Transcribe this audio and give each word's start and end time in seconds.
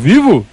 vivo? 0.00 0.46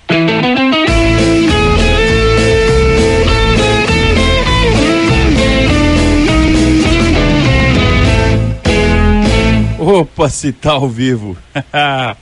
Opa, 9.80 10.28
se 10.30 10.52
tá 10.52 10.74
ao 10.74 10.90
vivo. 10.90 11.38
tá 11.54 12.18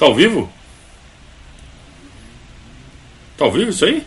ao 0.00 0.14
vivo? 0.14 0.50
Tá 3.36 3.44
ao 3.44 3.52
vivo 3.52 3.70
isso 3.70 3.84
aí? 3.84 4.02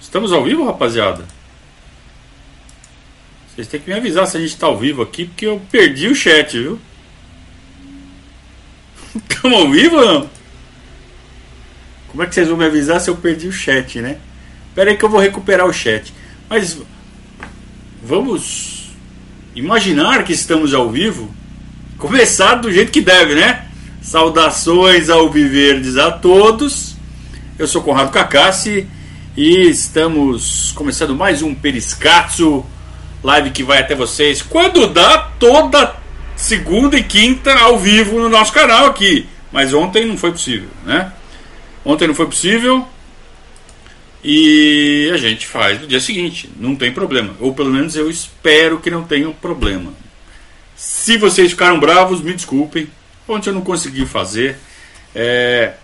Estamos 0.00 0.32
ao 0.32 0.42
vivo, 0.42 0.64
rapaziada? 0.64 1.26
Vocês 3.54 3.68
têm 3.68 3.80
que 3.80 3.90
me 3.90 3.96
avisar 3.96 4.26
se 4.26 4.36
a 4.36 4.40
gente 4.40 4.56
tá 4.56 4.66
ao 4.66 4.78
vivo 4.78 5.02
aqui, 5.02 5.26
porque 5.26 5.46
eu 5.46 5.60
perdi 5.70 6.08
o 6.08 6.14
chat, 6.14 6.58
viu? 6.58 6.80
Estamos 9.14 9.58
ao 9.58 9.70
vivo 9.70 9.96
ou 9.96 10.06
não? 10.06 10.30
Como 12.08 12.22
é 12.22 12.26
que 12.26 12.34
vocês 12.34 12.48
vão 12.48 12.56
me 12.56 12.64
avisar 12.64 12.98
se 12.98 13.10
eu 13.10 13.16
perdi 13.16 13.48
o 13.48 13.52
chat, 13.52 14.00
né? 14.00 14.16
Espera 14.68 14.90
aí 14.90 14.96
que 14.96 15.04
eu 15.04 15.08
vou 15.08 15.20
recuperar 15.20 15.66
o 15.66 15.72
chat. 15.72 16.14
Mas 16.48 16.78
vamos 18.02 18.90
imaginar 19.54 20.24
que 20.24 20.32
estamos 20.32 20.72
ao 20.72 20.90
vivo. 20.90 21.30
Começar 21.98 22.54
do 22.54 22.72
jeito 22.72 22.90
que 22.90 23.02
deve, 23.02 23.34
né? 23.34 23.66
Saudações 24.00 25.10
ao 25.10 25.30
Viverdes 25.30 25.98
a 25.98 26.10
todos. 26.10 26.96
Eu 27.58 27.68
sou 27.68 27.82
Conrado 27.82 28.10
Cacassi 28.10 28.86
e 29.36 29.68
estamos 29.68 30.72
começando 30.72 31.14
mais 31.14 31.42
um 31.42 31.54
Periscatso, 31.54 32.64
live 33.22 33.50
que 33.50 33.62
vai 33.62 33.80
até 33.80 33.94
vocês 33.94 34.42
quando 34.42 34.86
dá 34.86 35.30
toda 35.38 35.96
segunda 36.36 36.96
e 36.96 37.04
quinta 37.04 37.52
ao 37.58 37.78
vivo 37.78 38.18
no 38.18 38.28
nosso 38.28 38.52
canal 38.52 38.86
aqui. 38.86 39.26
Mas 39.50 39.72
ontem 39.72 40.06
não 40.06 40.16
foi 40.16 40.32
possível, 40.32 40.68
né? 40.84 41.12
Ontem 41.84 42.06
não 42.06 42.14
foi 42.14 42.26
possível, 42.26 42.88
e 44.24 45.10
a 45.12 45.16
gente 45.16 45.46
faz 45.46 45.80
no 45.80 45.86
dia 45.86 46.00
seguinte, 46.00 46.48
não 46.56 46.76
tem 46.76 46.92
problema. 46.92 47.34
Ou 47.40 47.52
pelo 47.52 47.70
menos 47.70 47.96
eu 47.96 48.08
espero 48.08 48.78
que 48.78 48.90
não 48.90 49.02
tenha 49.04 49.28
problema. 49.30 49.92
Se 50.76 51.16
vocês 51.16 51.50
ficaram 51.50 51.80
bravos, 51.80 52.20
me 52.20 52.32
desculpem. 52.32 52.88
Ontem 53.26 53.50
eu 53.50 53.54
não 53.54 53.62
consegui 53.62 54.06
fazer. 54.06 54.56
É, 55.14 55.74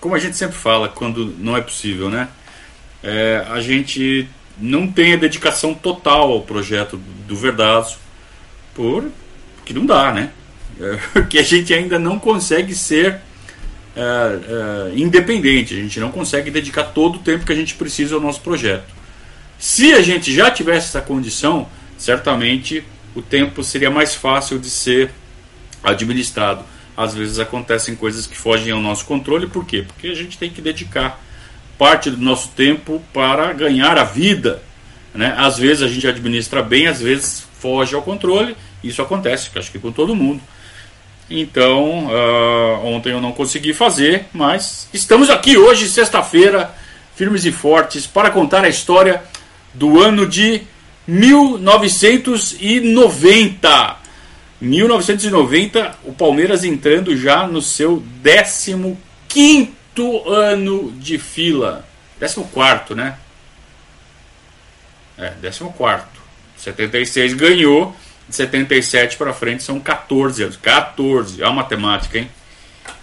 como 0.00 0.14
a 0.14 0.18
gente 0.18 0.36
sempre 0.36 0.56
fala 0.56 0.88
quando 0.88 1.34
não 1.38 1.56
é 1.56 1.60
possível, 1.60 2.08
né? 2.08 2.28
É, 3.02 3.44
a 3.50 3.60
gente 3.60 4.28
não 4.62 4.86
tem 4.86 5.14
a 5.14 5.16
dedicação 5.16 5.74
total 5.74 6.30
ao 6.30 6.42
projeto 6.42 6.96
do 7.26 7.34
Verdazo, 7.34 7.98
por 8.72 9.10
que 9.64 9.74
não 9.74 9.84
dá, 9.84 10.12
né? 10.12 10.30
É, 10.80 10.98
porque 11.12 11.38
a 11.38 11.42
gente 11.42 11.74
ainda 11.74 11.98
não 11.98 12.18
consegue 12.18 12.72
ser 12.74 13.20
é, 13.96 14.00
é, 14.00 14.92
independente, 14.94 15.74
a 15.74 15.76
gente 15.76 15.98
não 15.98 16.12
consegue 16.12 16.50
dedicar 16.50 16.84
todo 16.84 17.16
o 17.16 17.18
tempo 17.18 17.44
que 17.44 17.52
a 17.52 17.56
gente 17.56 17.74
precisa 17.74 18.14
ao 18.14 18.20
nosso 18.20 18.40
projeto. 18.40 18.94
Se 19.58 19.92
a 19.92 20.00
gente 20.00 20.32
já 20.32 20.50
tivesse 20.50 20.88
essa 20.88 21.00
condição, 21.00 21.68
certamente 21.98 22.84
o 23.14 23.20
tempo 23.20 23.62
seria 23.64 23.90
mais 23.90 24.14
fácil 24.14 24.58
de 24.58 24.70
ser 24.70 25.10
administrado. 25.82 26.64
Às 26.96 27.14
vezes 27.14 27.38
acontecem 27.38 27.96
coisas 27.96 28.26
que 28.26 28.36
fogem 28.36 28.72
ao 28.72 28.80
nosso 28.80 29.04
controle, 29.06 29.46
por 29.48 29.66
quê? 29.66 29.84
Porque 29.86 30.08
a 30.08 30.14
gente 30.14 30.38
tem 30.38 30.50
que 30.50 30.60
dedicar 30.60 31.20
parte 31.82 32.12
do 32.12 32.22
nosso 32.22 32.50
tempo 32.50 33.02
para 33.12 33.52
ganhar 33.52 33.98
a 33.98 34.04
vida. 34.04 34.62
Né? 35.12 35.34
Às 35.36 35.58
vezes 35.58 35.82
a 35.82 35.88
gente 35.88 36.06
administra 36.06 36.62
bem, 36.62 36.86
às 36.86 37.00
vezes 37.00 37.44
foge 37.58 37.92
ao 37.92 38.02
controle. 38.02 38.56
Isso 38.84 39.02
acontece, 39.02 39.50
acho 39.56 39.72
que 39.72 39.80
com 39.80 39.90
todo 39.90 40.14
mundo. 40.14 40.40
Então, 41.28 42.06
uh, 42.06 42.86
ontem 42.86 43.10
eu 43.10 43.20
não 43.20 43.32
consegui 43.32 43.74
fazer, 43.74 44.26
mas 44.32 44.88
estamos 44.94 45.28
aqui 45.28 45.58
hoje, 45.58 45.88
sexta-feira, 45.88 46.72
firmes 47.16 47.44
e 47.44 47.50
fortes, 47.50 48.06
para 48.06 48.30
contar 48.30 48.64
a 48.64 48.68
história 48.68 49.20
do 49.74 50.00
ano 50.00 50.24
de 50.24 50.62
1990. 51.08 53.96
1990, 54.60 55.96
o 56.04 56.12
Palmeiras 56.12 56.62
entrando 56.62 57.16
já 57.16 57.44
no 57.44 57.60
seu 57.60 58.00
15 59.28 59.81
ano 60.28 60.92
de 60.92 61.18
fila. 61.18 61.84
14, 62.18 62.94
né? 62.94 63.16
É, 65.18 65.32
14. 65.40 66.04
76 66.56 67.34
ganhou 67.34 67.94
de 68.28 68.36
77 68.36 69.16
para 69.16 69.32
frente 69.32 69.62
são 69.62 69.78
14 69.78 70.42
anos. 70.44 70.56
14, 70.56 71.42
é 71.42 71.46
a 71.46 71.50
matemática, 71.50 72.18
hein? 72.18 72.30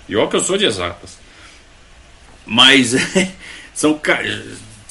E 0.07 0.15
olha 0.15 0.27
que 0.27 0.35
eu 0.35 0.41
sou 0.41 0.57
de 0.57 0.65
exatas. 0.65 1.17
Mas 2.45 2.95
são 3.73 3.99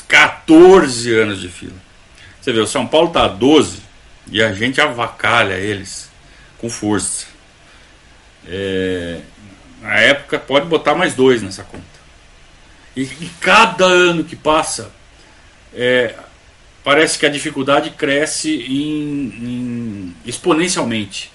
14 0.06 1.12
anos 1.14 1.40
de 1.40 1.48
fila. 1.48 1.76
Você 2.40 2.52
vê, 2.52 2.60
o 2.60 2.66
São 2.66 2.86
Paulo 2.86 3.10
tá 3.10 3.24
a 3.24 3.28
12 3.28 3.80
e 4.30 4.42
a 4.42 4.52
gente 4.52 4.80
avacalha 4.80 5.54
eles 5.54 6.08
com 6.58 6.70
força. 6.70 7.26
É, 8.46 9.20
na 9.80 9.94
época 9.96 10.38
pode 10.38 10.66
botar 10.66 10.94
mais 10.94 11.14
dois 11.14 11.42
nessa 11.42 11.62
conta. 11.62 11.84
E, 12.96 13.06
cada 13.40 13.84
ano 13.84 14.24
que 14.24 14.34
passa, 14.34 14.90
é, 15.72 16.14
parece 16.82 17.18
que 17.18 17.26
a 17.26 17.28
dificuldade 17.28 17.90
cresce 17.90 18.50
em, 18.50 19.28
em 19.42 20.16
exponencialmente. 20.26 21.30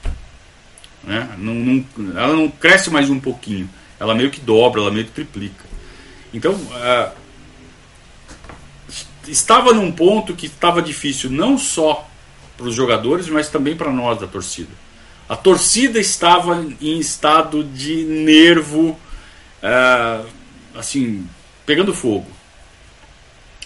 Né? 1.04 1.30
Não, 1.38 1.54
não, 1.54 1.86
ela 2.18 2.34
não 2.34 2.50
cresce 2.50 2.90
mais 2.90 3.10
um 3.10 3.20
pouquinho, 3.20 3.70
ela 4.00 4.16
meio 4.16 4.30
que 4.30 4.40
dobra, 4.40 4.82
ela 4.82 4.92
meio 4.92 5.06
que 5.06 5.12
triplica. 5.12 5.64
Então, 6.34 6.60
estava 9.28 9.74
num 9.74 9.92
ponto 9.92 10.36
que 10.36 10.48
estava 10.48 10.82
difícil 10.82 11.30
não 11.30 11.58
só 11.58 12.10
para 12.58 12.68
os 12.68 12.76
jogadores, 12.76 13.28
mas 13.30 13.50
também 13.50 13.76
para 13.76 13.92
nós 13.92 14.20
da 14.20 14.28
torcida. 14.28 14.72
A 15.28 15.36
torcida 15.36 16.00
estava 16.00 16.66
em 16.82 17.00
estado 17.00 17.64
de 17.64 18.04
nervo, 18.04 19.00
uh, 19.64 20.26
assim, 20.76 21.28
pegando 21.66 21.94
fogo. 21.94 22.28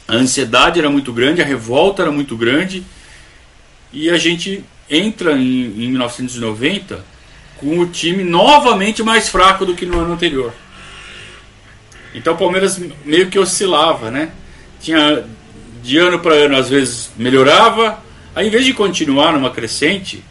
A 0.07 0.13
ansiedade 0.13 0.79
era 0.79 0.89
muito 0.89 1.11
grande, 1.11 1.41
a 1.41 1.45
revolta 1.45 2.03
era 2.03 2.11
muito 2.11 2.37
grande 2.37 2.83
e 3.91 4.09
a 4.09 4.17
gente 4.17 4.63
entra 4.89 5.33
em, 5.33 5.83
em 5.83 5.89
1990 5.89 7.03
com 7.57 7.79
o 7.79 7.87
time 7.87 8.23
novamente 8.23 9.03
mais 9.03 9.27
fraco 9.27 9.65
do 9.65 9.75
que 9.75 9.85
no 9.85 9.99
ano 9.99 10.13
anterior. 10.13 10.53
Então 12.13 12.35
o 12.35 12.37
Palmeiras 12.37 12.79
meio 13.03 13.29
que 13.29 13.37
oscilava, 13.37 14.09
né? 14.09 14.31
Tinha 14.79 15.25
de 15.83 15.97
ano 15.97 16.19
para 16.19 16.33
ano 16.33 16.55
às 16.55 16.69
vezes 16.69 17.09
melhorava, 17.17 18.01
aí 18.35 18.47
em 18.47 18.49
vez 18.49 18.65
de 18.65 18.73
continuar 18.73 19.33
numa 19.33 19.49
crescente, 19.49 20.23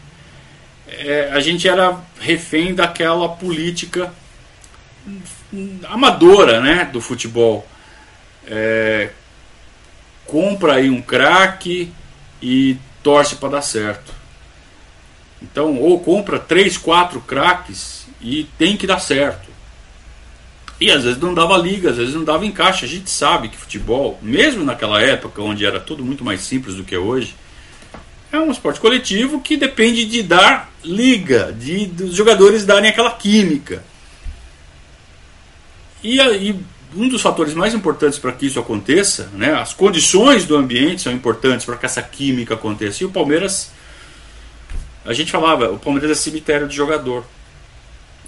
é, 0.97 1.29
a 1.31 1.39
gente 1.39 1.67
era 1.67 1.97
refém 2.19 2.73
daquela 2.73 3.29
política 3.29 4.11
amadora, 5.85 6.59
né, 6.59 6.89
do 6.91 6.99
futebol. 6.99 7.67
É, 8.45 9.09
compra 10.25 10.75
aí 10.75 10.89
um 10.89 11.01
craque 11.01 11.91
e 12.41 12.77
torce 13.01 13.35
para 13.37 13.49
dar 13.49 13.61
certo. 13.61 14.13
Então, 15.41 15.77
ou 15.77 15.99
compra 15.99 16.39
três, 16.39 16.77
quatro 16.77 17.21
craques 17.21 18.07
e 18.19 18.45
tem 18.57 18.75
que 18.75 18.87
dar 18.87 18.99
certo. 18.99 19.47
E 20.79 20.91
às 20.91 21.03
vezes 21.03 21.19
não 21.19 21.33
dava 21.33 21.57
liga, 21.57 21.89
às 21.89 21.97
vezes 21.97 22.13
não 22.13 22.23
dava 22.23 22.45
encaixe. 22.45 22.85
A 22.85 22.87
gente 22.87 23.09
sabe 23.09 23.49
que 23.49 23.57
futebol, 23.57 24.19
mesmo 24.21 24.63
naquela 24.63 25.01
época 25.01 25.41
onde 25.41 25.65
era 25.65 25.79
tudo 25.79 26.03
muito 26.03 26.23
mais 26.23 26.41
simples 26.41 26.75
do 26.75 26.83
que 26.83 26.95
hoje, 26.95 27.35
é 28.31 28.39
um 28.39 28.51
esporte 28.51 28.79
coletivo 28.79 29.39
que 29.41 29.55
depende 29.55 30.05
de 30.05 30.23
dar 30.23 30.71
liga, 30.83 31.53
de 31.53 31.85
dos 31.85 32.15
jogadores 32.15 32.65
darem 32.65 32.89
aquela 32.89 33.11
química. 33.11 33.83
E, 36.03 36.19
e 36.19 36.59
um 36.95 37.07
dos 37.09 37.21
fatores 37.21 37.53
mais 37.53 37.73
importantes 37.73 38.19
para 38.19 38.31
que 38.31 38.45
isso 38.45 38.59
aconteça, 38.59 39.29
né, 39.33 39.53
as 39.53 39.73
condições 39.73 40.45
do 40.45 40.55
ambiente 40.55 41.01
são 41.01 41.11
importantes 41.11 41.65
para 41.65 41.77
que 41.77 41.85
essa 41.85 42.01
química 42.01 42.53
aconteça. 42.53 43.03
E 43.03 43.05
o 43.05 43.09
Palmeiras, 43.09 43.71
a 45.05 45.13
gente 45.13 45.31
falava, 45.31 45.69
o 45.71 45.79
Palmeiras 45.79 46.11
é 46.11 46.15
cemitério 46.15 46.67
de 46.67 46.75
jogador. 46.75 47.25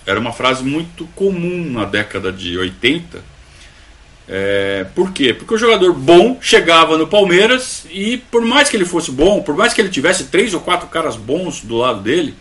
Era 0.06 0.20
uma 0.20 0.32
frase 0.32 0.64
muito 0.64 1.06
comum 1.16 1.70
na 1.72 1.86
década 1.86 2.32
de 2.32 2.58
80. 2.58 3.22
É, 4.30 4.86
por 4.94 5.12
quê? 5.12 5.34
Porque 5.34 5.56
o 5.56 5.58
jogador 5.58 5.92
bom 5.92 6.38
chegava 6.40 6.98
no 6.98 7.08
Palmeiras 7.08 7.86
e, 7.90 8.18
por 8.18 8.46
mais 8.46 8.70
que 8.70 8.78
ele 8.78 8.86
fosse 8.86 9.12
bom, 9.12 9.42
por 9.42 9.56
mais 9.56 9.74
que 9.74 9.82
ele 9.82 9.90
tivesse 9.90 10.26
três 10.26 10.54
ou 10.54 10.60
quatro 10.60 10.88
caras 10.88 11.16
bons 11.16 11.62
do 11.62 11.78
lado 11.78 12.02
dele, 12.02 12.36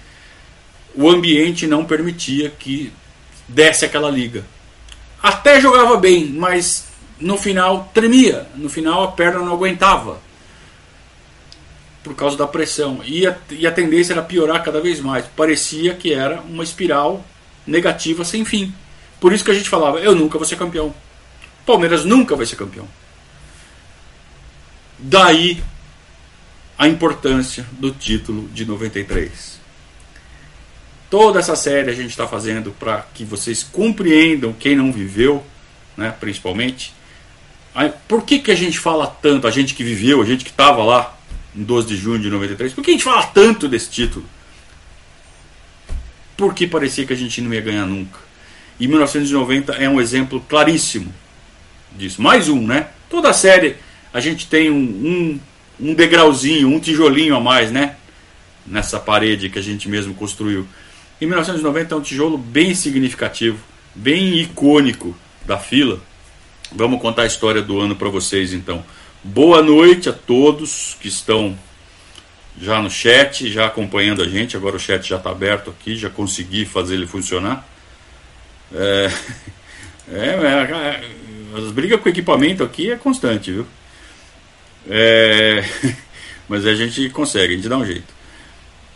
o 0.94 1.08
ambiente 1.08 1.66
não 1.66 1.84
permitia 1.84 2.50
que 2.50 2.92
desse 3.48 3.86
aquela 3.86 4.10
liga 4.10 4.44
até 5.22 5.60
jogava 5.60 5.96
bem, 5.96 6.26
mas 6.26 6.86
no 7.20 7.36
final 7.36 7.90
tremia. 7.92 8.46
No 8.54 8.68
final 8.68 9.02
a 9.02 9.12
perna 9.12 9.40
não 9.40 9.52
aguentava. 9.52 10.20
por 12.02 12.14
causa 12.14 12.36
da 12.36 12.46
pressão. 12.46 13.00
E 13.04 13.26
a, 13.26 13.36
e 13.50 13.66
a 13.66 13.72
tendência 13.72 14.12
era 14.12 14.22
piorar 14.22 14.62
cada 14.62 14.80
vez 14.80 15.00
mais. 15.00 15.26
Parecia 15.36 15.94
que 15.94 16.12
era 16.12 16.40
uma 16.40 16.64
espiral 16.64 17.24
negativa 17.66 18.24
sem 18.24 18.44
fim. 18.44 18.72
Por 19.20 19.32
isso 19.32 19.44
que 19.44 19.50
a 19.50 19.54
gente 19.54 19.68
falava: 19.68 19.98
eu 19.98 20.14
nunca 20.14 20.38
vou 20.38 20.46
ser 20.46 20.56
campeão. 20.56 20.94
Palmeiras 21.68 22.02
nunca 22.02 22.34
vai 22.34 22.46
ser 22.46 22.56
campeão. 22.56 22.88
Daí 24.98 25.62
a 26.78 26.88
importância 26.88 27.66
do 27.72 27.90
título 27.90 28.48
de 28.48 28.64
93. 28.64 29.60
Toda 31.10 31.38
essa 31.38 31.54
série 31.54 31.90
a 31.90 31.94
gente 31.94 32.08
está 32.08 32.26
fazendo 32.26 32.70
para 32.70 33.02
que 33.12 33.22
vocês 33.22 33.62
compreendam, 33.62 34.54
quem 34.54 34.74
não 34.74 34.90
viveu, 34.90 35.44
né, 35.94 36.10
principalmente, 36.18 36.94
por 38.06 38.22
que, 38.22 38.38
que 38.38 38.50
a 38.50 38.56
gente 38.56 38.78
fala 38.78 39.06
tanto, 39.06 39.46
a 39.46 39.50
gente 39.50 39.74
que 39.74 39.84
viveu, 39.84 40.22
a 40.22 40.24
gente 40.24 40.44
que 40.44 40.50
estava 40.50 40.82
lá 40.82 41.18
em 41.54 41.62
12 41.62 41.86
de 41.86 41.96
junho 41.96 42.18
de 42.18 42.30
93, 42.30 42.72
por 42.72 42.82
que 42.82 42.92
a 42.92 42.94
gente 42.94 43.04
fala 43.04 43.26
tanto 43.26 43.68
desse 43.68 43.90
título? 43.90 44.24
Porque 46.34 46.66
parecia 46.66 47.04
que 47.04 47.12
a 47.12 47.16
gente 47.16 47.42
não 47.42 47.52
ia 47.52 47.60
ganhar 47.60 47.84
nunca. 47.84 48.20
E 48.80 48.88
1990 48.88 49.72
é 49.74 49.86
um 49.86 50.00
exemplo 50.00 50.40
claríssimo 50.48 51.12
disso. 51.98 52.22
Mais 52.22 52.48
um, 52.48 52.66
né? 52.66 52.88
Toda 53.10 53.32
série 53.32 53.76
a 54.12 54.20
gente 54.20 54.46
tem 54.46 54.70
um, 54.70 54.76
um, 54.76 55.40
um 55.90 55.94
degrauzinho, 55.94 56.68
um 56.68 56.80
tijolinho 56.80 57.36
a 57.36 57.40
mais, 57.40 57.70
né? 57.70 57.96
Nessa 58.66 58.98
parede 58.98 59.50
que 59.50 59.58
a 59.58 59.62
gente 59.62 59.88
mesmo 59.88 60.14
construiu. 60.14 60.66
Em 61.20 61.26
1990 61.26 61.94
é 61.94 61.98
um 61.98 62.00
tijolo 62.00 62.38
bem 62.38 62.74
significativo, 62.74 63.58
bem 63.94 64.38
icônico 64.38 65.16
da 65.44 65.58
fila. 65.58 66.00
Vamos 66.70 67.00
contar 67.00 67.22
a 67.22 67.26
história 67.26 67.62
do 67.62 67.80
ano 67.80 67.96
para 67.96 68.08
vocês 68.08 68.52
então. 68.52 68.84
Boa 69.22 69.62
noite 69.62 70.08
a 70.08 70.12
todos 70.12 70.96
que 71.00 71.08
estão 71.08 71.58
já 72.60 72.80
no 72.80 72.90
chat, 72.90 73.50
já 73.50 73.66
acompanhando 73.66 74.22
a 74.22 74.28
gente. 74.28 74.56
Agora 74.56 74.76
o 74.76 74.80
chat 74.80 75.08
já 75.08 75.16
está 75.16 75.30
aberto 75.30 75.70
aqui, 75.70 75.96
já 75.96 76.10
consegui 76.10 76.64
fazer 76.64 76.94
ele 76.94 77.06
funcionar. 77.06 77.66
É, 78.72 79.10
é, 80.12 80.28
é, 80.28 81.00
as 81.56 81.70
brigas 81.70 82.00
com 82.00 82.08
equipamento 82.08 82.62
aqui 82.62 82.90
é 82.90 82.96
constante, 82.96 83.52
viu? 83.52 83.66
É, 84.88 85.64
mas 86.48 86.66
a 86.66 86.74
gente 86.74 87.08
consegue, 87.10 87.54
a 87.54 87.56
gente 87.56 87.68
dá 87.68 87.76
um 87.76 87.84
jeito. 87.84 88.18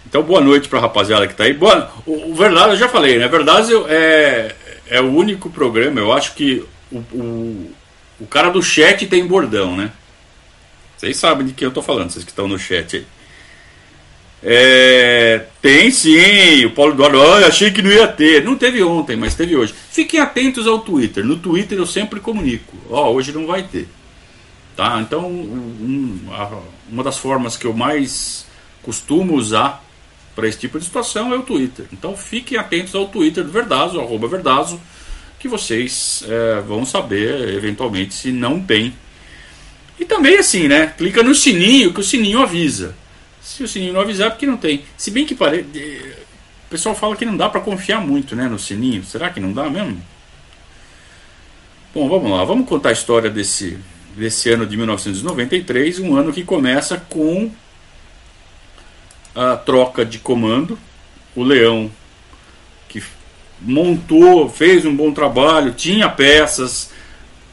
Então, 0.06 0.22
boa 0.22 0.40
noite 0.40 0.68
para 0.68 0.78
a 0.78 0.82
rapaziada 0.82 1.26
que 1.26 1.32
está 1.32 1.44
aí. 1.44 1.52
Boa, 1.52 1.90
o, 2.06 2.30
o 2.30 2.34
Verdade, 2.34 2.70
eu 2.70 2.76
já 2.76 2.88
falei, 2.88 3.18
né? 3.18 3.28
Verdade 3.28 3.72
é, 3.88 4.54
é 4.88 5.00
o 5.00 5.10
único 5.10 5.48
programa, 5.50 6.00
eu 6.00 6.12
acho 6.12 6.34
que 6.34 6.64
o, 6.90 6.98
o, 6.98 7.72
o 8.20 8.26
cara 8.26 8.50
do 8.50 8.62
chat 8.62 9.06
tem 9.06 9.26
bordão, 9.26 9.76
né? 9.76 9.90
Vocês 10.96 11.16
sabem 11.16 11.46
de 11.46 11.52
quem 11.52 11.66
eu 11.66 11.70
estou 11.70 11.82
falando, 11.82 12.10
vocês 12.10 12.24
que 12.24 12.30
estão 12.30 12.46
no 12.46 12.58
chat 12.58 12.96
aí. 12.96 13.06
É, 14.44 15.46
tem 15.60 15.90
sim, 15.92 16.64
o 16.64 16.70
Paulo 16.70 16.94
Eduardo, 16.94 17.46
achei 17.46 17.70
que 17.70 17.80
não 17.80 17.90
ia 17.90 18.08
ter. 18.08 18.44
Não 18.44 18.56
teve 18.56 18.82
ontem, 18.82 19.16
mas 19.16 19.34
teve 19.34 19.56
hoje. 19.56 19.72
Fiquem 19.90 20.18
atentos 20.18 20.66
ao 20.66 20.80
Twitter. 20.80 21.24
No 21.24 21.36
Twitter 21.36 21.78
eu 21.78 21.86
sempre 21.86 22.18
comunico. 22.18 22.76
Ó, 22.90 23.08
oh, 23.08 23.14
hoje 23.14 23.32
não 23.32 23.46
vai 23.46 23.62
ter. 23.62 23.88
Tá? 24.76 25.00
Então, 25.00 25.26
um, 25.26 26.18
uma 26.90 27.04
das 27.04 27.18
formas 27.18 27.56
que 27.56 27.66
eu 27.66 27.72
mais 27.72 28.46
costumo 28.82 29.34
usar 29.34 29.84
para 30.34 30.48
esse 30.48 30.58
tipo 30.58 30.78
de 30.78 30.84
situação 30.84 31.32
é 31.32 31.36
o 31.36 31.42
Twitter. 31.42 31.86
Então 31.92 32.16
fiquem 32.16 32.58
atentos 32.58 32.94
ao 32.94 33.06
Twitter 33.06 33.44
do 33.44 33.50
Verdazo, 33.50 34.00
arroba 34.00 34.26
Verdazo, 34.26 34.80
que 35.38 35.48
vocês 35.48 36.24
é, 36.26 36.60
vão 36.60 36.84
saber 36.84 37.54
eventualmente 37.54 38.14
se 38.14 38.32
não 38.32 38.60
tem. 38.60 38.94
E 40.00 40.04
também 40.04 40.38
assim, 40.38 40.68
né? 40.68 40.94
Clica 40.96 41.22
no 41.22 41.34
sininho 41.34 41.92
que 41.92 42.00
o 42.00 42.04
sininho 42.04 42.40
avisa. 42.40 42.96
Se 43.42 43.64
o 43.64 43.68
sininho 43.68 43.92
não 43.92 44.00
avisar, 44.00 44.28
é 44.28 44.30
porque 44.30 44.46
não 44.46 44.56
tem. 44.56 44.84
Se 44.96 45.10
bem 45.10 45.26
que 45.26 45.34
pare... 45.34 45.66
o 46.66 46.70
pessoal 46.70 46.94
fala 46.94 47.16
que 47.16 47.24
não 47.24 47.36
dá 47.36 47.48
para 47.48 47.60
confiar 47.60 48.00
muito 48.00 48.36
né, 48.36 48.48
no 48.48 48.58
sininho. 48.58 49.04
Será 49.04 49.30
que 49.30 49.40
não 49.40 49.52
dá 49.52 49.68
mesmo? 49.68 50.00
Bom, 51.92 52.08
vamos 52.08 52.30
lá. 52.30 52.44
Vamos 52.44 52.68
contar 52.68 52.90
a 52.90 52.92
história 52.92 53.28
desse, 53.28 53.78
desse 54.16 54.48
ano 54.48 54.64
de 54.64 54.76
1993. 54.76 55.98
Um 55.98 56.16
ano 56.16 56.32
que 56.32 56.44
começa 56.44 56.96
com 56.96 57.50
a 59.34 59.56
troca 59.56 60.04
de 60.04 60.20
comando. 60.20 60.78
O 61.34 61.42
Leão, 61.42 61.90
que 62.88 63.02
montou, 63.60 64.48
fez 64.48 64.84
um 64.84 64.94
bom 64.94 65.12
trabalho, 65.12 65.72
tinha 65.72 66.08
peças, 66.08 66.90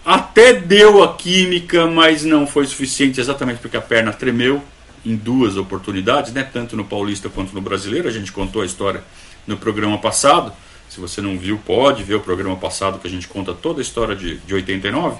até 0.05 0.53
deu 0.53 1.01
a 1.01 1.15
química, 1.15 1.87
mas 1.87 2.23
não 2.23 2.45
foi 2.45 2.65
suficiente 2.67 3.19
exatamente 3.19 3.59
porque 3.59 3.77
a 3.77 3.81
perna 3.81 4.11
tremeu 4.11 4.61
em 5.05 5.15
duas 5.15 5.57
oportunidades, 5.57 6.33
né? 6.33 6.43
tanto 6.43 6.75
no 6.75 6.85
Paulista 6.85 7.29
quanto 7.29 7.53
no 7.53 7.61
Brasileiro. 7.61 8.07
A 8.07 8.11
gente 8.11 8.31
contou 8.31 8.61
a 8.61 8.65
história 8.65 9.03
no 9.47 9.57
programa 9.57 9.97
passado. 9.97 10.53
Se 10.89 10.99
você 10.99 11.21
não 11.21 11.37
viu, 11.37 11.57
pode 11.57 12.03
ver 12.03 12.15
o 12.15 12.19
programa 12.19 12.55
passado 12.55 12.99
que 12.99 13.07
a 13.07 13.11
gente 13.11 13.27
conta 13.27 13.53
toda 13.53 13.79
a 13.79 13.81
história 13.81 14.15
de, 14.15 14.37
de 14.37 14.53
89. 14.53 15.19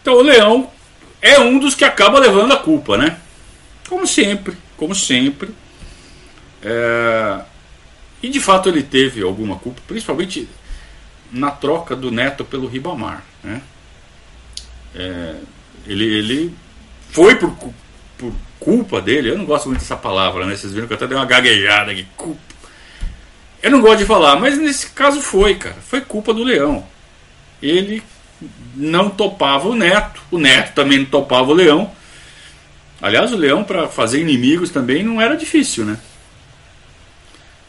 Então 0.00 0.14
o 0.14 0.22
Leão 0.22 0.70
é 1.20 1.38
um 1.40 1.58
dos 1.58 1.74
que 1.74 1.84
acaba 1.84 2.18
levando 2.18 2.52
a 2.52 2.56
culpa, 2.56 2.96
né? 2.96 3.18
Como 3.88 4.06
sempre, 4.06 4.56
como 4.76 4.94
sempre. 4.94 5.50
É... 6.62 7.40
E 8.22 8.28
de 8.28 8.40
fato 8.40 8.68
ele 8.68 8.82
teve 8.82 9.22
alguma 9.22 9.56
culpa, 9.56 9.80
principalmente 9.86 10.48
na 11.30 11.50
troca 11.50 11.94
do 11.96 12.10
Neto 12.10 12.44
pelo 12.44 12.66
Ribamar. 12.66 13.24
Né? 13.42 13.62
É... 14.94 15.34
Ele, 15.86 16.04
ele 16.04 16.54
foi 17.10 17.34
por, 17.36 17.50
por 18.18 18.32
culpa 18.60 19.00
dele, 19.00 19.30
eu 19.30 19.38
não 19.38 19.44
gosto 19.44 19.68
muito 19.68 19.80
dessa 19.80 19.96
palavra, 19.96 20.46
né? 20.46 20.56
Vocês 20.56 20.72
viram 20.72 20.86
que 20.86 20.92
eu 20.92 20.96
até 20.96 21.06
dei 21.06 21.16
uma 21.16 21.26
gaguejada 21.26 21.92
aqui, 21.92 22.06
culpa. 22.16 22.40
Eu 23.62 23.70
não 23.70 23.80
gosto 23.80 23.98
de 23.98 24.04
falar, 24.04 24.36
mas 24.36 24.56
nesse 24.58 24.90
caso 24.90 25.20
foi, 25.20 25.56
cara. 25.56 25.76
Foi 25.76 26.00
culpa 26.00 26.32
do 26.32 26.44
Leão. 26.44 26.86
Ele 27.60 28.02
não 28.74 29.10
topava 29.10 29.68
o 29.68 29.74
Neto, 29.74 30.22
o 30.30 30.38
Neto 30.38 30.74
também 30.74 30.98
não 30.98 31.06
topava 31.06 31.50
o 31.50 31.54
Leão. 31.54 31.90
Aliás, 33.00 33.32
o 33.32 33.36
Leão, 33.36 33.64
para 33.64 33.88
fazer 33.88 34.20
inimigos 34.20 34.70
também, 34.70 35.02
não 35.02 35.20
era 35.20 35.36
difícil, 35.36 35.84
né? 35.84 35.98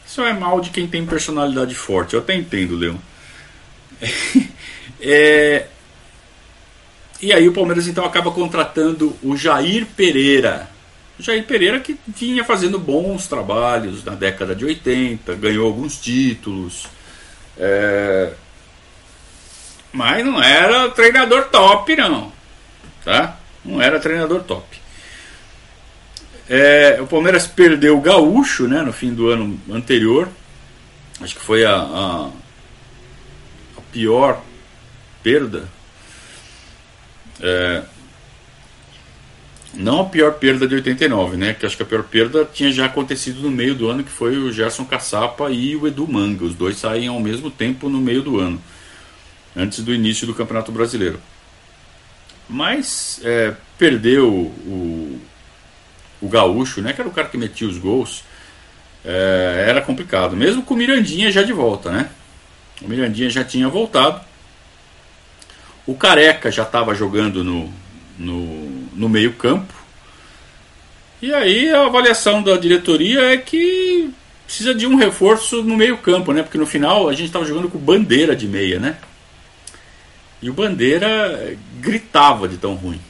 Isso 0.06 0.22
é 0.22 0.32
mal 0.32 0.60
de 0.60 0.70
quem 0.70 0.88
tem 0.88 1.06
personalidade 1.06 1.74
forte. 1.74 2.14
Eu 2.14 2.20
até 2.20 2.34
entendo, 2.34 2.76
Leão. 2.76 3.00
é... 5.00 5.66
E 7.22 7.32
aí 7.32 7.46
o 7.48 7.52
Palmeiras 7.52 7.86
então 7.86 8.04
acaba 8.04 8.30
contratando 8.30 9.16
o 9.22 9.36
Jair 9.36 9.86
Pereira. 9.96 10.68
Jair 11.20 11.44
Pereira 11.44 11.80
que 11.80 11.98
vinha 12.06 12.44
fazendo 12.44 12.78
bons 12.78 13.26
trabalhos 13.26 14.04
na 14.04 14.14
década 14.14 14.54
de 14.54 14.64
80, 14.64 15.34
ganhou 15.34 15.66
alguns 15.66 16.00
títulos. 16.00 16.86
É... 17.58 18.32
Mas 19.92 20.24
não 20.24 20.42
era 20.42 20.88
treinador 20.90 21.48
top, 21.48 21.96
não. 21.96 22.32
Tá? 23.04 23.38
Não 23.64 23.80
era 23.80 23.98
treinador 23.98 24.42
top. 24.42 24.80
É, 26.48 26.98
o 27.00 27.06
Palmeiras 27.06 27.46
perdeu 27.46 27.96
o 27.96 28.00
Gaúcho 28.00 28.66
né, 28.66 28.82
no 28.82 28.92
fim 28.92 29.14
do 29.14 29.28
ano 29.28 29.60
anterior. 29.70 30.28
Acho 31.20 31.34
que 31.34 31.40
foi 31.40 31.64
a, 31.64 31.76
a, 31.76 32.30
a 33.76 33.80
pior 33.92 34.42
perda. 35.22 35.68
É, 37.40 37.82
não 39.74 40.00
a 40.00 40.04
pior 40.04 40.34
perda 40.34 40.66
de 40.66 40.74
89, 40.74 41.36
né? 41.36 41.54
Que 41.54 41.64
acho 41.64 41.76
que 41.76 41.82
a 41.82 41.86
pior 41.86 42.02
perda 42.02 42.44
tinha 42.44 42.72
já 42.72 42.86
acontecido 42.86 43.40
no 43.40 43.50
meio 43.50 43.74
do 43.74 43.88
ano, 43.88 44.02
que 44.02 44.10
foi 44.10 44.36
o 44.36 44.52
Gerson 44.52 44.84
Caçapa 44.84 45.50
e 45.50 45.76
o 45.76 45.86
Edu 45.86 46.08
Manga. 46.08 46.44
Os 46.44 46.54
dois 46.54 46.76
saíam 46.76 47.14
ao 47.14 47.20
mesmo 47.20 47.50
tempo 47.50 47.88
no 47.88 48.00
meio 48.00 48.22
do 48.22 48.38
ano, 48.40 48.60
antes 49.56 49.80
do 49.80 49.94
início 49.94 50.26
do 50.26 50.34
Campeonato 50.34 50.72
Brasileiro. 50.72 51.20
Mas 52.48 53.20
é, 53.22 53.54
perdeu 53.78 54.28
o, 54.28 55.20
o 56.20 56.28
Gaúcho, 56.28 56.82
né? 56.82 56.92
Que 56.92 57.00
era 57.00 57.08
o 57.08 57.12
cara 57.12 57.28
que 57.28 57.38
metia 57.38 57.68
os 57.68 57.78
gols. 57.78 58.24
É, 59.04 59.66
era 59.68 59.80
complicado, 59.80 60.36
mesmo 60.36 60.62
com 60.62 60.74
o 60.74 60.76
Mirandinha 60.76 61.30
já 61.30 61.42
de 61.42 61.52
volta, 61.52 61.90
né? 61.90 62.10
O 62.82 62.88
Mirandinha 62.88 63.30
já 63.30 63.44
tinha 63.44 63.68
voltado. 63.68 64.20
O 65.86 65.94
Careca 65.94 66.50
já 66.50 66.64
estava 66.64 66.94
jogando 66.94 67.42
no, 67.42 67.72
no, 68.18 68.79
no 68.92 69.08
meio-campo. 69.08 69.72
E 71.22 71.32
aí 71.34 71.70
a 71.70 71.86
avaliação 71.86 72.42
da 72.42 72.56
diretoria 72.56 73.20
é 73.32 73.36
que 73.36 74.10
precisa 74.46 74.74
de 74.74 74.86
um 74.86 74.96
reforço 74.96 75.62
no 75.62 75.76
meio-campo, 75.76 76.32
né? 76.32 76.42
Porque 76.42 76.58
no 76.58 76.66
final 76.66 77.08
a 77.08 77.12
gente 77.12 77.26
estava 77.26 77.44
jogando 77.44 77.68
com 77.68 77.78
bandeira 77.78 78.34
de 78.34 78.48
meia, 78.48 78.80
né? 78.80 78.96
E 80.42 80.48
o 80.48 80.54
bandeira 80.54 81.56
gritava 81.78 82.48
de 82.48 82.56
tão 82.56 82.74
ruim. 82.74 83.00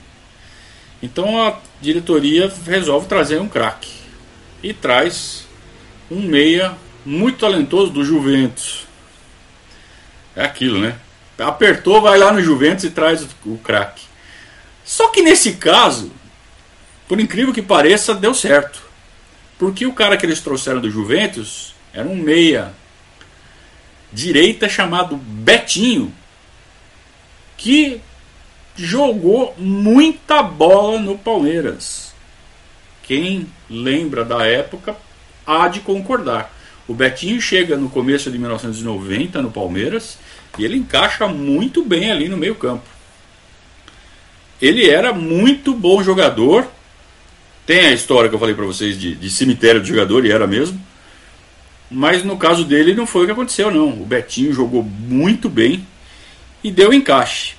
Então 1.02 1.40
a 1.42 1.58
diretoria 1.80 2.52
resolve 2.66 3.06
trazer 3.06 3.40
um 3.40 3.48
craque. 3.48 3.90
E 4.62 4.74
traz 4.74 5.46
um 6.10 6.20
meia 6.20 6.76
muito 7.04 7.38
talentoso 7.38 7.90
do 7.90 8.04
Juventus. 8.04 8.86
É 10.36 10.44
aquilo, 10.44 10.78
né? 10.78 10.96
Apertou, 11.38 12.02
vai 12.02 12.18
lá 12.18 12.32
no 12.32 12.42
Juventus 12.42 12.84
e 12.84 12.90
traz 12.90 13.26
o, 13.46 13.56
craque. 13.58 14.02
Só 14.90 15.06
que 15.06 15.22
nesse 15.22 15.52
caso, 15.52 16.10
por 17.06 17.20
incrível 17.20 17.54
que 17.54 17.62
pareça, 17.62 18.12
deu 18.12 18.34
certo. 18.34 18.82
Porque 19.56 19.86
o 19.86 19.92
cara 19.92 20.16
que 20.16 20.26
eles 20.26 20.40
trouxeram 20.40 20.80
do 20.80 20.90
Juventus 20.90 21.76
era 21.92 22.08
um 22.08 22.16
meia 22.16 22.72
direita 24.12 24.68
chamado 24.68 25.16
Betinho, 25.16 26.12
que 27.56 28.00
jogou 28.74 29.54
muita 29.56 30.42
bola 30.42 30.98
no 30.98 31.16
Palmeiras. 31.16 32.12
Quem 33.04 33.46
lembra 33.70 34.24
da 34.24 34.44
época 34.44 34.96
há 35.46 35.68
de 35.68 35.78
concordar. 35.78 36.52
O 36.88 36.94
Betinho 36.94 37.40
chega 37.40 37.76
no 37.76 37.88
começo 37.88 38.28
de 38.28 38.36
1990 38.36 39.40
no 39.40 39.52
Palmeiras 39.52 40.18
e 40.58 40.64
ele 40.64 40.78
encaixa 40.78 41.28
muito 41.28 41.84
bem 41.84 42.10
ali 42.10 42.28
no 42.28 42.36
meio-campo. 42.36 42.99
Ele 44.60 44.88
era 44.88 45.12
muito 45.12 45.72
bom 45.74 46.02
jogador. 46.02 46.66
Tem 47.66 47.86
a 47.86 47.92
história 47.92 48.28
que 48.28 48.34
eu 48.34 48.38
falei 48.38 48.54
para 48.54 48.64
vocês 48.64 48.98
de, 48.98 49.14
de, 49.14 49.30
cemitério 49.30 49.80
de 49.80 49.88
jogador, 49.88 50.24
e 50.24 50.32
era 50.32 50.46
mesmo. 50.46 50.80
Mas 51.90 52.22
no 52.22 52.36
caso 52.36 52.64
dele 52.64 52.94
não 52.94 53.06
foi 53.06 53.22
o 53.22 53.26
que 53.26 53.32
aconteceu, 53.32 53.70
não. 53.70 53.88
O 53.88 54.04
Betinho 54.04 54.52
jogou 54.52 54.82
muito 54.82 55.48
bem 55.48 55.86
e 56.62 56.70
deu 56.70 56.92
encaixe. 56.92 57.54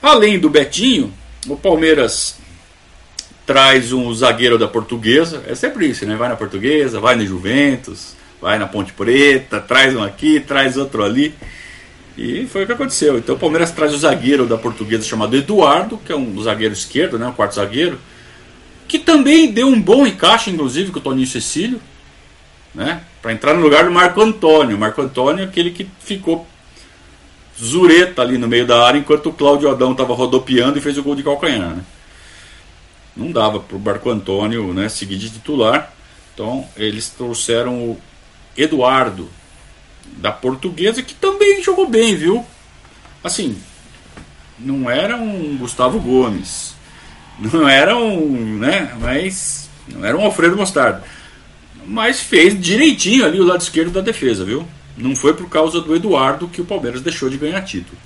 Além 0.00 0.38
do 0.38 0.50
Betinho, 0.50 1.12
o 1.48 1.56
Palmeiras 1.56 2.36
traz 3.46 3.92
um 3.92 4.12
zagueiro 4.14 4.58
da 4.58 4.68
Portuguesa. 4.68 5.42
É 5.46 5.54
sempre 5.54 5.86
isso, 5.86 6.06
né? 6.06 6.16
Vai 6.16 6.28
na 6.28 6.36
Portuguesa, 6.36 7.00
vai 7.00 7.16
no 7.16 7.26
Juventus, 7.26 8.14
vai 8.40 8.58
na 8.58 8.66
Ponte 8.66 8.92
Preta, 8.92 9.60
traz 9.60 9.94
um 9.96 10.02
aqui, 10.02 10.40
traz 10.40 10.76
outro 10.76 11.04
ali. 11.04 11.34
E 12.16 12.46
foi 12.46 12.64
o 12.64 12.66
que 12.66 12.72
aconteceu. 12.72 13.18
Então 13.18 13.34
o 13.34 13.38
Palmeiras 13.38 13.70
traz 13.70 13.94
o 13.94 13.98
zagueiro 13.98 14.46
da 14.46 14.58
Portuguesa 14.58 15.04
chamado 15.04 15.36
Eduardo, 15.36 15.98
que 15.98 16.12
é 16.12 16.16
um 16.16 16.40
zagueiro 16.42 16.74
esquerdo, 16.74 17.18
né? 17.18 17.32
Quarto 17.34 17.54
zagueiro, 17.54 17.98
que 18.86 18.98
também 18.98 19.50
deu 19.50 19.68
um 19.68 19.80
bom 19.80 20.06
encaixe, 20.06 20.50
inclusive, 20.50 20.90
com 20.90 20.98
o 20.98 21.02
Toninho 21.02 21.26
Cecílio, 21.26 21.80
né? 22.74 23.02
Para 23.22 23.32
entrar 23.32 23.54
no 23.54 23.62
lugar 23.62 23.84
do 23.84 23.90
Marco 23.90 24.20
Antônio. 24.20 24.76
Marco 24.76 25.00
Antônio, 25.00 25.44
aquele 25.44 25.70
que 25.70 25.88
ficou 26.00 26.46
zureta 27.58 28.22
ali 28.22 28.36
no 28.36 28.48
meio 28.48 28.66
da 28.66 28.84
área, 28.84 28.98
enquanto 28.98 29.30
o 29.30 29.32
Cláudio 29.32 29.70
Adão 29.70 29.92
estava 29.92 30.14
rodopiando 30.14 30.78
e 30.78 30.80
fez 30.80 30.98
o 30.98 31.02
gol 31.02 31.14
de 31.14 31.22
calcanhar. 31.22 31.70
Né? 31.76 31.82
Não 33.16 33.30
dava 33.30 33.60
para 33.60 33.76
o 33.76 33.78
Barco 33.78 34.10
Antônio 34.10 34.74
né, 34.74 34.88
seguir 34.88 35.16
de 35.16 35.30
titular. 35.30 35.92
Então 36.34 36.66
eles 36.76 37.08
trouxeram 37.10 37.74
o 37.74 38.00
Eduardo 38.56 39.28
da 40.16 40.32
Portuguesa, 40.32 41.02
que 41.02 41.14
também 41.14 41.62
jogou 41.62 41.88
bem, 41.88 42.14
viu? 42.14 42.44
Assim, 43.22 43.56
não 44.58 44.90
era 44.90 45.16
um 45.16 45.56
Gustavo 45.56 46.00
Gomes, 46.00 46.74
não 47.38 47.68
era 47.68 47.96
um, 47.96 48.58
né, 48.58 48.94
mas 49.00 49.68
não 49.88 50.04
era 50.04 50.16
um 50.16 50.24
Alfredo 50.24 50.56
Mostarda, 50.56 51.02
mas 51.86 52.20
fez 52.20 52.58
direitinho 52.60 53.24
ali 53.24 53.40
o 53.40 53.44
lado 53.44 53.60
esquerdo 53.60 53.92
da 53.92 54.00
defesa, 54.00 54.44
viu? 54.44 54.66
Não 54.96 55.16
foi 55.16 55.34
por 55.34 55.48
causa 55.48 55.80
do 55.80 55.94
Eduardo 55.94 56.48
que 56.48 56.60
o 56.60 56.64
Palmeiras 56.64 57.00
deixou 57.00 57.28
de 57.28 57.38
ganhar 57.38 57.62
título. 57.62 57.96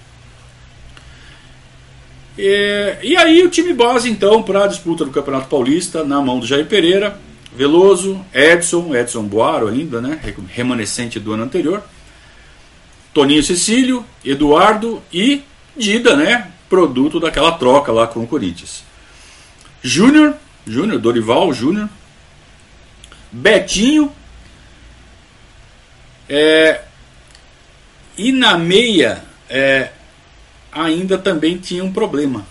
E, 2.39 2.97
e 3.03 3.17
aí 3.17 3.43
o 3.43 3.51
time 3.51 3.73
base 3.73 4.11
então 4.11 4.43
para 4.43 4.65
a 4.65 4.67
disputa 4.67 5.05
do 5.05 5.11
Campeonato 5.11 5.49
Paulista 5.49 6.05
na 6.05 6.21
mão 6.21 6.39
do 6.39 6.47
Jair 6.47 6.67
Pereira, 6.67 7.19
Veloso, 7.57 8.23
Edson, 8.35 8.95
Edson 8.95 9.23
Boaro 9.23 9.69
ainda, 9.69 10.01
né, 10.01 10.21
remanescente 10.49 11.19
do 11.19 11.33
ano 11.33 11.45
anterior, 11.45 11.83
Toninho 13.17 13.43
Cecílio, 13.43 14.05
Eduardo 14.23 15.03
e 15.11 15.43
Dida, 15.75 16.15
né, 16.15 16.53
produto 16.69 17.19
daquela 17.19 17.53
troca 17.53 17.91
lá 17.91 18.07
com 18.07 18.21
o 18.21 18.27
Corinthians. 18.27 18.85
Júnior, 19.83 20.35
Júnior, 20.67 21.01
Dorival 21.01 21.51
Júnior, 21.51 21.89
Betinho, 23.33 24.13
é, 26.29 26.83
e 28.19 28.33
na 28.33 28.59
meia 28.59 29.25
é, 29.49 29.93
ainda 30.71 31.17
também 31.17 31.57
tinha 31.57 31.83
um 31.83 31.95
problema. 31.95 32.47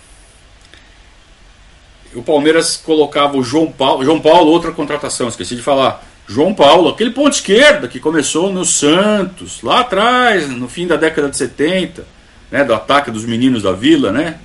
O 2.16 2.24
Palmeiras 2.24 2.76
colocava 2.76 3.38
o 3.38 3.44
João 3.44 3.72
Paulo, 3.72 4.04
João 4.04 4.20
Paulo, 4.20 4.50
outra 4.50 4.72
contratação, 4.72 5.28
esqueci 5.28 5.56
de 5.56 5.62
falar. 5.62 6.04
João 6.28 6.54
Paulo, 6.54 6.90
aquele 6.90 7.12
ponto 7.12 7.34
esquerda 7.34 7.88
que 7.88 8.00
começou 8.00 8.52
no 8.52 8.66
Santos, 8.66 9.62
lá 9.62 9.82
atrás, 9.82 10.50
no 10.50 10.68
fim 10.68 10.88
da 10.88 10.96
década 10.96 11.30
de 11.30 11.38
70, 11.38 12.06
né, 12.52 12.64
do 12.64 12.74
ataque 12.74 13.12
dos 13.12 13.26
meninos 13.26 13.64
da 13.64 13.72
Vila, 13.72 14.12
né? 14.12 14.40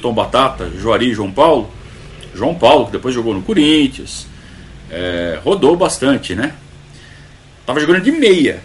Tom 0.00 0.14
Batata, 0.14 0.70
Juari 0.78 1.10
e 1.10 1.14
João 1.14 1.30
Paulo. 1.30 1.70
João 2.34 2.54
Paulo, 2.54 2.86
que 2.86 2.92
depois 2.92 3.14
jogou 3.14 3.34
no 3.34 3.42
Corinthians, 3.42 4.26
é, 4.90 5.38
rodou 5.44 5.76
bastante, 5.76 6.34
né? 6.34 6.54
Tava 7.66 7.78
jogando 7.78 8.02
de 8.02 8.10
meia. 8.10 8.62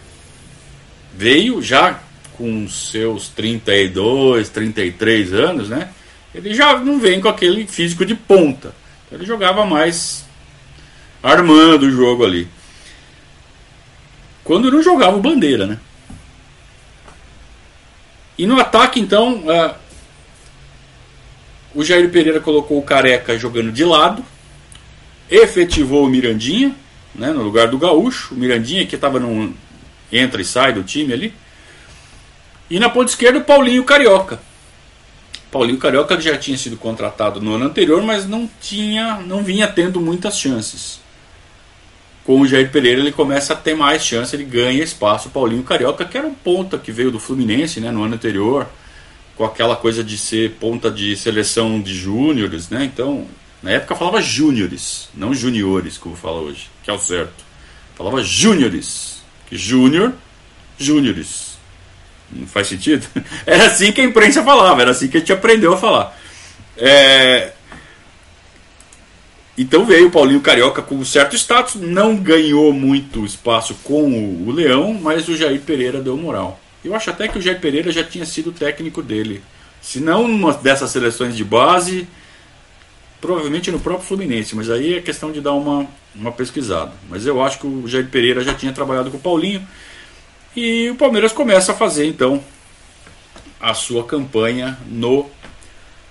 Veio 1.15 1.61
já 1.61 1.99
com 2.37 2.67
seus 2.69 3.29
32, 3.29 4.49
33 4.49 5.33
anos, 5.33 5.69
né? 5.69 5.89
Ele 6.33 6.53
já 6.53 6.77
não 6.79 6.99
vem 6.99 7.19
com 7.19 7.27
aquele 7.27 7.65
físico 7.67 8.05
de 8.05 8.15
ponta. 8.15 8.73
Ele 9.11 9.25
jogava 9.25 9.65
mais 9.65 10.26
armando 11.21 11.83
o 11.83 11.91
jogo 11.91 12.25
ali. 12.25 12.47
Quando 14.43 14.71
não 14.71 14.81
jogava 14.81 15.17
bandeira, 15.17 15.67
né? 15.67 15.79
E 18.38 18.45
no 18.45 18.59
ataque, 18.59 19.00
então, 19.00 19.43
uh, 19.45 19.75
o 21.74 21.83
Jair 21.83 22.09
Pereira 22.09 22.39
colocou 22.39 22.77
o 22.77 22.83
Careca 22.83 23.38
jogando 23.38 23.71
de 23.71 23.83
lado, 23.83 24.24
efetivou 25.29 26.05
o 26.05 26.09
Mirandinha, 26.09 26.75
né, 27.13 27.31
no 27.31 27.41
lugar 27.43 27.67
do 27.67 27.77
Gaúcho. 27.77 28.33
O 28.36 28.38
Mirandinha 28.38 28.86
que 28.86 28.95
estava 28.95 29.19
no 29.19 29.53
entra 30.12 30.41
e 30.41 30.45
sai 30.45 30.71
do 30.71 30.83
time 30.83 31.13
ali. 31.13 31.33
E 32.69 32.79
na 32.79 32.89
ponta 32.89 33.12
esquerda 33.12 33.39
o 33.39 33.43
Paulinho 33.43 33.83
Carioca. 33.83 34.39
Paulinho 35.51 35.79
Carioca 35.79 36.19
já 36.19 36.38
tinha 36.38 36.57
sido 36.57 36.77
contratado 36.77 37.41
no 37.41 37.55
ano 37.55 37.65
anterior, 37.65 38.01
mas 38.03 38.27
não 38.27 38.50
tinha, 38.62 39.15
não 39.25 39.43
vinha 39.43 39.67
tendo 39.67 40.00
muitas 40.00 40.38
chances. 40.38 41.00
Com 42.27 42.41
o 42.41 42.48
Jair 42.48 42.69
Pereira 42.69 43.00
ele 43.00 43.13
começa 43.13 43.53
a 43.53 43.55
ter 43.55 43.74
mais 43.74 44.05
chance, 44.05 44.36
ele 44.36 44.43
ganha 44.43 44.84
espaço. 44.84 45.29
O 45.29 45.31
Paulinho 45.31 45.63
Carioca, 45.63 46.03
que 46.03 46.17
era 46.17 46.27
um 46.27 46.34
ponta 46.34 46.77
que 46.77 46.91
veio 46.91 47.10
do 47.10 47.22
Fluminense 47.22 47.79
né, 47.79 47.89
no 47.89 48.03
ano 48.03 48.15
anterior, 48.15 48.67
com 49.38 49.46
aquela 49.46 49.77
coisa 49.77 50.03
de 50.03 50.17
ser 50.17 50.51
ponta 50.60 50.91
de 50.91 51.15
seleção 51.15 51.79
de 51.79 51.96
júniores, 51.96 52.69
né? 52.69 52.84
Então 52.84 53.25
na 53.63 53.72
época 53.72 53.96
falava 53.96 54.22
júniores, 54.22 55.07
não 55.15 55.34
juniores, 55.34 55.98
como 55.98 56.17
fala 56.17 56.41
hoje, 56.41 56.69
que 56.84 56.89
é 56.89 56.93
o 56.93 57.00
certo. 57.00 57.46
Falava 57.96 58.22
júniores. 58.22 59.24
Que 59.48 59.57
júnior, 59.57 60.13
júniores. 60.77 61.57
Não 62.29 62.46
faz 62.46 62.67
sentido? 62.67 63.07
Era 63.48 63.67
assim 63.67 63.93
que 63.93 64.01
a 64.01 64.03
imprensa 64.03 64.43
falava, 64.43 64.81
era 64.81 64.91
assim 64.91 65.07
que 65.07 65.15
a 65.15 65.19
gente 65.22 65.31
aprendeu 65.31 65.74
a 65.74 65.77
falar. 65.77 66.19
É... 66.75 67.53
Então 69.57 69.85
veio 69.85 70.07
o 70.07 70.11
Paulinho 70.11 70.39
Carioca 70.39 70.83
com 70.83 71.03
certo 71.03 71.35
status, 71.35 71.75
não 71.75 72.15
ganhou 72.15 72.71
muito 72.71 73.25
espaço 73.25 73.73
com 73.83 74.43
o 74.45 74.51
Leão, 74.51 74.93
mas 74.93 75.27
o 75.27 75.35
Jair 75.35 75.59
Pereira 75.61 75.99
deu 75.99 76.15
moral. 76.15 76.59
Eu 76.85 76.93
acho 76.93 77.09
até 77.09 77.27
que 77.27 77.39
o 77.39 77.41
Jair 77.41 77.59
Pereira 77.59 77.91
já 77.91 78.03
tinha 78.03 78.25
sido 78.25 78.51
técnico 78.51 79.01
dele. 79.01 79.41
Se 79.81 79.99
não 79.99 80.25
uma 80.25 80.53
dessas 80.53 80.91
seleções 80.91 81.35
de 81.35 81.43
base, 81.43 82.07
provavelmente 83.19 83.71
no 83.71 83.79
próprio 83.79 84.07
Fluminense, 84.07 84.55
mas 84.55 84.69
aí 84.69 84.95
é 84.95 85.01
questão 85.01 85.31
de 85.31 85.41
dar 85.41 85.53
uma, 85.53 85.87
uma 86.13 86.31
pesquisada. 86.31 86.91
Mas 87.09 87.25
eu 87.25 87.41
acho 87.43 87.59
que 87.59 87.65
o 87.65 87.87
Jair 87.87 88.07
Pereira 88.09 88.43
já 88.43 88.53
tinha 88.53 88.71
trabalhado 88.71 89.09
com 89.09 89.17
o 89.17 89.21
Paulinho 89.21 89.65
e 90.55 90.89
o 90.91 90.95
Palmeiras 90.95 91.31
começa 91.31 91.71
a 91.71 91.75
fazer 91.75 92.05
então 92.05 92.43
a 93.59 93.73
sua 93.73 94.03
campanha 94.03 94.77
no 94.87 95.27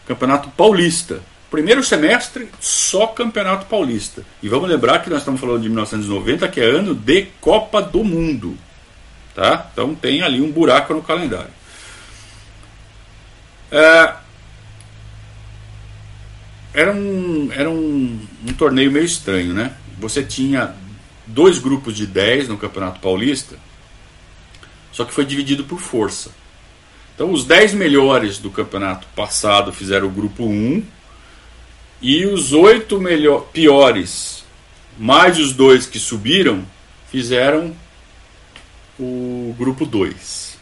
Campeonato 0.05 0.49
Paulista. 0.51 1.23
Primeiro 1.51 1.83
semestre, 1.83 2.49
só 2.61 3.07
Campeonato 3.07 3.67
Paulista. 3.67 4.25
E 4.43 4.49
vamos 4.49 4.69
lembrar 4.69 5.03
que 5.03 5.09
nós 5.09 5.21
estamos 5.21 5.41
falando 5.41 5.63
de 5.63 5.69
1990, 5.69 6.49
que 6.49 6.61
é 6.61 6.65
ano 6.65 6.95
de 6.95 7.29
Copa 7.41 7.81
do 7.81 8.03
Mundo. 8.03 8.57
Tá? 9.35 9.69
Então 9.73 9.95
tem 9.95 10.23
ali 10.23 10.41
um 10.41 10.51
buraco 10.51 10.93
no 10.93 11.03
calendário. 11.03 11.51
É, 13.71 14.15
era 16.75 16.93
um, 16.93 17.51
era 17.53 17.71
um, 17.71 18.21
um 18.47 18.53
torneio 18.55 18.91
meio 18.91 19.05
estranho, 19.05 19.55
né? 19.55 19.73
Você 19.99 20.23
tinha 20.23 20.75
dois 21.27 21.59
grupos 21.59 21.97
de 21.97 22.07
10 22.07 22.49
no 22.49 22.59
Campeonato 22.59 23.01
Paulista, 23.01 23.57
só 24.93 25.05
que 25.05 25.13
foi 25.13 25.25
dividido 25.25 25.65
por 25.65 25.81
força. 25.81 26.31
Então, 27.15 27.33
os 27.33 27.45
10 27.45 27.73
melhores 27.73 28.39
do 28.39 28.51
campeonato 28.51 29.07
passado 29.17 29.73
fizeram 29.73 30.07
o 30.07 30.11
grupo 30.11 30.45
1 30.45 30.85
e 32.01 32.27
os 32.27 32.53
8 32.53 33.01
melhor, 33.01 33.47
piores, 33.53 34.45
mais 34.99 35.39
os 35.39 35.53
dois 35.53 35.87
que 35.87 35.99
subiram, 35.99 36.65
fizeram 37.11 37.75
o 38.99 39.55
grupo 39.59 39.87
2. 39.87 40.57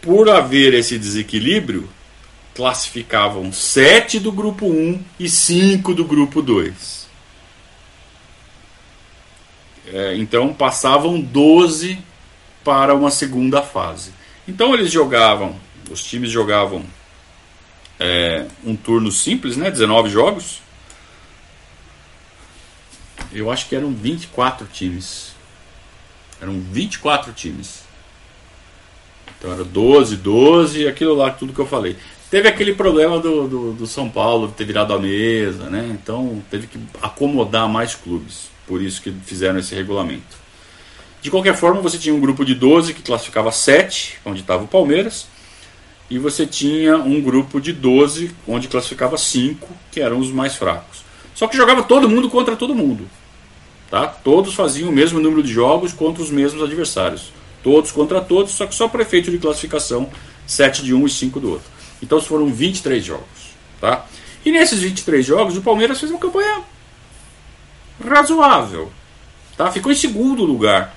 Por 0.00 0.28
haver 0.28 0.74
esse 0.74 0.98
desequilíbrio, 0.98 1.88
classificavam 2.54 3.52
7 3.52 4.18
do 4.18 4.32
grupo 4.32 4.66
1 4.66 5.02
e 5.18 5.28
5 5.28 5.94
do 5.94 6.04
grupo 6.04 6.42
2. 6.42 7.08
É, 9.92 10.16
então 10.16 10.52
passavam 10.52 11.20
12 11.20 11.98
para 12.62 12.94
uma 12.94 13.10
segunda 13.10 13.62
fase. 13.62 14.12
Então 14.46 14.74
eles 14.74 14.90
jogavam, 14.90 15.56
os 15.90 16.02
times 16.02 16.30
jogavam 16.30 16.84
é, 17.98 18.46
um 18.64 18.76
turno 18.76 19.10
simples, 19.10 19.56
né? 19.56 19.70
19 19.70 20.08
jogos. 20.08 20.60
Eu 23.32 23.50
acho 23.50 23.68
que 23.68 23.76
eram 23.76 23.92
24 23.92 24.66
times. 24.72 25.32
Eram 26.40 26.60
24 26.60 27.32
times. 27.32 27.82
Então 29.38 29.52
era 29.52 29.64
12, 29.64 30.16
12, 30.16 30.88
aquilo 30.88 31.14
lá, 31.14 31.30
tudo 31.30 31.52
que 31.52 31.60
eu 31.60 31.66
falei. 31.66 31.96
Teve 32.30 32.48
aquele 32.48 32.74
problema 32.74 33.18
do, 33.18 33.48
do, 33.48 33.72
do, 33.72 33.86
São 33.86 34.08
Paulo 34.08 34.48
ter 34.48 34.64
virado 34.64 34.92
a 34.92 34.98
mesa, 34.98 35.70
né? 35.70 35.88
Então 35.90 36.42
teve 36.50 36.66
que 36.66 36.78
acomodar 37.00 37.68
mais 37.68 37.94
clubes. 37.94 38.48
Por 38.66 38.82
isso 38.82 39.00
que 39.00 39.10
fizeram 39.10 39.58
esse 39.58 39.74
regulamento. 39.74 40.36
De 41.22 41.30
qualquer 41.30 41.56
forma, 41.56 41.80
você 41.80 41.98
tinha 41.98 42.14
um 42.14 42.20
grupo 42.20 42.44
de 42.44 42.54
12 42.54 42.94
que 42.94 43.02
classificava 43.02 43.50
7, 43.50 44.18
onde 44.24 44.40
estava 44.40 44.64
o 44.64 44.68
Palmeiras. 44.68 45.26
E 46.10 46.18
você 46.18 46.46
tinha 46.46 46.96
um 46.96 47.20
grupo 47.20 47.60
de 47.60 47.72
12, 47.72 48.30
onde 48.46 48.68
classificava 48.68 49.18
5, 49.18 49.68
que 49.90 50.00
eram 50.00 50.18
os 50.18 50.30
mais 50.30 50.56
fracos. 50.56 51.04
Só 51.34 51.46
que 51.46 51.56
jogava 51.56 51.82
todo 51.82 52.08
mundo 52.08 52.30
contra 52.30 52.56
todo 52.56 52.74
mundo. 52.74 53.08
Tá? 53.90 54.06
Todos 54.06 54.54
faziam 54.54 54.90
o 54.90 54.92
mesmo 54.92 55.20
número 55.20 55.42
de 55.42 55.52
jogos 55.52 55.92
contra 55.92 56.22
os 56.22 56.30
mesmos 56.30 56.62
adversários. 56.62 57.32
Todos 57.62 57.92
contra 57.92 58.20
todos, 58.20 58.52
só 58.52 58.66
que 58.66 58.74
só 58.74 58.88
para 58.88 59.02
efeito 59.02 59.30
de 59.30 59.38
classificação, 59.38 60.10
7 60.46 60.82
de 60.82 60.94
um 60.94 61.06
e 61.06 61.10
5 61.10 61.38
do 61.40 61.50
outro. 61.52 61.68
Então 62.02 62.20
foram 62.20 62.46
23 62.52 63.04
jogos. 63.04 63.26
Tá? 63.80 64.06
E 64.44 64.50
nesses 64.50 64.80
23 64.80 65.24
jogos, 65.24 65.56
o 65.56 65.62
Palmeiras 65.62 65.98
fez 66.00 66.10
uma 66.10 66.20
campanha 66.20 66.62
razoável. 68.06 68.90
Tá? 69.56 69.70
Ficou 69.70 69.92
em 69.92 69.96
segundo 69.96 70.44
lugar. 70.44 70.94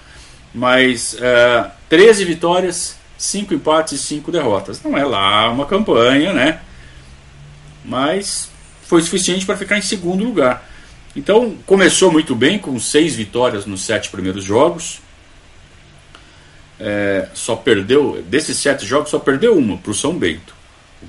Mas 0.53 1.15
é, 1.19 1.71
13 1.89 2.25
vitórias, 2.25 2.97
5 3.21 3.53
empates 3.53 3.93
e 3.93 3.97
5 3.97 4.31
derrotas. 4.31 4.81
Não 4.83 4.97
é 4.97 5.03
lá 5.03 5.49
uma 5.49 5.65
campanha, 5.65 6.33
né? 6.33 6.61
Mas 7.83 8.49
foi 8.83 9.01
suficiente 9.01 9.45
para 9.45 9.57
ficar 9.57 9.77
em 9.77 9.81
segundo 9.81 10.23
lugar. 10.23 10.69
Então 11.15 11.55
começou 11.65 12.11
muito 12.11 12.35
bem, 12.35 12.57
com 12.57 12.79
6 12.79 13.15
vitórias 13.15 13.65
nos 13.65 13.81
7 13.81 14.09
primeiros 14.09 14.43
jogos. 14.43 14.99
É, 16.79 17.29
só 17.33 17.55
perdeu, 17.55 18.23
desses 18.27 18.57
7 18.57 18.85
jogos, 18.85 19.09
só 19.11 19.19
perdeu 19.19 19.57
uma 19.57 19.77
para 19.77 19.91
o 19.91 19.95
São 19.95 20.17
Bento 20.17 20.61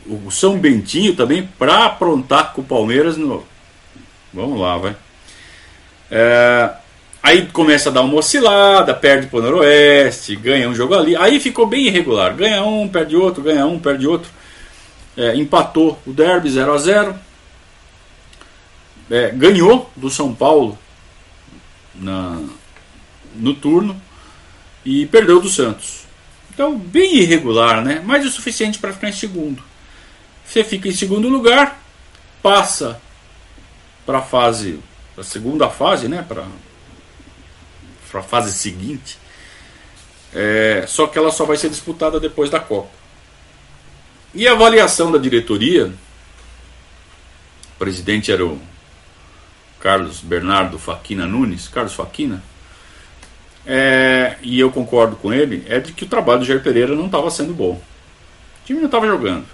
o 0.06 0.30
São 0.30 0.58
Bentinho 0.58 1.14
também 1.14 1.46
para 1.58 1.84
aprontar 1.84 2.52
com 2.52 2.62
o 2.62 2.64
Palmeiras 2.64 3.16
no. 3.16 3.44
Vamos 4.32 4.58
lá, 4.58 4.78
vai. 4.78 4.96
É, 6.10 6.70
aí 7.22 7.46
começa 7.46 7.88
a 7.88 7.92
dar 7.92 8.02
uma 8.02 8.16
oscilada, 8.16 8.92
perde 8.92 9.28
para 9.28 9.38
o 9.38 9.42
Noroeste, 9.42 10.34
ganha 10.34 10.68
um 10.68 10.74
jogo 10.74 10.94
ali. 10.94 11.14
Aí 11.16 11.38
ficou 11.38 11.66
bem 11.66 11.86
irregular. 11.86 12.34
Ganha 12.34 12.62
um, 12.64 12.88
perde 12.88 13.16
outro, 13.16 13.42
ganha 13.42 13.64
um, 13.66 13.78
perde 13.78 14.06
outro. 14.06 14.30
É, 15.16 15.36
empatou 15.36 15.98
o 16.06 16.12
Derby 16.12 16.50
0 16.50 16.72
a 16.72 16.78
0 16.78 17.14
é, 19.10 19.28
Ganhou 19.30 19.90
do 19.94 20.08
São 20.08 20.34
Paulo 20.34 20.78
na, 21.94 22.40
no 23.36 23.54
turno 23.54 24.00
e 24.84 25.06
perdeu 25.06 25.40
do 25.40 25.48
Santos. 25.48 26.02
Então, 26.52 26.76
bem 26.76 27.16
irregular, 27.16 27.82
né? 27.82 28.02
Mas 28.04 28.26
o 28.26 28.30
suficiente 28.30 28.78
para 28.78 28.92
ficar 28.92 29.08
em 29.08 29.12
segundo. 29.12 29.62
Você 30.44 30.62
fica 30.64 30.88
em 30.88 30.92
segundo 30.92 31.28
lugar, 31.28 31.82
passa 32.42 33.00
para 34.04 34.18
a 34.18 34.22
fase, 34.22 34.80
a 35.16 35.22
segunda 35.22 35.70
fase, 35.70 36.08
né? 36.08 36.24
A 38.20 38.22
fase 38.22 38.52
seguinte. 38.52 39.18
É, 40.34 40.84
só 40.86 41.06
que 41.06 41.18
ela 41.18 41.30
só 41.30 41.44
vai 41.44 41.56
ser 41.56 41.68
disputada 41.68 42.18
depois 42.18 42.50
da 42.50 42.58
Copa. 42.58 42.90
E 44.34 44.48
a 44.48 44.52
avaliação 44.52 45.12
da 45.12 45.18
diretoria, 45.18 45.92
o 47.74 47.78
presidente 47.78 48.32
era 48.32 48.44
o 48.44 48.58
Carlos 49.78 50.20
Bernardo 50.20 50.78
Faquina 50.78 51.26
Nunes, 51.26 51.68
Carlos 51.68 51.92
Faquina, 51.92 52.42
é, 53.66 54.36
e 54.42 54.58
eu 54.58 54.70
concordo 54.70 55.16
com 55.16 55.32
ele, 55.32 55.64
é 55.68 55.78
de 55.78 55.92
que 55.92 56.04
o 56.04 56.08
trabalho 56.08 56.40
do 56.40 56.44
Jair 56.44 56.62
Pereira 56.62 56.94
não 56.94 57.06
estava 57.06 57.30
sendo 57.30 57.52
bom. 57.52 57.72
O 57.74 58.66
time 58.66 58.78
não 58.80 58.86
estava 58.86 59.06
jogando. 59.06 59.44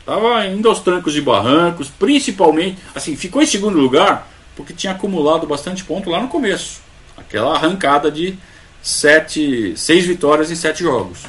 Estava 0.00 0.46
indo 0.46 0.68
aos 0.68 0.80
trancos 0.80 1.14
e 1.14 1.20
barrancos, 1.20 1.88
principalmente, 1.88 2.78
assim, 2.94 3.14
ficou 3.16 3.42
em 3.42 3.46
segundo 3.46 3.78
lugar 3.78 4.28
porque 4.56 4.72
tinha 4.72 4.92
acumulado 4.92 5.46
bastante 5.46 5.84
ponto 5.84 6.10
lá 6.10 6.20
no 6.20 6.28
começo. 6.28 6.80
Aquela 7.20 7.54
arrancada 7.54 8.10
de 8.10 8.36
sete, 8.82 9.74
seis 9.76 10.04
vitórias 10.04 10.50
em 10.50 10.54
sete 10.54 10.82
jogos. 10.82 11.20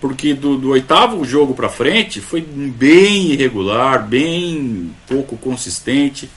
Porque 0.00 0.34
do, 0.34 0.56
do 0.56 0.70
oitavo 0.70 1.24
jogo 1.24 1.54
para 1.54 1.68
frente 1.68 2.20
foi 2.20 2.40
bem 2.40 3.32
irregular, 3.32 4.06
bem 4.06 4.94
pouco 5.06 5.36
consistente. 5.36 6.28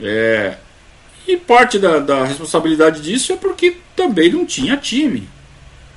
É, 0.00 0.56
e 1.26 1.36
parte 1.36 1.78
da, 1.78 1.98
da, 1.98 2.24
responsabilidade 2.24 3.02
disso 3.02 3.32
é 3.32 3.36
porque 3.36 3.76
também 3.94 4.32
não 4.32 4.46
tinha 4.46 4.76
time. 4.76 5.28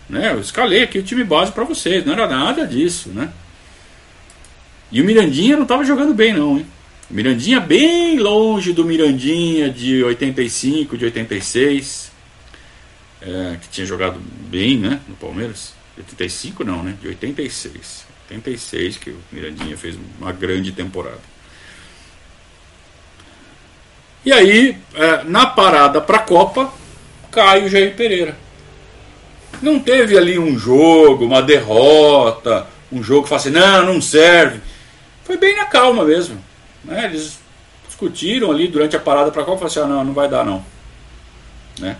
Né? 0.10 0.32
Eu 0.34 0.39
escalei 0.39 0.84
aqui 0.84 0.99
o 0.99 1.04
time 1.04 1.23
base 1.23 1.52
para 1.52 1.63
vocês, 1.63 2.06
não 2.06 2.13
era 2.13 2.28
nada 2.28 2.67
disso. 2.67 3.10
Né? 3.10 3.30
E 4.91 5.02
o 5.02 5.06
Mirandinha 5.06 5.56
não 5.56 5.63
estava 5.63 5.84
jogando 5.84 6.13
bem, 6.13 6.34
não, 6.34 6.58
hein? 6.58 6.67
Mirandinha 7.13 7.60
bem 7.60 8.17
longe 8.17 8.73
do 8.73 8.84
Mirandinha 8.84 9.69
de 9.69 10.04
85, 10.04 10.97
de 10.97 11.06
86, 11.06 12.12
é, 13.21 13.58
que 13.62 13.69
tinha 13.69 13.86
jogado 13.86 14.19
bem, 14.19 14.78
né, 14.78 14.99
no 15.08 15.15
Palmeiras. 15.15 15.73
85 15.97 16.63
não, 16.63 16.84
né? 16.84 16.95
De 16.99 17.08
86. 17.08 18.06
86 18.30 18.97
que 18.97 19.12
o 19.12 19.17
Mirandinha 19.32 19.78
fez 19.78 19.95
uma 20.19 20.32
grande 20.32 20.71
temporada. 20.71 21.21
E 24.26 24.32
aí, 24.32 24.78
é, 24.95 25.23
na 25.23 25.45
parada 25.45 26.02
para 26.02 26.17
a 26.17 26.21
Copa, 26.21 26.73
cai 27.32 27.63
o 27.63 27.69
Jair 27.69 27.95
Pereira. 27.95 28.38
Não 29.62 29.80
teve 29.80 30.17
ali 30.17 30.39
um 30.39 30.58
jogo, 30.58 31.26
uma 31.26 31.41
derrota, 31.41 32.67
um 32.91 33.04
jogo 33.04 33.23
que 33.23 33.30
fala 33.30 33.41
assim, 33.41 33.52
não, 33.52 33.86
não 33.93 34.02
serve 34.02 34.60
foi 35.23 35.38
bem 35.38 35.56
na 35.56 35.65
calma 35.65 36.04
mesmo. 36.04 36.43
Né? 36.84 37.06
Eles 37.06 37.39
discutiram 37.88 38.52
ali 38.52 38.67
durante 38.67 38.96
a 38.96 39.00
parada 39.00 39.32
para 39.32 39.43
qual 39.43 39.58
falaram 39.58 39.72
assim, 39.72 39.80
ah, 39.80 39.96
não, 39.96 40.04
não 40.04 40.13
vai 40.13 40.28
dar 40.28 40.46
não. 40.46 40.63
Né? 41.80 41.98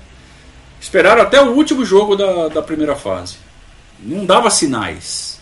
Esperaram 0.80 1.22
até 1.22 1.42
o 1.42 1.52
último 1.52 1.86
jogo 1.86 2.16
da, 2.16 2.50
da 2.50 2.62
primeira 2.62 2.96
fase. 2.96 3.38
Não 4.00 4.26
dava 4.26 4.50
sinais. 4.50 5.42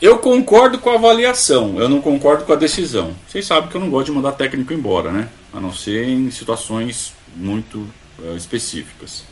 Eu 0.00 0.18
concordo 0.18 0.78
com 0.78 0.90
a 0.90 0.94
avaliação, 0.94 1.78
eu 1.78 1.88
não 1.88 2.00
concordo 2.00 2.44
com 2.44 2.52
a 2.52 2.56
decisão. 2.56 3.14
Vocês 3.26 3.44
sabem 3.44 3.68
que 3.68 3.76
eu 3.76 3.80
não 3.80 3.90
gosto 3.90 4.06
de 4.06 4.12
mandar 4.12 4.32
técnico 4.32 4.72
embora, 4.72 5.10
né? 5.10 5.28
A 5.52 5.60
não 5.60 5.72
ser 5.72 6.08
em 6.08 6.30
situações 6.30 7.12
muito 7.34 7.78
uh, 8.18 8.36
específicas. 8.36 9.24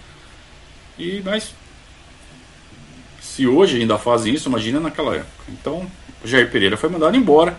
E 0.99 1.23
mas 1.25 1.55
se 3.21 3.47
hoje 3.47 3.81
ainda 3.81 3.99
fazem 3.99 4.35
isso, 4.35 4.49
imagina 4.49 4.81
naquela 4.81 5.15
época. 5.15 5.45
Então, 5.51 5.87
Jair 6.25 6.51
Pereira 6.51 6.77
foi 6.77 6.89
mandado 6.89 7.17
embora. 7.17 7.57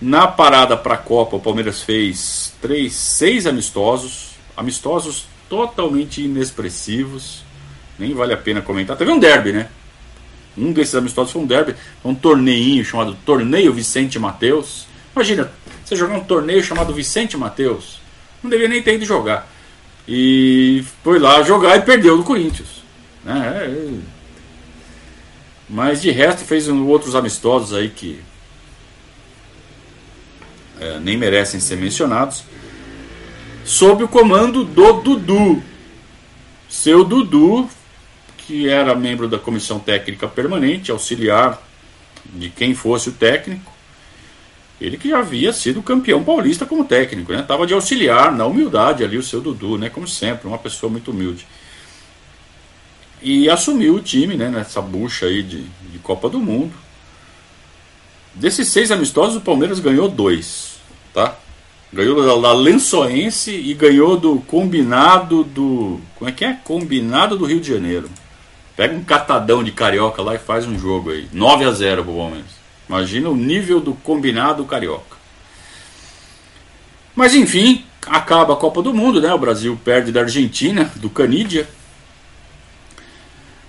Na 0.00 0.26
parada 0.26 0.76
para 0.76 0.94
a 0.94 0.98
Copa, 0.98 1.36
o 1.36 1.40
Palmeiras 1.40 1.82
fez 1.82 2.52
três, 2.60 2.92
seis 2.92 3.46
amistosos, 3.46 4.30
amistosos 4.56 5.26
totalmente 5.48 6.22
inexpressivos, 6.22 7.44
nem 7.98 8.12
vale 8.12 8.32
a 8.32 8.36
pena 8.36 8.60
comentar. 8.60 8.96
Teve 8.96 9.10
um 9.10 9.18
derby, 9.18 9.52
né? 9.52 9.68
Um 10.56 10.72
desses 10.72 10.94
amistosos 10.94 11.32
foi 11.32 11.42
um 11.42 11.46
derby, 11.46 11.74
um 12.04 12.14
torneio 12.14 12.84
chamado 12.84 13.16
Torneio 13.24 13.72
Vicente 13.72 14.18
Mateus. 14.18 14.86
Imagina, 15.14 15.50
você 15.84 15.96
jogar 15.96 16.14
um 16.14 16.24
torneio 16.24 16.62
chamado 16.62 16.92
Vicente 16.92 17.36
Mateus, 17.36 18.00
não 18.42 18.50
devia 18.50 18.68
nem 18.68 18.82
ter 18.82 18.94
ido 18.94 19.04
jogar. 19.04 19.48
E 20.06 20.84
foi 21.02 21.18
lá 21.18 21.42
jogar 21.42 21.76
e 21.76 21.82
perdeu 21.82 22.16
do 22.16 22.24
Corinthians. 22.24 22.82
Né? 23.24 23.64
É, 23.64 24.13
mas 25.74 26.00
de 26.00 26.12
resto 26.12 26.44
fez 26.44 26.68
outros 26.68 27.16
amistosos 27.16 27.76
aí 27.76 27.90
que 27.90 28.20
é, 30.80 31.00
nem 31.00 31.16
merecem 31.16 31.58
ser 31.58 31.76
mencionados. 31.76 32.44
Sob 33.64 34.04
o 34.04 34.08
comando 34.08 34.62
do 34.62 34.92
Dudu. 34.92 35.60
Seu 36.68 37.02
Dudu, 37.02 37.68
que 38.38 38.68
era 38.68 38.94
membro 38.94 39.26
da 39.26 39.36
comissão 39.36 39.80
técnica 39.80 40.28
permanente, 40.28 40.92
auxiliar 40.92 41.60
de 42.24 42.50
quem 42.50 42.72
fosse 42.72 43.08
o 43.08 43.12
técnico. 43.12 43.72
Ele 44.80 44.96
que 44.96 45.08
já 45.08 45.18
havia 45.18 45.52
sido 45.52 45.82
campeão 45.82 46.22
paulista 46.22 46.64
como 46.64 46.84
técnico, 46.84 47.32
né? 47.32 47.42
Tava 47.42 47.66
de 47.66 47.74
auxiliar, 47.74 48.30
na 48.30 48.46
humildade 48.46 49.02
ali, 49.02 49.18
o 49.18 49.22
seu 49.24 49.40
Dudu, 49.40 49.76
né? 49.76 49.90
Como 49.90 50.06
sempre, 50.06 50.46
uma 50.46 50.58
pessoa 50.58 50.88
muito 50.88 51.10
humilde. 51.10 51.44
E 53.24 53.48
assumiu 53.48 53.94
o 53.94 54.00
time 54.00 54.36
né, 54.36 54.50
nessa 54.50 54.82
bucha 54.82 55.26
aí 55.26 55.42
de, 55.42 55.62
de 55.62 55.98
Copa 55.98 56.28
do 56.28 56.38
Mundo. 56.38 56.72
Desses 58.34 58.68
seis 58.68 58.90
amistosos, 58.90 59.36
o 59.36 59.40
Palmeiras 59.40 59.80
ganhou 59.80 60.08
dois, 60.08 60.78
tá? 61.12 61.36
Ganhou 61.92 62.40
da 62.42 62.52
Lençoense 62.52 63.52
e 63.52 63.72
ganhou 63.72 64.16
do 64.16 64.40
combinado 64.40 65.44
do. 65.44 66.00
Como 66.16 66.28
é 66.28 66.32
que 66.32 66.44
é? 66.44 66.52
Combinado 66.64 67.38
do 67.38 67.44
Rio 67.46 67.60
de 67.60 67.72
Janeiro. 67.72 68.10
Pega 68.76 68.94
um 68.94 69.04
catadão 69.04 69.62
de 69.62 69.70
carioca 69.70 70.20
lá 70.20 70.34
e 70.34 70.38
faz 70.38 70.66
um 70.66 70.76
jogo 70.76 71.10
aí. 71.10 71.28
9 71.32 71.64
a 71.64 71.70
0 71.70 72.04
pro 72.04 72.14
Palmeiras. 72.14 72.50
Imagina 72.88 73.30
o 73.30 73.36
nível 73.36 73.80
do 73.80 73.94
combinado 73.94 74.64
carioca. 74.64 75.16
Mas 77.14 77.34
enfim, 77.34 77.84
acaba 78.04 78.54
a 78.54 78.56
Copa 78.56 78.82
do 78.82 78.92
Mundo, 78.92 79.20
né? 79.20 79.32
O 79.32 79.38
Brasil 79.38 79.78
perde 79.84 80.10
da 80.10 80.22
Argentina, 80.22 80.90
do 80.96 81.08
Canídia. 81.08 81.68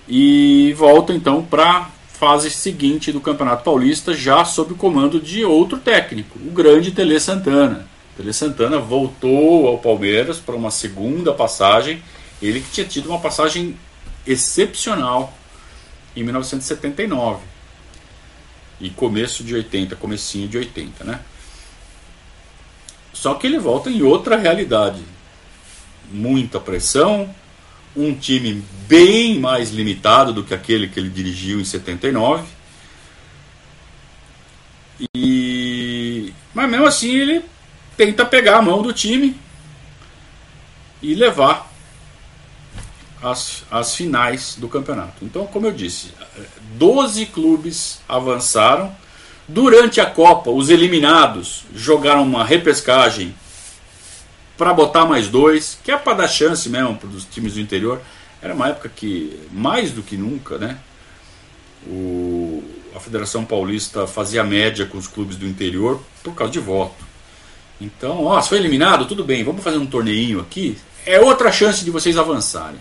E 0.08 0.74
volta 0.78 1.14
então 1.14 1.44
para 1.44 1.90
fase 2.14 2.50
seguinte 2.50 3.12
do 3.12 3.20
Campeonato 3.20 3.64
Paulista, 3.64 4.14
já 4.14 4.46
sob 4.46 4.74
o 4.74 4.78
comando 4.78 5.20
de 5.20 5.44
outro 5.44 5.78
técnico, 5.78 6.40
o 6.40 6.52
grande 6.52 6.92
Tele 6.92 7.20
Santana. 7.20 7.88
Tele 8.16 8.32
Santana 8.32 8.80
voltou 8.80 9.68
ao 9.68 9.78
Palmeiras 9.78 10.38
para 10.38 10.56
uma 10.56 10.72
segunda 10.72 11.34
passagem. 11.34 12.02
Ele 12.42 12.62
que 12.62 12.72
tinha 12.72 12.88
tido 12.88 13.10
uma 13.10 13.20
passagem 13.20 13.78
excepcional 14.26 15.34
em 16.16 16.24
1979 16.24 17.42
e 18.80 18.90
começo 18.90 19.44
de 19.44 19.54
80, 19.56 19.96
comecinho 19.96 20.48
de 20.48 20.58
80, 20.58 21.04
né? 21.04 21.20
Só 23.14 23.34
que 23.36 23.48
ele 23.48 23.58
volta 23.58 23.90
em 23.90 24.02
outra 24.02 24.36
realidade. 24.36 25.02
Muita 26.12 26.60
pressão, 26.60 27.34
um 27.96 28.14
time 28.14 28.64
bem 28.88 29.40
mais 29.40 29.72
limitado 29.72 30.34
do 30.34 30.44
que 30.44 30.54
aquele 30.54 30.88
que 30.88 31.00
ele 31.00 31.10
dirigiu 31.10 31.60
em 31.60 31.66
79. 31.66 32.44
E 35.16 36.34
mas 36.54 36.70
mesmo 36.70 36.86
assim 36.86 37.14
ele 37.14 37.44
tenta 37.98 38.26
pegar 38.26 38.58
a 38.58 38.62
mão 38.62 38.82
do 38.82 38.94
time 38.94 39.36
e 41.02 41.14
levar 41.14 41.72
as, 43.22 43.64
as 43.70 43.96
finais 43.96 44.56
do 44.58 44.68
campeonato. 44.70 45.24
Então, 45.24 45.46
como 45.48 45.66
eu 45.66 45.72
disse, 45.72 46.14
12 46.76 47.26
clubes 47.28 48.02
avançaram. 48.08 48.96
Durante 49.48 50.02
a 50.02 50.08
Copa, 50.08 50.50
os 50.50 50.70
eliminados 50.70 51.66
jogaram 51.76 52.24
uma 52.24 52.44
repescagem 52.44 53.36
para 54.58 54.74
botar 54.74 55.06
mais 55.06 55.28
dois, 55.28 55.78
que 55.84 55.92
é 55.92 55.98
para 55.98 56.18
dar 56.18 56.28
chance 56.28 56.70
mesmo 56.70 56.96
para 56.96 57.10
os 57.10 57.26
times 57.26 57.54
do 57.54 57.60
interior. 57.60 58.02
Era 58.42 58.54
uma 58.54 58.70
época 58.70 58.90
que, 58.90 59.40
mais 59.52 59.92
do 59.92 60.04
que 60.04 60.18
nunca, 60.18 60.58
né, 60.58 60.78
o, 61.88 62.64
a 62.96 63.00
Federação 63.00 63.44
Paulista 63.46 64.08
fazia 64.08 64.44
média 64.44 64.86
com 64.86 64.98
os 64.98 65.08
clubes 65.08 65.36
do 65.36 65.46
interior 65.46 66.02
por 66.24 66.34
causa 66.34 66.54
de 66.54 66.60
voto. 66.60 67.04
Então, 67.80 68.24
ó, 68.24 68.42
se 68.42 68.50
foi 68.50 68.58
eliminado, 68.58 69.06
tudo 69.06 69.24
bem, 69.24 69.44
vamos 69.44 69.64
fazer 69.64 69.78
um 69.78 69.86
torneinho 69.86 70.40
aqui. 70.40 70.78
É 71.06 71.20
outra 71.20 71.52
chance 71.52 71.84
de 71.84 71.92
vocês 71.92 72.18
avançarem. 72.18 72.80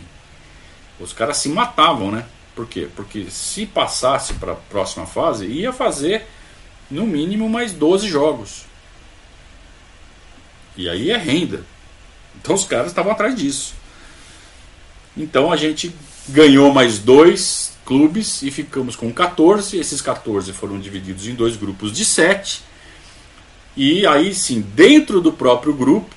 Os 1.01 1.13
caras 1.13 1.39
se 1.39 1.49
matavam, 1.49 2.11
né? 2.11 2.25
Por 2.55 2.67
quê? 2.67 2.89
Porque 2.95 3.27
se 3.29 3.67
passasse 3.67 4.35
para 4.35 4.53
a 4.53 4.57
próxima 4.57 5.07
fase, 5.07 5.47
ia 5.47 5.73
fazer 5.73 6.25
no 6.91 7.05
mínimo 7.05 7.49
mais 7.49 7.73
12 7.73 8.09
jogos. 8.09 8.65
E 10.77 10.89
aí 10.89 11.11
é 11.11 11.17
renda. 11.17 11.65
Então 12.41 12.55
os 12.55 12.65
caras 12.65 12.89
estavam 12.89 13.13
atrás 13.13 13.35
disso. 13.35 13.75
Então 15.17 15.53
a 15.53 15.57
gente 15.57 15.95
ganhou 16.29 16.73
mais 16.73 16.99
dois 16.99 17.73
clubes 17.85 18.43
e 18.43 18.51
ficamos 18.51 18.97
com 18.97 19.13
14. 19.13 19.77
Esses 19.77 20.01
14 20.01 20.53
foram 20.53 20.79
divididos 20.79 21.27
em 21.27 21.35
dois 21.35 21.57
grupos 21.57 21.93
de 21.93 22.05
7. 22.05 22.63
E 23.77 24.07
aí 24.07 24.35
sim, 24.35 24.61
dentro 24.61 25.21
do 25.21 25.33
próprio 25.33 25.73
grupo, 25.73 26.15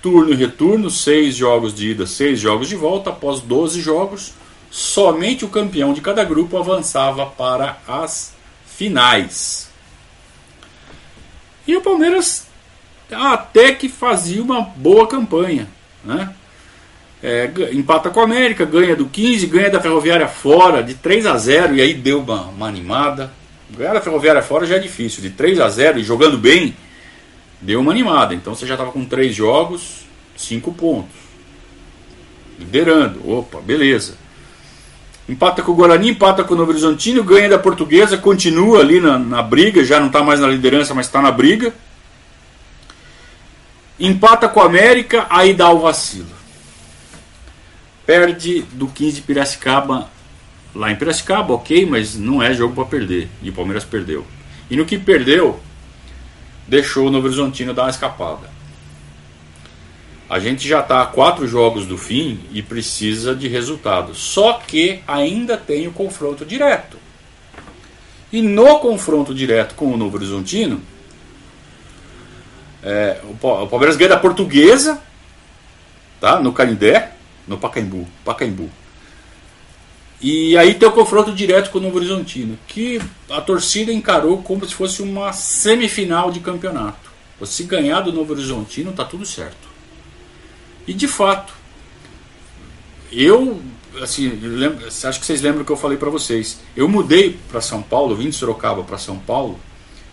turno 0.00 0.32
e 0.32 0.36
retorno, 0.36 0.90
seis 0.90 1.36
jogos 1.36 1.74
de 1.74 1.90
ida, 1.90 2.06
seis 2.06 2.40
jogos 2.40 2.68
de 2.68 2.76
volta, 2.76 3.10
após 3.10 3.40
12 3.40 3.80
jogos, 3.80 4.32
somente 4.70 5.44
o 5.44 5.48
campeão 5.48 5.92
de 5.92 6.00
cada 6.00 6.24
grupo 6.24 6.56
avançava 6.56 7.26
para 7.26 7.78
as 7.86 8.32
finais. 8.66 9.68
E 11.66 11.76
o 11.76 11.82
Palmeiras 11.82 12.46
até 13.12 13.72
que 13.72 13.88
fazia 13.88 14.42
uma 14.42 14.60
boa 14.60 15.06
campanha. 15.06 15.68
Né? 16.04 16.30
É, 17.22 17.50
empata 17.72 18.10
com 18.10 18.20
a 18.20 18.24
América, 18.24 18.64
ganha 18.64 18.96
do 18.96 19.06
15, 19.06 19.46
ganha 19.46 19.70
da 19.70 19.80
Ferroviária 19.80 20.26
fora 20.26 20.82
de 20.82 20.94
3 20.94 21.26
a 21.26 21.36
0 21.36 21.76
e 21.76 21.80
aí 21.80 21.94
deu 21.94 22.20
uma, 22.20 22.42
uma 22.46 22.66
animada. 22.66 23.30
Ganhar 23.70 23.94
da 23.94 24.00
Ferroviária 24.00 24.42
fora 24.42 24.66
já 24.66 24.76
é 24.76 24.80
difícil, 24.80 25.22
de 25.22 25.30
3 25.30 25.60
a 25.60 25.68
0 25.68 26.00
e 26.00 26.02
jogando 26.02 26.36
bem, 26.36 26.76
deu 27.60 27.80
uma 27.80 27.92
animada. 27.92 28.34
Então 28.34 28.54
você 28.54 28.66
já 28.66 28.74
estava 28.74 28.90
com 28.90 29.04
3 29.04 29.34
jogos, 29.34 30.04
5 30.36 30.72
pontos. 30.72 31.14
Liderando. 32.58 33.28
Opa, 33.30 33.60
beleza. 33.60 34.16
Empata 35.28 35.62
com 35.62 35.72
o 35.72 35.74
Guarani, 35.74 36.10
empata 36.10 36.42
com 36.42 36.54
o 36.54 36.56
Novo 36.56 36.72
Horizontino, 36.72 37.22
ganha 37.22 37.48
da 37.48 37.58
Portuguesa, 37.58 38.18
continua 38.18 38.80
ali 38.80 39.00
na, 39.00 39.18
na 39.18 39.40
briga, 39.40 39.84
já 39.84 40.00
não 40.00 40.08
está 40.08 40.22
mais 40.22 40.40
na 40.40 40.48
liderança, 40.48 40.92
mas 40.92 41.06
está 41.06 41.22
na 41.22 41.30
briga. 41.30 41.72
Empata 43.98 44.48
com 44.48 44.60
o 44.60 44.62
América, 44.62 45.26
aí 45.30 45.54
dá 45.54 45.70
o 45.70 45.80
vacilo. 45.80 46.42
Perde 48.04 48.62
do 48.72 48.86
15 48.86 49.16
de 49.16 49.22
Piracicaba 49.22 50.10
lá 50.74 50.90
em 50.90 50.96
Piracicaba, 50.96 51.54
ok, 51.54 51.86
mas 51.86 52.16
não 52.16 52.42
é 52.42 52.52
jogo 52.54 52.74
para 52.74 52.84
perder. 52.84 53.28
E 53.42 53.50
o 53.50 53.52
Palmeiras 53.52 53.84
perdeu. 53.84 54.26
E 54.70 54.76
no 54.76 54.86
que 54.86 54.98
perdeu, 54.98 55.60
deixou 56.66 57.06
o 57.06 57.10
Novo 57.10 57.26
Horizontino 57.26 57.74
dar 57.74 57.82
uma 57.82 57.90
escapada. 57.90 58.50
A 60.28 60.38
gente 60.38 60.66
já 60.66 60.80
está 60.80 61.02
a 61.02 61.06
quatro 61.06 61.46
jogos 61.46 61.86
do 61.86 61.98
fim 61.98 62.40
e 62.52 62.62
precisa 62.62 63.34
de 63.34 63.48
resultados. 63.48 64.18
Só 64.18 64.54
que 64.54 65.00
ainda 65.06 65.58
tem 65.58 65.86
o 65.86 65.92
confronto 65.92 66.44
direto. 66.46 66.96
E 68.32 68.40
no 68.40 68.78
confronto 68.78 69.34
direto 69.34 69.74
com 69.74 69.92
o 69.92 69.96
Novo 69.96 70.16
Horizontino, 70.16 70.80
é, 72.82 73.20
o 73.24 73.66
Palmeiras 73.66 73.96
ganha 73.96 74.10
da 74.10 74.16
Portuguesa, 74.16 75.00
tá? 76.20 76.40
no 76.40 76.52
Canindé, 76.52 77.12
no 77.46 77.58
Pacaembu, 77.58 78.06
Pacaembu. 78.24 78.68
E 80.20 80.56
aí 80.56 80.74
tem 80.74 80.88
o 80.88 80.92
confronto 80.92 81.32
direto 81.32 81.70
com 81.70 81.78
o 81.78 81.80
Novo 81.80 81.96
Horizontino, 81.96 82.56
que 82.68 83.00
a 83.28 83.40
torcida 83.40 83.92
encarou 83.92 84.40
como 84.42 84.66
se 84.66 84.74
fosse 84.74 85.02
uma 85.02 85.32
semifinal 85.32 86.30
de 86.30 86.40
campeonato. 86.40 87.10
Se 87.44 87.64
ganhar 87.64 88.02
do 88.02 88.12
Novo 88.12 88.32
Horizontino, 88.32 88.92
tá 88.92 89.04
tudo 89.04 89.26
certo. 89.26 89.68
E 90.86 90.94
de 90.94 91.08
fato, 91.08 91.52
eu, 93.10 93.60
assim, 94.00 94.28
lembro, 94.28 94.86
acho 94.86 95.18
que 95.18 95.26
vocês 95.26 95.42
lembram 95.42 95.64
que 95.64 95.72
eu 95.72 95.76
falei 95.76 95.98
para 95.98 96.08
vocês. 96.08 96.60
Eu 96.76 96.88
mudei 96.88 97.36
para 97.50 97.60
São 97.60 97.82
Paulo, 97.82 98.14
vim 98.14 98.30
de 98.30 98.36
Sorocaba 98.36 98.84
para 98.84 98.96
São 98.96 99.18
Paulo 99.18 99.58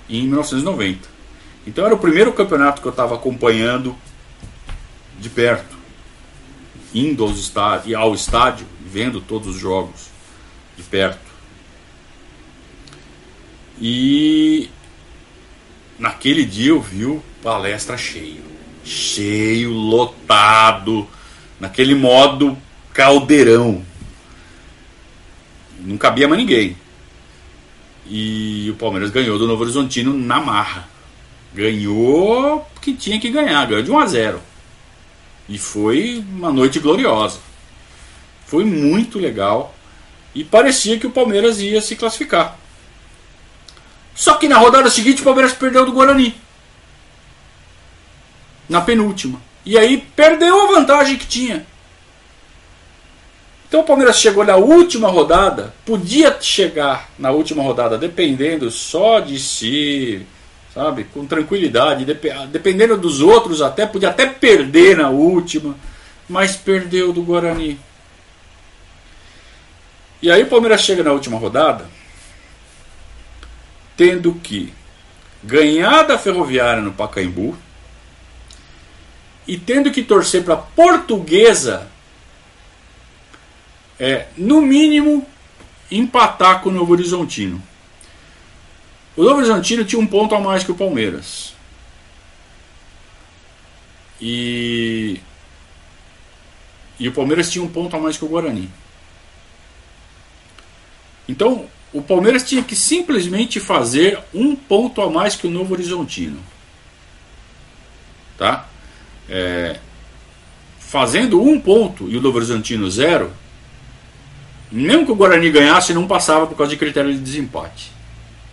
em 0.09 0.23
1990. 0.23 1.18
Então 1.65 1.85
era 1.85 1.93
o 1.93 1.99
primeiro 1.99 2.33
campeonato 2.33 2.81
que 2.81 2.87
eu 2.87 2.91
estava 2.91 3.15
acompanhando 3.15 3.95
de 5.19 5.29
perto, 5.29 5.77
indo 6.93 7.23
aos 7.23 7.53
ao 7.95 8.13
estádio, 8.13 8.65
vendo 8.85 9.21
todos 9.21 9.55
os 9.55 9.61
jogos 9.61 10.07
de 10.75 10.83
perto. 10.83 11.29
E 13.81 14.69
naquele 15.97 16.45
dia 16.45 16.69
eu 16.69 16.81
vi 16.81 17.05
o 17.05 17.23
palestra 17.43 17.97
cheio 17.97 18.49
cheio, 18.89 19.71
lotado, 19.71 21.07
naquele 21.59 21.95
modo 21.95 22.57
caldeirão. 22.93 23.83
Não 25.79 25.97
cabia 25.97 26.27
mais 26.27 26.41
ninguém. 26.41 26.75
E 28.07 28.69
o 28.71 28.75
Palmeiras 28.75 29.11
ganhou 29.11 29.37
do 29.37 29.47
Novo 29.47 29.63
Horizontino 29.63 30.13
na 30.13 30.41
marra. 30.41 30.89
Ganhou 31.53 32.67
que 32.81 32.93
tinha 32.93 33.19
que 33.19 33.29
ganhar, 33.29 33.65
ganhou 33.65 33.83
de 33.83 33.91
1 33.91 33.99
a 33.99 34.05
0. 34.05 34.41
E 35.47 35.57
foi 35.57 36.23
uma 36.29 36.51
noite 36.51 36.79
gloriosa. 36.79 37.39
Foi 38.45 38.63
muito 38.63 39.19
legal 39.19 39.75
e 40.33 40.43
parecia 40.43 40.99
que 40.99 41.07
o 41.07 41.11
Palmeiras 41.11 41.59
ia 41.59 41.81
se 41.81 41.95
classificar. 41.95 42.57
Só 44.13 44.35
que 44.35 44.47
na 44.47 44.57
rodada 44.57 44.89
seguinte 44.89 45.21
o 45.21 45.25
Palmeiras 45.25 45.53
perdeu 45.53 45.85
do 45.85 45.91
Guarani 45.91 46.35
na 48.67 48.81
penúltima. 48.81 49.41
E 49.65 49.77
aí 49.77 49.97
perdeu 50.15 50.61
a 50.61 50.71
vantagem 50.73 51.17
que 51.17 51.25
tinha. 51.25 51.65
Então 53.67 53.81
o 53.81 53.83
Palmeiras 53.83 54.19
chegou 54.19 54.43
na 54.43 54.55
última 54.55 55.07
rodada, 55.09 55.73
podia 55.85 56.35
chegar 56.41 57.09
na 57.19 57.31
última 57.31 57.61
rodada 57.61 57.97
dependendo 57.97 58.71
só 58.71 59.19
de 59.19 59.39
si, 59.39 60.25
sabe, 60.73 61.05
com 61.05 61.25
tranquilidade, 61.25 62.05
dependendo 62.51 62.97
dos 62.97 63.21
outros 63.21 63.61
até 63.61 63.85
podia 63.85 64.09
até 64.09 64.25
perder 64.27 64.97
na 64.97 65.09
última, 65.09 65.75
mas 66.27 66.55
perdeu 66.55 67.11
do 67.11 67.23
Guarani. 67.23 67.79
E 70.21 70.29
aí 70.29 70.43
o 70.43 70.47
Palmeiras 70.47 70.81
chega 70.81 71.03
na 71.03 71.11
última 71.11 71.37
rodada 71.37 71.85
tendo 73.99 74.33
que 74.35 74.73
ganhar 75.43 76.03
da 76.03 76.17
Ferroviária 76.17 76.81
no 76.81 76.93
Pacaembu 76.93 77.57
e 79.45 79.57
tendo 79.57 79.91
que 79.91 80.03
torcer 80.03 80.41
para 80.41 80.55
Portuguesa 80.55 81.85
é, 83.99 84.27
no 84.37 84.61
mínimo 84.61 85.27
empatar 85.91 86.61
com 86.61 86.69
o 86.69 86.71
Novo 86.71 86.93
Horizontino. 86.93 87.61
O 89.19 89.23
Novo 89.25 89.39
Horizontino 89.39 89.83
tinha 89.83 89.99
um 89.99 90.07
ponto 90.07 90.33
a 90.33 90.39
mais 90.39 90.63
que 90.63 90.71
o 90.71 90.75
Palmeiras. 90.75 91.53
E, 94.21 95.19
e 96.97 97.09
o 97.09 97.11
Palmeiras 97.11 97.51
tinha 97.51 97.61
um 97.61 97.67
ponto 97.67 97.93
a 97.97 97.99
mais 97.99 98.15
que 98.15 98.23
o 98.23 98.29
Guarani. 98.29 98.69
Então, 101.27 101.65
o 101.91 102.01
Palmeiras 102.01 102.47
tinha 102.47 102.63
que 102.63 102.77
simplesmente 102.77 103.59
fazer 103.59 104.17
um 104.33 104.55
ponto 104.55 105.01
a 105.01 105.09
mais 105.09 105.35
que 105.35 105.47
o 105.47 105.51
Novo 105.51 105.73
Horizontino. 105.73 106.39
Tá? 108.37 108.69
É, 109.27 109.81
fazendo 110.79 111.43
um 111.43 111.59
ponto 111.59 112.09
e 112.09 112.15
o 112.15 112.21
Novo 112.21 112.37
Horizontino 112.37 112.89
zero, 112.89 113.33
mesmo 114.71 115.05
que 115.05 115.11
o 115.11 115.15
Guarani 115.15 115.51
ganhasse, 115.51 115.93
não 115.93 116.07
passava 116.07 116.47
por 116.47 116.55
causa 116.55 116.69
de 116.69 116.77
critério 116.77 117.13
de 117.13 117.19
desempate. 117.19 117.98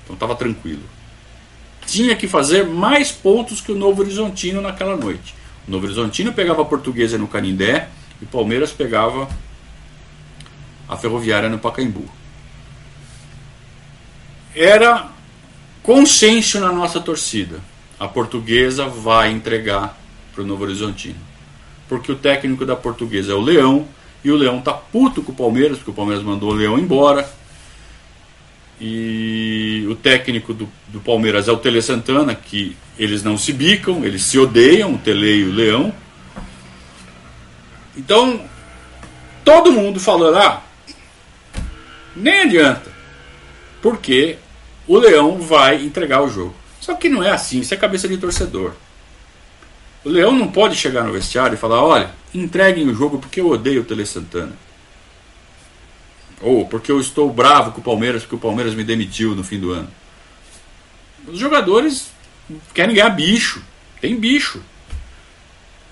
Então 0.06 0.14
estava 0.14 0.36
tranquilo. 0.36 0.82
Tinha 1.84 2.14
que 2.14 2.28
fazer 2.28 2.64
mais 2.64 3.10
pontos 3.10 3.60
que 3.60 3.72
o 3.72 3.76
Novo 3.76 4.02
Horizontino 4.02 4.60
naquela 4.60 4.96
noite. 4.96 5.34
O 5.66 5.70
Novo 5.70 5.84
Horizontino 5.84 6.32
pegava 6.32 6.62
a 6.62 6.64
Portuguesa 6.64 7.18
no 7.18 7.26
Canindé 7.26 7.88
e 8.20 8.24
o 8.24 8.28
Palmeiras 8.28 8.70
pegava 8.70 9.28
a 10.88 10.96
Ferroviária 10.96 11.48
no 11.48 11.58
Pacaembu. 11.58 12.04
Era 14.54 15.10
consenso 15.82 16.60
na 16.60 16.72
nossa 16.72 17.00
torcida. 17.00 17.60
A 17.98 18.06
Portuguesa 18.06 18.86
vai 18.86 19.32
entregar 19.32 19.98
para 20.32 20.42
o 20.42 20.46
Novo 20.46 20.64
Horizontino. 20.64 21.18
Porque 21.88 22.12
o 22.12 22.16
técnico 22.16 22.64
da 22.64 22.76
Portuguesa 22.76 23.32
é 23.32 23.34
o 23.34 23.40
Leão 23.40 23.88
e 24.24 24.30
o 24.30 24.36
Leão 24.36 24.60
tá 24.60 24.72
puto 24.72 25.22
com 25.22 25.32
o 25.32 25.34
Palmeiras, 25.34 25.78
porque 25.78 25.90
o 25.90 25.94
Palmeiras 25.94 26.24
mandou 26.24 26.50
o 26.50 26.54
Leão 26.54 26.78
embora. 26.78 27.28
E 28.80 29.86
o 29.88 29.94
técnico 29.94 30.52
do, 30.52 30.68
do 30.88 31.00
Palmeiras 31.00 31.48
é 31.48 31.52
o 31.52 31.56
Tele 31.56 31.80
Santana, 31.80 32.34
que 32.34 32.76
eles 32.98 33.22
não 33.22 33.38
se 33.38 33.52
bicam, 33.52 34.04
eles 34.04 34.22
se 34.22 34.38
odeiam, 34.38 34.94
o 34.94 34.98
Tele 34.98 35.40
e 35.40 35.44
o 35.44 35.52
Leão. 35.52 35.92
Então, 37.96 38.40
todo 39.44 39.72
mundo 39.72 39.98
falou 39.98 40.30
lá, 40.30 40.62
ah, 40.62 41.62
nem 42.14 42.42
adianta, 42.42 42.92
porque 43.80 44.36
o 44.86 44.98
Leão 44.98 45.38
vai 45.38 45.82
entregar 45.82 46.22
o 46.22 46.30
jogo. 46.30 46.54
Só 46.80 46.94
que 46.94 47.08
não 47.08 47.22
é 47.22 47.30
assim, 47.30 47.60
isso 47.60 47.74
é 47.74 47.76
cabeça 47.76 48.06
de 48.06 48.18
torcedor. 48.18 48.72
O 50.04 50.08
Leão 50.08 50.30
não 50.30 50.46
pode 50.46 50.76
chegar 50.76 51.02
no 51.02 51.12
vestiário 51.12 51.54
e 51.54 51.58
falar: 51.58 51.82
olha, 51.82 52.10
entreguem 52.32 52.88
o 52.88 52.94
jogo 52.94 53.18
porque 53.18 53.40
eu 53.40 53.48
odeio 53.50 53.82
o 53.82 53.84
Tele 53.84 54.06
Santana. 54.06 54.52
Ou 56.40 56.66
porque 56.66 56.92
eu 56.92 57.00
estou 57.00 57.32
bravo 57.32 57.72
com 57.72 57.80
o 57.80 57.84
Palmeiras 57.84 58.22
porque 58.22 58.36
o 58.36 58.38
Palmeiras 58.38 58.74
me 58.74 58.84
demitiu 58.84 59.34
no 59.34 59.42
fim 59.42 59.58
do 59.58 59.72
ano. 59.72 59.88
Os 61.26 61.38
jogadores 61.38 62.10
querem 62.74 62.94
ganhar 62.94 63.10
bicho. 63.10 63.62
Tem 64.00 64.14
bicho. 64.16 64.62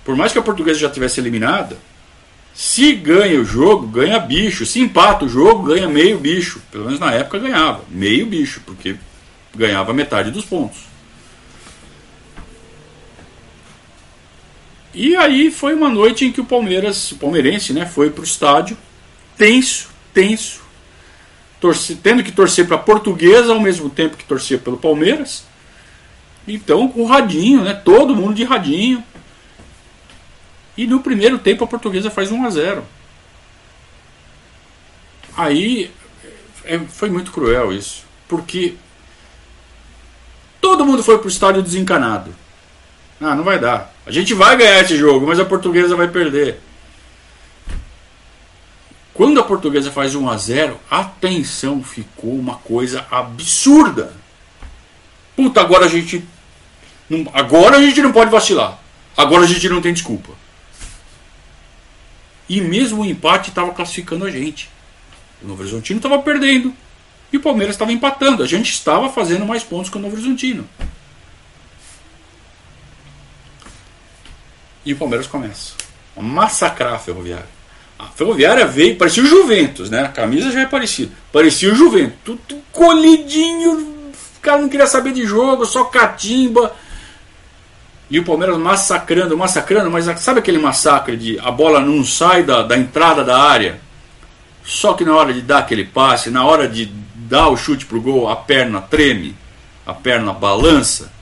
Por 0.05 0.17
mais 0.17 0.33
que 0.33 0.39
a 0.39 0.43
portuguesa 0.43 0.79
já 0.79 0.91
tivesse 0.91 1.19
eliminada, 1.19 1.79
se 2.53 2.95
ganha 2.95 3.41
o 3.41 3.45
jogo, 3.45 3.87
ganha 3.87 4.19
bicho. 4.19 4.67
Se 4.67 4.81
empata 4.81 5.25
o 5.25 5.29
jogo, 5.29 5.65
ganha 5.65 5.89
meio 5.89 6.19
bicho. 6.19 6.61
Pelo 6.71 6.85
menos 6.85 7.01
na 7.01 7.13
época 7.13 7.39
ganhava. 7.39 7.85
Meio 7.89 8.27
bicho, 8.27 8.61
porque 8.67 8.97
ganhava 9.55 9.93
metade 9.95 10.31
dos 10.31 10.45
pontos. 10.45 10.79
E 14.95 15.17
aí 15.17 15.51
foi 15.51 15.75
uma 15.75 15.89
noite 15.89 16.25
em 16.25 16.31
que 16.31 16.41
o 16.41 16.45
Palmeiras, 16.45 17.11
o 17.11 17.17
palmeirense, 17.17 17.73
né, 17.73 17.85
foi 17.85 18.11
para 18.11 18.21
o 18.21 18.25
estádio 18.25 18.79
tenso, 19.37 19.89
tenso, 20.14 20.62
torce, 21.61 21.96
tendo 21.96 22.22
que 22.22 22.33
torcer 22.33 22.66
para 22.66 22.77
a 22.77 22.81
Portuguesa 22.81 23.53
ao 23.53 23.61
mesmo 23.61 23.90
tempo 23.90 24.16
que 24.16 24.24
torcia 24.24 24.57
pelo 24.57 24.79
Palmeiras. 24.79 25.44
Então, 26.46 26.88
com 26.88 27.05
radinho, 27.05 27.62
né? 27.62 27.74
Todo 27.74 28.14
mundo 28.14 28.35
de 28.35 28.44
radinho. 28.44 29.03
E 30.77 30.87
no 30.87 31.00
primeiro 31.00 31.38
tempo 31.38 31.64
a 31.64 31.66
Portuguesa 31.66 32.11
faz 32.11 32.31
1 32.31 32.44
a 32.44 32.50
0. 32.50 32.85
Aí 35.37 35.90
é, 36.64 36.79
foi 36.79 37.11
muito 37.11 37.33
cruel 37.33 37.72
isso, 37.72 38.05
porque 38.29 38.74
todo 40.61 40.85
mundo 40.85 41.03
foi 41.03 41.18
para 41.18 41.27
o 41.27 41.31
estádio 41.31 41.62
desencanado. 41.62 42.35
Ah, 43.20 43.35
não 43.35 43.44
vai 43.44 43.59
dar. 43.59 43.92
A 44.07 44.11
gente 44.11 44.35
vai 44.35 44.57
ganhar 44.57 44.81
esse 44.81 44.96
jogo, 44.96 45.27
mas 45.27 45.38
a 45.38 45.44
Portuguesa 45.44 45.96
vai 45.96 46.09
perder. 46.09 46.61
Quando 49.14 49.38
a 49.38 49.44
portuguesa 49.44 49.92
faz 49.92 50.16
1 50.16 50.29
a 50.29 50.37
0 50.37 50.81
a 50.90 51.05
tensão 51.05 51.85
ficou 51.85 52.37
uma 52.37 52.57
coisa 52.57 53.07
absurda. 53.09 54.12
Puta, 55.37 55.61
agora 55.61 55.87
a 55.87 55.88
gente. 55.88 56.24
Não, 57.09 57.24
agora 57.33 57.77
a 57.77 57.81
gente 57.81 58.03
não 58.03 58.12
pode 58.12 58.31
vacilar. 58.31 58.79
Agora 59.16 59.44
a 59.44 59.46
gente 59.46 59.68
não 59.68 59.81
tem 59.81 59.92
desculpa. 59.92 60.33
E 62.48 62.61
mesmo 62.61 63.03
o 63.03 63.07
empate 63.07 63.50
estava 63.50 63.72
classificando 63.72 64.24
a 64.24 64.31
gente. 64.31 64.68
O 65.40 65.46
Novo 65.46 65.62
Horizontino 65.62 65.98
estava 65.98 66.18
perdendo. 66.20 66.74
E 67.33 67.37
o 67.37 67.40
Palmeiras 67.40 67.77
estava 67.77 67.92
empatando. 67.92 68.42
A 68.42 68.46
gente 68.46 68.72
estava 68.72 69.09
fazendo 69.09 69.46
mais 69.46 69.62
pontos 69.62 69.90
que 69.90 69.96
o 69.96 70.00
Novo 70.00 70.16
Horizontino. 70.16 70.68
E 74.85 74.92
o 74.92 74.96
Palmeiras 74.96 75.29
começa 75.29 75.74
a 76.16 76.20
massacrar 76.20 76.94
a 76.94 76.98
Ferroviária. 76.98 77.54
A 77.99 78.07
Ferroviária 78.07 78.67
veio, 78.67 78.97
parecia 78.97 79.23
o 79.23 79.27
Juventus, 79.27 79.89
né? 79.89 80.03
A 80.03 80.09
camisa 80.09 80.51
já 80.51 80.63
é 80.63 80.67
parecida. 80.67 81.13
Parecia 81.33 81.73
o 81.73 81.75
Juventus. 81.75 82.17
Tudo 82.25 82.57
colidinho. 82.73 83.73
O 84.37 84.41
cara 84.43 84.61
não 84.61 84.69
queria 84.69 84.87
saber 84.87 85.13
de 85.13 85.25
jogo, 85.25 85.65
só 85.65 85.85
catimba. 85.85 86.75
E 88.11 88.19
o 88.19 88.25
Palmeiras 88.25 88.59
massacrando, 88.59 89.37
massacrando, 89.37 89.91
mas 89.91 90.05
sabe 90.21 90.41
aquele 90.41 90.59
massacre 90.59 91.17
de 91.17 91.39
a 91.39 91.51
bola 91.51 91.81
não 91.81 92.05
sai 92.05 92.43
da, 92.43 92.63
da 92.63 92.77
entrada 92.77 93.25
da 93.25 93.41
área? 93.41 93.81
Só 94.63 94.95
que 94.95 95.05
na 95.05 95.15
hora 95.17 95.33
de 95.33 95.41
dar 95.41 95.59
aquele 95.59 95.85
passe, 95.85 96.31
na 96.31 96.45
hora 96.45 96.69
de 96.69 96.87
dar 97.15 97.49
o 97.49 97.57
chute 97.57 97.87
pro 97.87 98.01
gol, 98.01 98.29
a 98.29 98.37
perna 98.37 98.81
treme, 98.81 99.35
a 99.87 99.95
perna 99.95 100.33
balança. 100.33 101.13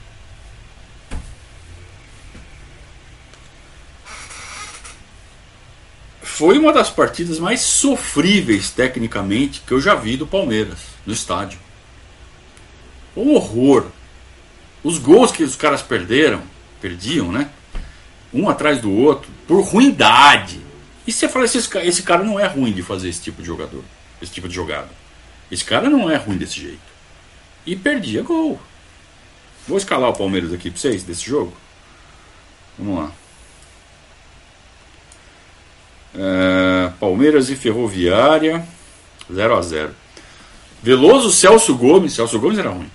Foi 6.33 6.57
uma 6.57 6.73
das 6.73 6.89
partidas 6.89 7.37
mais 7.37 7.61
sofríveis 7.61 8.71
tecnicamente 8.71 9.61
que 9.61 9.71
eu 9.71 9.79
já 9.79 9.93
vi 9.93 10.17
do 10.17 10.25
Palmeiras 10.25 10.79
no 11.05 11.13
estádio. 11.13 11.59
Um 13.15 13.35
horror. 13.35 13.85
Os 14.83 14.97
gols 14.97 15.31
que 15.31 15.43
os 15.43 15.55
caras 15.55 15.83
perderam, 15.83 16.41
perdiam, 16.81 17.31
né? 17.31 17.51
Um 18.33 18.49
atrás 18.49 18.81
do 18.81 18.91
outro, 18.91 19.31
por 19.47 19.63
ruindade. 19.63 20.59
E 21.05 21.11
você 21.11 21.29
fala, 21.29 21.45
esse, 21.45 21.59
esse 21.83 22.01
cara 22.01 22.23
não 22.23 22.39
é 22.39 22.47
ruim 22.47 22.73
de 22.73 22.81
fazer 22.81 23.09
esse 23.09 23.21
tipo 23.21 23.39
de 23.39 23.47
jogador, 23.47 23.83
esse 24.19 24.31
tipo 24.31 24.47
de 24.47 24.55
jogada. 24.55 24.89
Esse 25.51 25.63
cara 25.63 25.87
não 25.87 26.09
é 26.09 26.15
ruim 26.15 26.37
desse 26.37 26.59
jeito. 26.59 26.79
E 27.63 27.75
perdia 27.75 28.23
gol. 28.23 28.59
Vou 29.67 29.77
escalar 29.77 30.09
o 30.09 30.17
Palmeiras 30.17 30.51
aqui 30.51 30.71
para 30.71 30.79
vocês 30.79 31.03
desse 31.03 31.27
jogo. 31.27 31.53
Vamos 32.77 33.03
lá. 33.03 33.11
É, 36.15 36.91
Palmeiras 36.99 37.49
e 37.49 37.55
Ferroviária, 37.55 38.65
0 39.31 39.55
a 39.55 39.61
0 39.61 39.95
Veloso, 40.81 41.31
Celso 41.31 41.75
Gomes, 41.75 42.13
Celso 42.13 42.37
Gomes 42.39 42.59
era 42.59 42.69
ruim. 42.69 42.91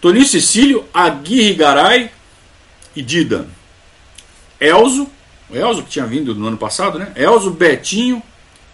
Toninho 0.00 0.26
Cecílio, 0.26 0.84
Aguirre 0.92 1.54
Garay 1.54 2.10
e 2.94 3.02
Dida. 3.02 3.46
Elzo, 4.60 5.08
Elzo 5.50 5.84
que 5.84 5.90
tinha 5.90 6.06
vindo 6.06 6.34
no 6.34 6.48
ano 6.48 6.56
passado, 6.56 6.98
né? 6.98 7.12
Elzo, 7.14 7.52
Betinho 7.52 8.22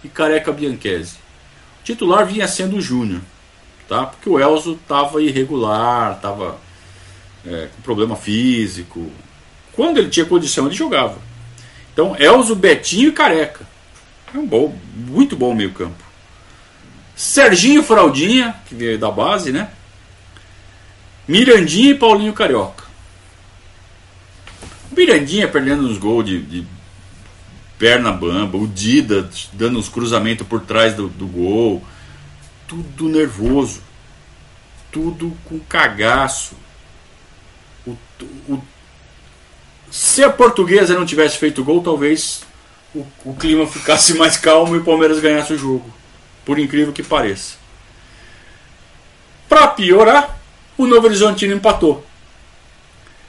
e 0.02 0.08
Careca 0.08 0.52
Bianchese. 0.52 1.16
O 1.80 1.84
titular 1.84 2.26
vinha 2.26 2.48
sendo 2.48 2.76
o 2.76 2.80
Júnior, 2.80 3.20
tá? 3.86 4.06
Porque 4.06 4.28
o 4.28 4.40
Elzo 4.40 4.72
estava 4.72 5.22
irregular, 5.22 6.16
estava 6.16 6.58
é, 7.46 7.68
com 7.74 7.82
problema 7.82 8.16
físico. 8.16 9.10
Quando 9.72 9.98
ele 9.98 10.08
tinha 10.08 10.24
condição, 10.24 10.66
ele 10.66 10.74
jogava. 10.74 11.18
Então, 11.94 12.16
Elzo, 12.18 12.56
Betinho 12.56 13.10
e 13.10 13.12
Careca. 13.12 13.64
É 14.34 14.36
um 14.36 14.44
bom, 14.44 14.76
muito 14.96 15.36
bom 15.36 15.54
meio 15.54 15.72
campo. 15.72 16.02
Serginho 17.14 17.84
Fraldinha, 17.84 18.56
que 18.66 18.74
veio 18.74 18.98
da 18.98 19.12
base, 19.12 19.52
né? 19.52 19.70
Mirandinha 21.28 21.92
e 21.92 21.94
Paulinho 21.94 22.32
Carioca. 22.32 22.82
Mirandinha 24.90 25.46
perdendo 25.46 25.86
uns 25.86 25.96
gols 25.96 26.26
de, 26.26 26.42
de 26.42 26.66
perna 27.78 28.12
bamba, 28.12 28.58
o 28.58 28.66
Dida 28.66 29.30
dando 29.52 29.78
os 29.78 29.88
cruzamentos 29.88 30.46
por 30.46 30.62
trás 30.62 30.94
do, 30.94 31.08
do 31.08 31.28
gol. 31.28 31.84
Tudo 32.66 33.08
nervoso. 33.08 33.80
Tudo 34.90 35.32
com 35.44 35.60
cagaço. 35.60 36.56
O, 37.86 37.96
o, 38.48 38.62
se 39.94 40.24
a 40.24 40.28
portuguesa 40.28 40.98
não 40.98 41.06
tivesse 41.06 41.38
feito 41.38 41.62
gol, 41.62 41.80
talvez 41.80 42.42
o, 42.92 43.06
o 43.24 43.32
clima 43.32 43.64
ficasse 43.64 44.12
mais 44.18 44.36
calmo 44.36 44.74
e 44.74 44.78
o 44.80 44.84
Palmeiras 44.84 45.20
ganhasse 45.20 45.52
o 45.52 45.58
jogo. 45.58 45.88
Por 46.44 46.58
incrível 46.58 46.92
que 46.92 47.00
pareça. 47.00 47.54
Para 49.48 49.68
piorar, 49.68 50.36
o 50.76 50.84
Novo 50.84 51.06
Horizontino 51.06 51.54
empatou. 51.54 52.04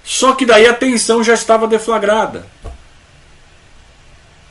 Só 0.03 0.33
que 0.33 0.43
daí 0.43 0.65
a 0.65 0.73
tensão 0.73 1.23
já 1.23 1.35
estava 1.35 1.67
deflagrada. 1.67 2.47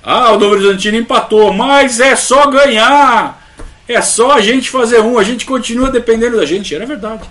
Ah, 0.00 0.30
o 0.30 0.38
Novo 0.38 0.54
Horizontino 0.54 0.96
empatou, 0.96 1.52
mas 1.52 1.98
é 1.98 2.14
só 2.14 2.46
ganhar. 2.46 3.44
É 3.88 4.00
só 4.00 4.30
a 4.30 4.40
gente 4.40 4.70
fazer 4.70 5.00
um, 5.00 5.18
a 5.18 5.24
gente 5.24 5.44
continua 5.44 5.90
dependendo 5.90 6.36
da 6.36 6.46
gente. 6.46 6.76
Era 6.76 6.86
verdade. 6.86 7.28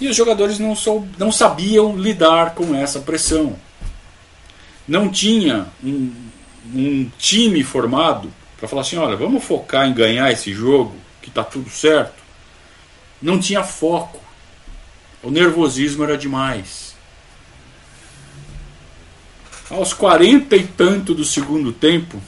E 0.00 0.08
os 0.08 0.16
jogadores 0.16 0.58
não, 0.58 0.76
sou, 0.76 1.06
não 1.18 1.32
sabiam 1.32 1.96
lidar 1.96 2.54
com 2.54 2.74
essa 2.74 3.00
pressão. 3.00 3.56
Não 4.86 5.08
tinha 5.08 5.66
um, 5.82 6.12
um 6.74 7.10
time 7.18 7.62
formado 7.64 8.32
para 8.58 8.68
falar 8.68 8.82
assim: 8.82 8.96
olha, 8.96 9.16
vamos 9.16 9.42
focar 9.42 9.86
em 9.88 9.94
ganhar 9.94 10.30
esse 10.30 10.52
jogo, 10.52 10.94
que 11.22 11.28
está 11.28 11.42
tudo 11.42 11.70
certo. 11.70 12.22
Não 13.20 13.38
tinha 13.40 13.64
foco. 13.64 14.20
O 15.22 15.30
nervosismo 15.30 16.04
era 16.04 16.16
demais. 16.16 16.94
Aos 19.68 19.92
40 19.92 20.54
e 20.54 20.64
tanto 20.64 21.14
do 21.14 21.24
segundo 21.24 21.72
tempo, 21.72 22.22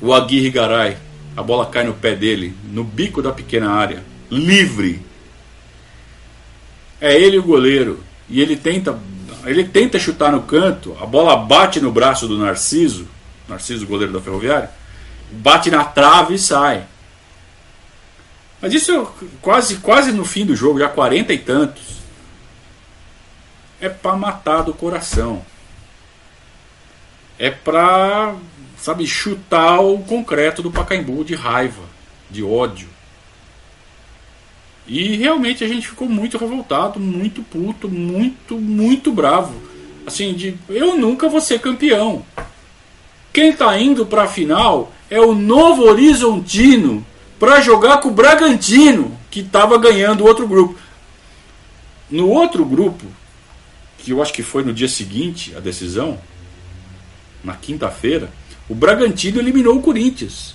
o 0.00 0.12
Aguirre 0.12 0.50
Garay, 0.50 0.96
a 1.36 1.42
bola 1.42 1.66
cai 1.66 1.82
no 1.82 1.94
pé 1.94 2.14
dele, 2.14 2.54
no 2.70 2.84
bico 2.84 3.20
da 3.20 3.32
pequena 3.32 3.70
área, 3.70 4.04
livre. 4.30 5.02
É 7.04 7.20
ele 7.20 7.38
o 7.38 7.42
goleiro. 7.42 8.02
E 8.30 8.40
ele 8.40 8.56
tenta, 8.56 8.98
ele 9.44 9.64
tenta 9.64 9.98
chutar 9.98 10.32
no 10.32 10.40
canto, 10.44 10.96
a 10.98 11.04
bola 11.04 11.36
bate 11.36 11.78
no 11.78 11.92
braço 11.92 12.26
do 12.26 12.38
Narciso, 12.38 13.06
Narciso, 13.46 13.86
goleiro 13.86 14.10
da 14.10 14.22
Ferroviária, 14.22 14.70
bate 15.30 15.70
na 15.70 15.84
trave 15.84 16.36
e 16.36 16.38
sai. 16.38 16.86
Mas 18.58 18.72
isso 18.72 18.90
é 18.90 19.26
quase, 19.42 19.76
quase 19.76 20.12
no 20.12 20.24
fim 20.24 20.46
do 20.46 20.56
jogo, 20.56 20.78
já 20.78 20.88
40 20.88 21.34
e 21.34 21.38
tantos. 21.38 21.98
É 23.78 23.90
para 23.90 24.16
matar 24.16 24.62
do 24.62 24.72
coração. 24.72 25.44
É 27.38 27.50
para, 27.50 28.34
sabe, 28.78 29.06
chutar 29.06 29.78
o 29.78 29.98
concreto 29.98 30.62
do 30.62 30.70
Pacaembu 30.70 31.22
de 31.22 31.34
raiva, 31.34 31.82
de 32.30 32.42
ódio. 32.42 32.93
E 34.86 35.16
realmente 35.16 35.64
a 35.64 35.68
gente 35.68 35.88
ficou 35.88 36.08
muito 36.08 36.36
revoltado, 36.36 37.00
muito 37.00 37.42
puto, 37.42 37.88
muito, 37.88 38.58
muito 38.58 39.12
bravo. 39.12 39.54
Assim, 40.06 40.34
de 40.34 40.54
eu 40.68 40.98
nunca 40.98 41.28
vou 41.28 41.40
ser 41.40 41.60
campeão. 41.60 42.24
Quem 43.32 43.50
está 43.50 43.78
indo 43.78 44.04
para 44.04 44.24
a 44.24 44.28
final 44.28 44.92
é 45.10 45.20
o 45.20 45.34
Novo 45.34 45.84
Horizontino 45.84 47.04
para 47.38 47.60
jogar 47.60 47.98
com 47.98 48.08
o 48.08 48.12
Bragantino, 48.12 49.18
que 49.30 49.40
estava 49.40 49.78
ganhando 49.78 50.22
o 50.22 50.26
outro 50.26 50.46
grupo. 50.46 50.78
No 52.10 52.28
outro 52.28 52.64
grupo, 52.64 53.06
que 53.98 54.10
eu 54.10 54.22
acho 54.22 54.32
que 54.32 54.42
foi 54.42 54.62
no 54.62 54.72
dia 54.72 54.88
seguinte 54.88 55.54
a 55.56 55.60
decisão, 55.60 56.18
na 57.42 57.54
quinta-feira, 57.54 58.30
o 58.68 58.74
Bragantino 58.74 59.40
eliminou 59.40 59.76
o 59.76 59.82
Corinthians. 59.82 60.54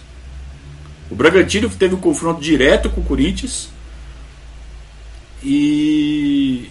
O 1.10 1.16
Bragantino 1.16 1.70
teve 1.70 1.96
um 1.96 2.00
confronto 2.00 2.40
direto 2.40 2.90
com 2.90 3.02
o 3.02 3.04
Corinthians 3.04 3.70
e, 5.44 6.70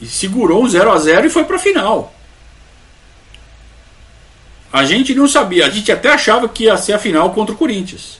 e 0.00 0.06
segurou 0.06 0.64
um 0.64 0.68
0 0.68 0.90
a 0.90 0.98
0 0.98 1.26
e 1.26 1.30
foi 1.30 1.44
para 1.44 1.56
a 1.56 1.60
final. 1.60 2.14
A 4.72 4.84
gente 4.84 5.14
não 5.14 5.26
sabia, 5.26 5.66
a 5.66 5.70
gente 5.70 5.90
até 5.90 6.10
achava 6.12 6.48
que 6.48 6.64
ia 6.64 6.76
ser 6.76 6.92
a 6.92 6.98
final 6.98 7.30
contra 7.30 7.54
o 7.54 7.58
Corinthians. 7.58 8.18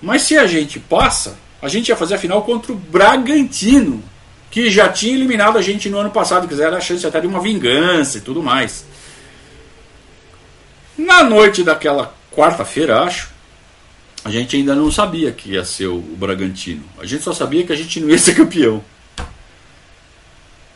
Mas 0.00 0.22
se 0.22 0.38
a 0.38 0.46
gente 0.46 0.78
passa, 0.78 1.36
a 1.60 1.68
gente 1.68 1.88
ia 1.88 1.96
fazer 1.96 2.14
a 2.14 2.18
final 2.18 2.42
contra 2.42 2.72
o 2.72 2.76
Bragantino, 2.76 4.02
que 4.50 4.70
já 4.70 4.88
tinha 4.88 5.14
eliminado 5.14 5.58
a 5.58 5.62
gente 5.62 5.90
no 5.90 5.98
ano 5.98 6.10
passado, 6.10 6.46
que 6.46 6.54
era 6.62 6.76
a 6.76 6.80
chance 6.80 7.06
até 7.06 7.20
de 7.20 7.26
uma 7.26 7.40
vingança 7.40 8.18
e 8.18 8.20
tudo 8.20 8.42
mais. 8.42 8.86
Na 10.96 11.24
noite 11.24 11.64
daquela 11.64 12.14
quarta-feira, 12.30 13.02
acho, 13.02 13.33
a 14.24 14.30
gente 14.30 14.56
ainda 14.56 14.74
não 14.74 14.90
sabia 14.90 15.30
que 15.30 15.50
ia 15.50 15.64
ser 15.64 15.86
o 15.86 16.00
Bragantino. 16.00 16.82
A 16.98 17.04
gente 17.04 17.22
só 17.22 17.34
sabia 17.34 17.64
que 17.66 17.72
a 17.72 17.76
gente 17.76 18.00
não 18.00 18.08
ia 18.08 18.18
ser 18.18 18.34
campeão. 18.34 18.82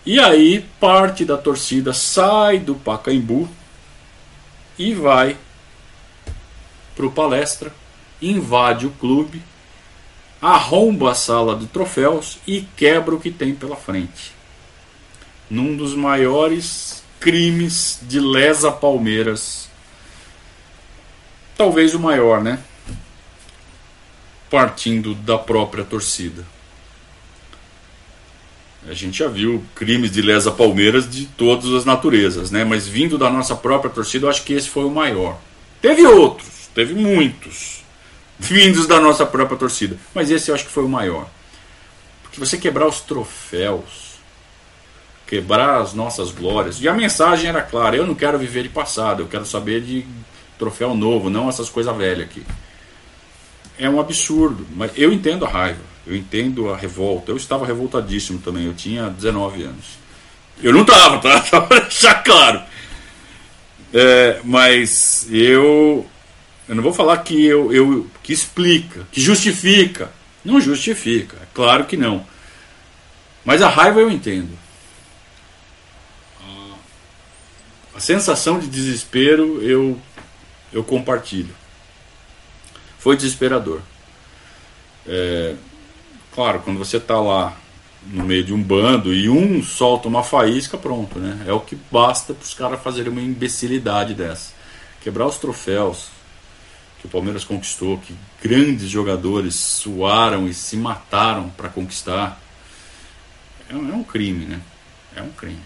E 0.05 0.21
aí, 0.21 0.65
parte 0.79 1.25
da 1.25 1.37
torcida 1.37 1.93
sai 1.95 2.59
do 2.59 2.75
Pacaembu 2.75 3.49
e 4.79 4.93
vai 4.93 5.37
para 6.95 7.07
o 7.07 7.11
palestra, 7.11 7.73
invade 8.21 8.87
o 8.87 8.91
clube, 8.91 9.43
arromba 10.41 11.13
a 11.13 11.15
sala 11.15 11.57
de 11.57 11.67
troféus 11.67 12.39
e 12.47 12.63
quebra 12.77 13.15
o 13.15 13.21
que 13.21 13.31
tem 13.31 13.55
pela 13.55 13.77
frente. 13.77 14.33
Num 15.49 15.77
dos 15.77 15.95
maiores 15.95 17.03
crimes 17.19 18.01
de 18.03 18.21
lesa 18.21 18.71
Palmeiras, 18.71 19.69
talvez 21.57 21.95
o 21.95 21.99
maior, 21.99 22.43
né? 22.43 22.59
Partindo 24.51 25.15
da 25.15 25.39
própria 25.39 25.85
torcida. 25.85 26.45
A 28.89 28.95
gente 28.95 29.19
já 29.19 29.29
viu 29.29 29.63
crimes 29.75 30.11
de 30.11 30.23
lesa 30.23 30.51
Palmeiras 30.51 31.09
de 31.09 31.27
todas 31.27 31.73
as 31.75 31.85
naturezas, 31.85 32.51
né? 32.51 32.65
Mas 32.65 32.87
vindo 32.87 33.19
da 33.19 33.29
nossa 33.29 33.55
própria 33.55 33.91
torcida, 33.91 34.27
eu 34.27 34.31
acho 34.31 34.45
que 34.45 34.55
esse 34.55 34.69
foi 34.69 34.85
o 34.85 34.91
maior. 34.91 35.39
Teve 35.81 36.07
outros, 36.07 36.71
teve 36.75 36.95
muitos 36.95 37.79
vindos 38.39 38.87
da 38.87 39.01
nossa 39.01 39.27
própria 39.27 39.59
torcida, 39.59 39.97
mas 40.15 40.31
esse 40.31 40.51
eu 40.51 40.55
acho 40.55 40.65
que 40.65 40.71
foi 40.71 40.85
o 40.85 40.89
maior. 40.89 41.29
Porque 42.23 42.39
você 42.39 42.57
quebrar 42.57 42.87
os 42.87 43.01
troféus, 43.01 44.19
quebrar 45.27 45.81
as 45.81 45.93
nossas 45.93 46.31
glórias, 46.31 46.81
e 46.81 46.89
a 46.89 46.95
mensagem 46.95 47.49
era 47.49 47.63
clara: 47.63 47.97
eu 47.97 48.07
não 48.07 48.15
quero 48.15 48.39
viver 48.39 48.63
de 48.63 48.69
passado, 48.69 49.23
eu 49.23 49.27
quero 49.27 49.45
saber 49.45 49.83
de 49.83 50.07
troféu 50.59 50.95
novo, 50.95 51.29
não 51.29 51.49
essas 51.49 51.69
coisas 51.69 51.95
velhas 51.97 52.27
aqui. 52.27 52.45
É 53.79 53.89
um 53.89 54.01
absurdo, 54.01 54.67
mas 54.75 54.91
eu 54.97 55.13
entendo 55.13 55.45
a 55.45 55.49
raiva. 55.49 55.81
Eu 56.07 56.17
entendo 56.17 56.73
a 56.73 56.77
revolta. 56.77 57.31
Eu 57.31 57.37
estava 57.37 57.67
revoltadíssimo 57.67 58.39
também. 58.39 58.67
Eu 58.67 58.75
tinha 58.75 59.09
19 59.09 59.63
anos. 59.63 59.85
Eu 60.63 60.73
não 60.73 60.81
estava, 60.81 61.19
tá? 61.19 61.43
Só 61.47 61.61
para 61.61 61.81
deixar 61.81 62.23
claro. 62.23 62.63
É, 63.93 64.41
mas 64.45 65.27
eu. 65.31 66.07
Eu 66.69 66.75
não 66.75 66.83
vou 66.83 66.93
falar 66.93 67.17
que 67.19 67.47
eu, 67.47 67.73
eu 67.73 68.07
que 68.23 68.33
explica, 68.33 69.07
que 69.11 69.21
justifica. 69.21 70.11
Não 70.45 70.61
justifica, 70.61 71.37
é 71.37 71.47
claro 71.55 71.85
que 71.85 71.97
não. 71.97 72.25
Mas 73.45 73.63
a 73.63 73.69
raiva 73.69 74.01
eu 74.01 74.11
entendo. 74.11 74.57
A 77.95 78.01
sensação 78.01 78.59
de 78.59 78.67
desespero 78.69 79.61
eu, 79.63 79.99
eu 80.73 80.85
compartilho. 80.85 81.55
Foi 83.09 83.17
desesperador. 83.17 83.81
É, 85.07 85.55
Claro, 86.35 86.61
quando 86.61 86.77
você 86.77 86.99
está 86.99 87.19
lá 87.19 87.57
no 88.07 88.23
meio 88.23 88.45
de 88.45 88.53
um 88.53 88.63
bando 88.63 89.15
e 89.15 89.31
um 89.31 89.63
solta 89.63 90.09
uma 90.09 90.23
faísca, 90.23 90.77
pronto, 90.77 91.19
né? 91.19 91.43
É 91.47 91.53
o 91.55 91.61
que 91.61 91.75
basta 91.91 92.35
para 92.35 92.45
os 92.45 92.53
caras 92.53 92.83
fazerem 92.83 93.11
uma 93.11 93.23
imbecilidade 93.23 94.13
dessa. 94.13 94.53
Quebrar 95.01 95.27
os 95.27 95.39
troféus 95.39 96.11
que 97.01 97.07
o 97.07 97.09
Palmeiras 97.09 97.45
conquistou, 97.45 97.97
que 97.97 98.15
grandes 98.43 98.91
jogadores 98.91 99.55
suaram 99.55 100.47
e 100.47 100.53
se 100.53 100.77
mataram 100.77 101.49
para 101.49 101.71
conquistar. 101.71 102.39
É 103.71 103.75
um, 103.75 103.91
é 103.91 103.95
um 103.95 104.05
crime, 104.05 104.45
né? 104.45 104.61
É 105.17 105.23
um 105.23 105.31
crime. 105.31 105.63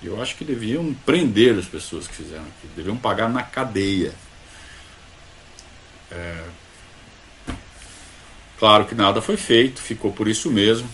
Eu 0.00 0.22
acho 0.22 0.36
que 0.36 0.44
deviam 0.44 0.94
prender 1.04 1.58
as 1.58 1.66
pessoas 1.66 2.06
que 2.06 2.14
fizeram 2.14 2.44
aquilo, 2.44 2.72
deviam 2.76 2.96
pagar 2.96 3.28
na 3.28 3.42
cadeia. 3.42 4.14
É, 6.12 6.44
Claro 8.58 8.84
que 8.84 8.94
nada 8.94 9.20
foi 9.20 9.36
feito, 9.36 9.80
ficou 9.80 10.12
por 10.12 10.28
isso 10.28 10.50
mesmo. 10.50 10.88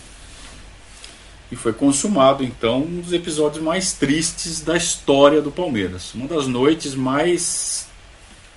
E 1.51 1.55
foi 1.55 1.73
consumado 1.73 2.43
então 2.43 2.81
um 2.81 3.01
dos 3.01 3.11
episódios 3.11 3.61
mais 3.61 3.93
tristes 3.93 4.61
da 4.61 4.77
história 4.77 5.41
do 5.41 5.51
Palmeiras. 5.51 6.13
Uma 6.13 6.27
das 6.27 6.47
noites 6.47 6.95
mais 6.95 7.87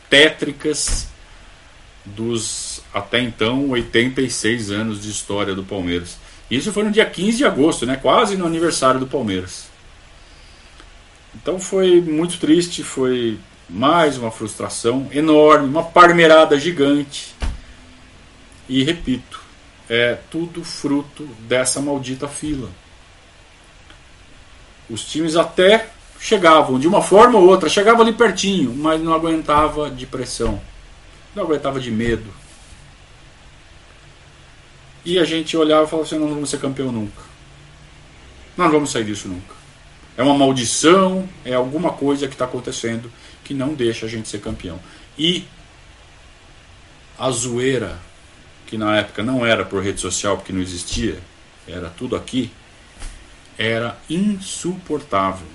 tétricas 0.08 1.08
dos 2.04 2.82
até 2.92 3.20
então 3.20 3.70
86 3.70 4.70
anos 4.70 5.02
de 5.02 5.10
história 5.10 5.54
do 5.54 5.64
Palmeiras. 5.64 6.16
Isso 6.50 6.72
foi 6.72 6.84
no 6.84 6.92
dia 6.92 7.04
15 7.04 7.38
de 7.38 7.44
agosto, 7.44 7.86
né? 7.86 7.96
quase 7.96 8.36
no 8.36 8.46
aniversário 8.46 9.00
do 9.00 9.06
Palmeiras. 9.06 9.66
Então 11.34 11.58
foi 11.58 12.00
muito 12.00 12.38
triste, 12.38 12.84
foi 12.84 13.38
mais 13.68 14.16
uma 14.16 14.30
frustração 14.30 15.08
enorme, 15.12 15.66
uma 15.66 15.82
parmerada 15.82 16.58
gigante. 16.58 17.34
E 18.68 18.82
repito, 18.82 19.40
é 19.88 20.18
tudo 20.30 20.64
fruto 20.64 21.24
dessa 21.40 21.80
maldita 21.80 22.28
fila. 22.28 22.70
Os 24.88 25.04
times 25.04 25.36
até 25.36 25.90
chegavam 26.18 26.78
de 26.78 26.88
uma 26.88 27.02
forma 27.02 27.38
ou 27.38 27.46
outra, 27.46 27.68
chegava 27.68 28.02
ali 28.02 28.12
pertinho, 28.12 28.74
mas 28.74 29.00
não 29.00 29.12
aguentava 29.12 29.90
de 29.90 30.06
pressão, 30.06 30.60
não 31.34 31.44
aguentava 31.44 31.78
de 31.78 31.90
medo. 31.90 32.30
E 35.04 35.18
a 35.18 35.24
gente 35.24 35.56
olhava 35.56 35.84
e 35.84 35.90
falava 35.90 36.06
assim: 36.06 36.18
não 36.18 36.28
vamos 36.28 36.48
ser 36.48 36.58
campeão 36.58 36.90
nunca. 36.90 37.22
Nós 38.56 38.66
não 38.66 38.74
vamos 38.74 38.90
sair 38.90 39.04
disso 39.04 39.28
nunca. 39.28 39.54
É 40.16 40.22
uma 40.22 40.34
maldição, 40.34 41.28
é 41.44 41.54
alguma 41.54 41.92
coisa 41.92 42.28
que 42.28 42.34
está 42.34 42.44
acontecendo 42.44 43.10
que 43.42 43.52
não 43.52 43.74
deixa 43.74 44.06
a 44.06 44.08
gente 44.08 44.28
ser 44.28 44.40
campeão. 44.40 44.80
E 45.18 45.44
a 47.18 47.30
zoeira, 47.30 47.98
que 48.74 48.78
na 48.78 48.96
época 48.96 49.22
não 49.22 49.46
era 49.46 49.64
por 49.64 49.80
rede 49.80 50.00
social, 50.00 50.36
porque 50.36 50.52
não 50.52 50.60
existia, 50.60 51.20
era 51.64 51.88
tudo 51.90 52.16
aqui, 52.16 52.50
era 53.56 53.96
insuportável. 54.10 55.46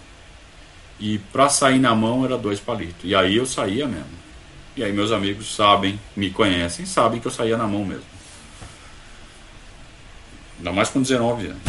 E 0.97 1.17
para 1.17 1.49
sair 1.49 1.79
na 1.79 1.93
mão 1.93 2.23
era 2.23 2.37
dois 2.37 2.61
palitos. 2.61 3.03
E 3.03 3.13
aí 3.13 3.35
eu 3.35 3.45
saía 3.45 3.85
mesmo. 3.85 4.07
E 4.73 4.81
aí 4.85 4.93
meus 4.93 5.11
amigos 5.11 5.53
sabem, 5.53 5.99
me 6.15 6.29
conhecem, 6.29 6.85
sabem 6.85 7.19
que 7.19 7.27
eu 7.27 7.31
saía 7.31 7.57
na 7.57 7.67
mão 7.67 7.83
mesmo. 7.83 8.05
Ainda 10.57 10.71
mais 10.71 10.87
com 10.87 11.01
19 11.01 11.47
anos. 11.47 11.61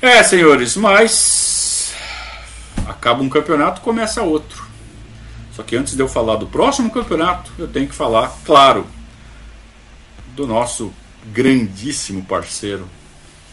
É, 0.00 0.16
é 0.16 0.22
senhores, 0.22 0.76
mas 0.78 1.92
acaba 2.88 3.22
um 3.22 3.28
campeonato, 3.28 3.82
começa 3.82 4.22
outro. 4.22 4.71
Só 5.54 5.62
que 5.62 5.76
antes 5.76 5.94
de 5.94 6.02
eu 6.02 6.08
falar 6.08 6.36
do 6.36 6.46
próximo 6.46 6.90
campeonato, 6.90 7.52
eu 7.58 7.68
tenho 7.68 7.86
que 7.86 7.94
falar, 7.94 8.32
claro, 8.44 8.86
do 10.34 10.46
nosso 10.46 10.92
grandíssimo 11.32 12.24
parceiro, 12.24 12.88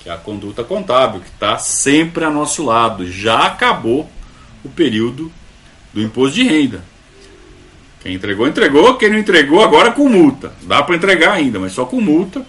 que 0.01 0.09
é 0.09 0.13
a 0.13 0.17
conduta 0.17 0.63
contábil, 0.63 1.19
que 1.19 1.27
está 1.27 1.57
sempre 1.57 2.23
a 2.23 2.29
nosso 2.29 2.63
lado. 2.63 3.09
Já 3.11 3.45
acabou 3.45 4.09
o 4.63 4.69
período 4.69 5.31
do 5.93 6.01
imposto 6.01 6.35
de 6.35 6.43
renda. 6.43 6.83
Quem 8.01 8.13
entregou, 8.13 8.47
entregou. 8.47 8.95
Quem 8.95 9.09
não 9.09 9.17
entregou, 9.17 9.61
agora 9.61 9.91
com 9.91 10.07
multa. 10.07 10.53
Dá 10.61 10.81
para 10.81 10.95
entregar 10.95 11.33
ainda, 11.33 11.59
mas 11.59 11.73
só 11.73 11.85
com 11.85 11.99
multa. 11.99 12.45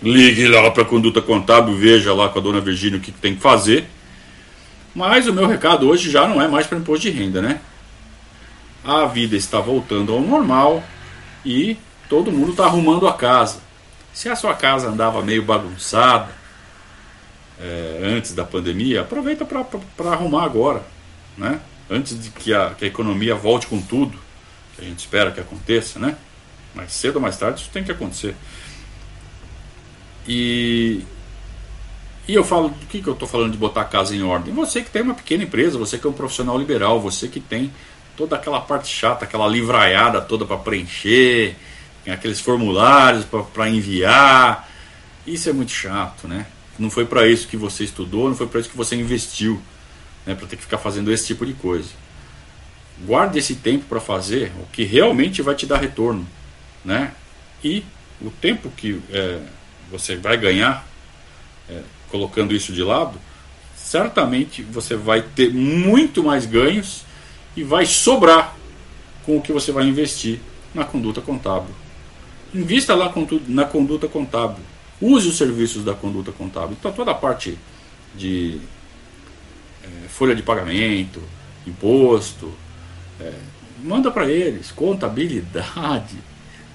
Ligue 0.00 0.46
lá 0.48 0.70
para 0.70 0.82
a 0.82 0.86
conduta 0.86 1.20
contábil, 1.20 1.76
veja 1.76 2.12
lá 2.12 2.28
com 2.28 2.38
a 2.38 2.42
dona 2.42 2.60
Virgínia 2.60 2.98
o 2.98 3.00
que 3.00 3.12
tem 3.12 3.34
que 3.34 3.40
fazer. 3.40 3.86
Mas 4.94 5.26
o 5.26 5.32
meu 5.32 5.46
recado 5.46 5.88
hoje 5.88 6.10
já 6.10 6.28
não 6.28 6.40
é 6.40 6.46
mais 6.46 6.66
para 6.66 6.78
imposto 6.78 7.02
de 7.02 7.10
renda, 7.10 7.40
né? 7.40 7.60
A 8.84 9.06
vida 9.06 9.36
está 9.36 9.60
voltando 9.60 10.12
ao 10.12 10.20
normal 10.20 10.82
e 11.44 11.76
todo 12.08 12.32
mundo 12.32 12.50
está 12.50 12.64
arrumando 12.64 13.06
a 13.06 13.12
casa. 13.12 13.60
Se 14.12 14.28
a 14.28 14.36
sua 14.36 14.54
casa 14.54 14.88
andava 14.88 15.22
meio 15.22 15.42
bagunçada 15.42 16.30
é, 17.60 18.00
antes 18.02 18.34
da 18.34 18.44
pandemia, 18.44 19.02
aproveita 19.02 19.44
para 19.44 20.10
arrumar 20.10 20.44
agora, 20.44 20.82
né? 21.36 21.60
Antes 21.88 22.20
de 22.20 22.30
que 22.30 22.52
a, 22.52 22.70
que 22.70 22.84
a 22.84 22.88
economia 22.88 23.34
volte 23.34 23.66
com 23.66 23.80
tudo 23.80 24.18
que 24.74 24.82
a 24.82 24.84
gente 24.84 24.98
espera 24.98 25.30
que 25.30 25.40
aconteça, 25.40 25.98
né? 25.98 26.16
Mais 26.74 26.92
cedo 26.92 27.16
ou 27.16 27.22
mais 27.22 27.36
tarde 27.36 27.60
isso 27.60 27.70
tem 27.70 27.84
que 27.84 27.92
acontecer. 27.92 28.34
E, 30.26 31.04
e 32.26 32.34
eu 32.34 32.44
falo, 32.44 32.68
do 32.68 32.86
que, 32.86 33.02
que 33.02 33.08
eu 33.08 33.12
estou 33.12 33.28
falando 33.28 33.52
de 33.52 33.58
botar 33.58 33.82
a 33.82 33.86
casa 33.86 34.14
em 34.14 34.22
ordem? 34.22 34.54
Você 34.54 34.82
que 34.82 34.90
tem 34.90 35.02
uma 35.02 35.14
pequena 35.14 35.44
empresa, 35.44 35.78
você 35.78 35.98
que 35.98 36.06
é 36.06 36.10
um 36.10 36.14
profissional 36.14 36.58
liberal, 36.58 37.00
você 37.00 37.28
que 37.28 37.40
tem 37.40 37.72
toda 38.16 38.36
aquela 38.36 38.60
parte 38.60 38.88
chata, 38.88 39.24
aquela 39.24 39.46
livraiada 39.46 40.20
toda 40.20 40.44
para 40.44 40.56
preencher, 40.56 41.56
aqueles 42.06 42.40
formulários 42.40 43.24
para 43.52 43.68
enviar. 43.68 44.68
Isso 45.26 45.48
é 45.48 45.52
muito 45.52 45.72
chato, 45.72 46.26
né? 46.26 46.46
Não 46.78 46.90
foi 46.90 47.04
para 47.04 47.28
isso 47.28 47.46
que 47.46 47.56
você 47.56 47.84
estudou, 47.84 48.28
não 48.28 48.36
foi 48.36 48.46
para 48.46 48.60
isso 48.60 48.68
que 48.68 48.76
você 48.76 48.96
investiu, 48.96 49.60
né? 50.26 50.34
Para 50.34 50.46
ter 50.46 50.56
que 50.56 50.62
ficar 50.62 50.78
fazendo 50.78 51.12
esse 51.12 51.26
tipo 51.26 51.46
de 51.46 51.52
coisa 51.54 51.90
guarde 53.04 53.38
esse 53.38 53.56
tempo 53.56 53.84
para 53.86 54.00
fazer 54.00 54.52
o 54.60 54.66
que 54.72 54.84
realmente 54.84 55.42
vai 55.42 55.54
te 55.54 55.66
dar 55.66 55.78
retorno, 55.78 56.26
né? 56.84 57.12
E 57.62 57.84
o 58.20 58.30
tempo 58.30 58.70
que 58.70 59.00
é, 59.10 59.40
você 59.90 60.16
vai 60.16 60.36
ganhar 60.36 60.86
é, 61.68 61.80
colocando 62.10 62.54
isso 62.54 62.72
de 62.72 62.82
lado, 62.82 63.18
certamente 63.76 64.62
você 64.62 64.96
vai 64.96 65.22
ter 65.22 65.52
muito 65.52 66.22
mais 66.22 66.46
ganhos 66.46 67.04
e 67.56 67.62
vai 67.62 67.86
sobrar 67.86 68.56
com 69.24 69.36
o 69.36 69.42
que 69.42 69.52
você 69.52 69.72
vai 69.72 69.84
investir 69.84 70.40
na 70.74 70.84
conduta 70.84 71.20
contábil. 71.20 71.74
Invista 72.54 72.94
lá 72.94 73.12
na 73.48 73.64
conduta 73.64 74.08
contábil. 74.08 74.62
Use 75.00 75.28
os 75.28 75.36
serviços 75.36 75.84
da 75.84 75.94
conduta 75.94 76.32
contábil. 76.32 76.76
Então, 76.78 76.92
toda 76.92 77.10
a 77.10 77.14
parte 77.14 77.58
de 78.14 78.60
é, 79.82 80.08
folha 80.08 80.34
de 80.34 80.42
pagamento, 80.42 81.22
imposto, 81.66 82.52
é, 83.20 83.32
manda 83.82 84.10
para 84.10 84.28
eles, 84.28 84.70
contabilidade. 84.70 86.16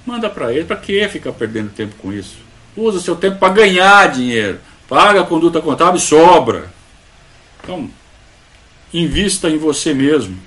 Manda 0.05 0.29
para 0.29 0.51
eles, 0.51 0.65
para 0.67 0.77
que 0.77 1.07
ficar 1.09 1.31
perdendo 1.33 1.69
tempo 1.69 1.95
com 1.95 2.11
isso? 2.11 2.37
Usa 2.75 2.97
o 2.97 3.01
seu 3.01 3.15
tempo 3.15 3.37
para 3.39 3.53
ganhar 3.53 4.11
dinheiro. 4.11 4.59
Paga 4.87 5.21
a 5.21 5.25
conduta 5.25 5.61
contábil 5.61 5.97
e 5.97 6.01
sobra. 6.01 6.71
Então, 7.61 7.89
invista 8.93 9.49
em 9.49 9.57
você 9.57 9.93
mesmo. 9.93 10.37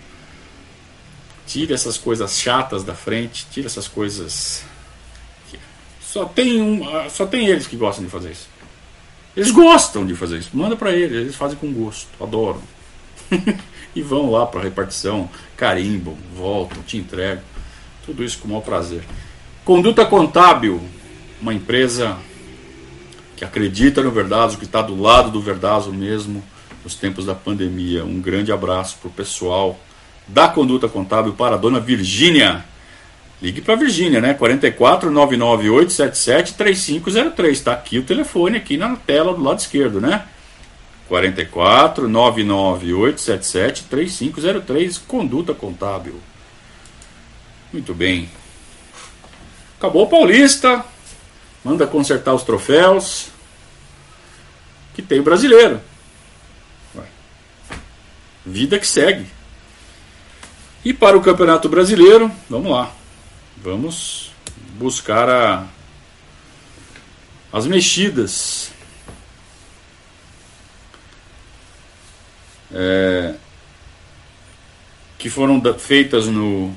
Tire 1.50 1.74
essas 1.74 1.98
coisas 1.98 2.38
chatas 2.38 2.84
da 2.84 2.94
frente, 2.94 3.44
tire 3.50 3.66
essas 3.66 3.88
coisas. 3.88 4.62
Só 6.00 6.24
tem 6.24 6.62
um, 6.62 6.88
ah, 6.88 7.10
só 7.10 7.26
tem 7.26 7.48
eles 7.48 7.66
que 7.66 7.74
gostam 7.74 8.04
de 8.04 8.10
fazer 8.10 8.30
isso. 8.30 8.48
Eles 9.36 9.50
gostam 9.50 10.06
de 10.06 10.14
fazer 10.14 10.38
isso. 10.38 10.50
Manda 10.54 10.76
para 10.76 10.92
eles, 10.92 11.16
eles 11.16 11.34
fazem 11.34 11.58
com 11.58 11.72
gosto, 11.72 12.06
adoram. 12.22 12.62
e 13.96 14.00
vão 14.00 14.30
lá 14.30 14.46
para 14.46 14.60
a 14.60 14.62
repartição, 14.62 15.28
carimbam, 15.56 16.16
voltam, 16.36 16.84
te 16.84 16.96
entregam. 16.96 17.42
Tudo 18.06 18.22
isso 18.22 18.38
com 18.38 18.46
o 18.46 18.50
maior 18.52 18.62
prazer. 18.62 19.02
Conduta 19.64 20.06
Contábil, 20.06 20.80
uma 21.42 21.52
empresa 21.52 22.16
que 23.34 23.44
acredita 23.44 24.04
no 24.04 24.12
Verdazo, 24.12 24.56
que 24.56 24.66
está 24.66 24.82
do 24.82 25.00
lado 25.00 25.32
do 25.32 25.40
Verdazo 25.40 25.92
mesmo 25.92 26.44
nos 26.84 26.94
tempos 26.94 27.26
da 27.26 27.34
pandemia. 27.34 28.04
Um 28.04 28.20
grande 28.20 28.52
abraço 28.52 28.98
para 28.98 29.08
o 29.08 29.12
pessoal 29.12 29.76
da 30.32 30.48
Conduta 30.48 30.88
Contábil, 30.88 31.32
para 31.32 31.56
a 31.56 31.58
dona 31.58 31.80
Virgínia. 31.80 32.64
Ligue 33.42 33.60
para 33.60 33.74
a 33.74 33.76
Virgínia, 33.76 34.20
né? 34.20 34.34
44 34.34 35.10
998 35.10 35.92
77 35.92 36.54
3503. 36.54 37.58
Está 37.58 37.72
aqui 37.72 37.98
o 37.98 38.02
telefone, 38.02 38.56
aqui 38.56 38.76
na 38.76 38.96
tela 38.96 39.34
do 39.34 39.42
lado 39.42 39.58
esquerdo, 39.58 40.00
né? 40.00 40.24
44 41.08 42.08
99877 42.08 43.84
3503 43.84 44.98
Conduta 44.98 45.54
Contábil. 45.54 46.20
Muito 47.72 47.94
bem. 47.94 48.28
Acabou 49.78 50.04
o 50.04 50.08
Paulista. 50.08 50.84
Manda 51.64 51.86
consertar 51.86 52.34
os 52.34 52.42
troféus. 52.42 53.28
Que 54.94 55.02
tem 55.02 55.20
o 55.20 55.24
brasileiro. 55.24 55.80
Vida 58.44 58.78
que 58.78 58.86
segue. 58.86 59.26
E 60.84 60.92
para 60.94 61.16
o 61.16 61.20
Campeonato 61.20 61.68
Brasileiro, 61.68 62.30
vamos 62.48 62.70
lá. 62.70 62.90
Vamos 63.62 64.32
buscar 64.78 65.28
a, 65.28 65.66
as 67.52 67.66
mexidas 67.66 68.72
é, 72.72 73.34
que 75.18 75.28
foram 75.28 75.60
feitas 75.78 76.26
no, 76.26 76.74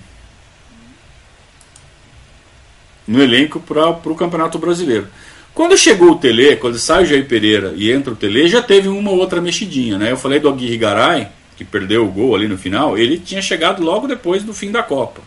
no 3.07 3.23
elenco 3.23 3.61
para 3.61 3.89
o 3.89 4.15
Campeonato 4.15 4.59
Brasileiro. 4.59 5.07
Quando 5.53 5.77
chegou 5.77 6.11
o 6.11 6.17
Tele, 6.17 6.55
quando 6.55 6.77
sai 6.79 7.03
o 7.03 7.05
Jair 7.05 7.27
Pereira 7.27 7.73
e 7.77 7.91
entra 7.91 8.11
o 8.11 8.15
Tele, 8.15 8.49
já 8.49 8.61
teve 8.61 8.87
uma 8.87 9.11
outra 9.11 9.39
mexidinha. 9.39 9.97
Né? 9.97 10.11
Eu 10.11 10.17
falei 10.17 10.39
do 10.39 10.49
Aguirre 10.49 10.77
Garay, 10.77 11.29
que 11.55 11.63
perdeu 11.63 12.05
o 12.05 12.11
gol 12.11 12.35
ali 12.35 12.47
no 12.47 12.57
final, 12.57 12.97
ele 12.97 13.19
tinha 13.19 13.41
chegado 13.41 13.83
logo 13.83 14.07
depois 14.07 14.43
do 14.43 14.53
fim 14.53 14.71
da 14.71 14.83
Copa. 14.83 15.21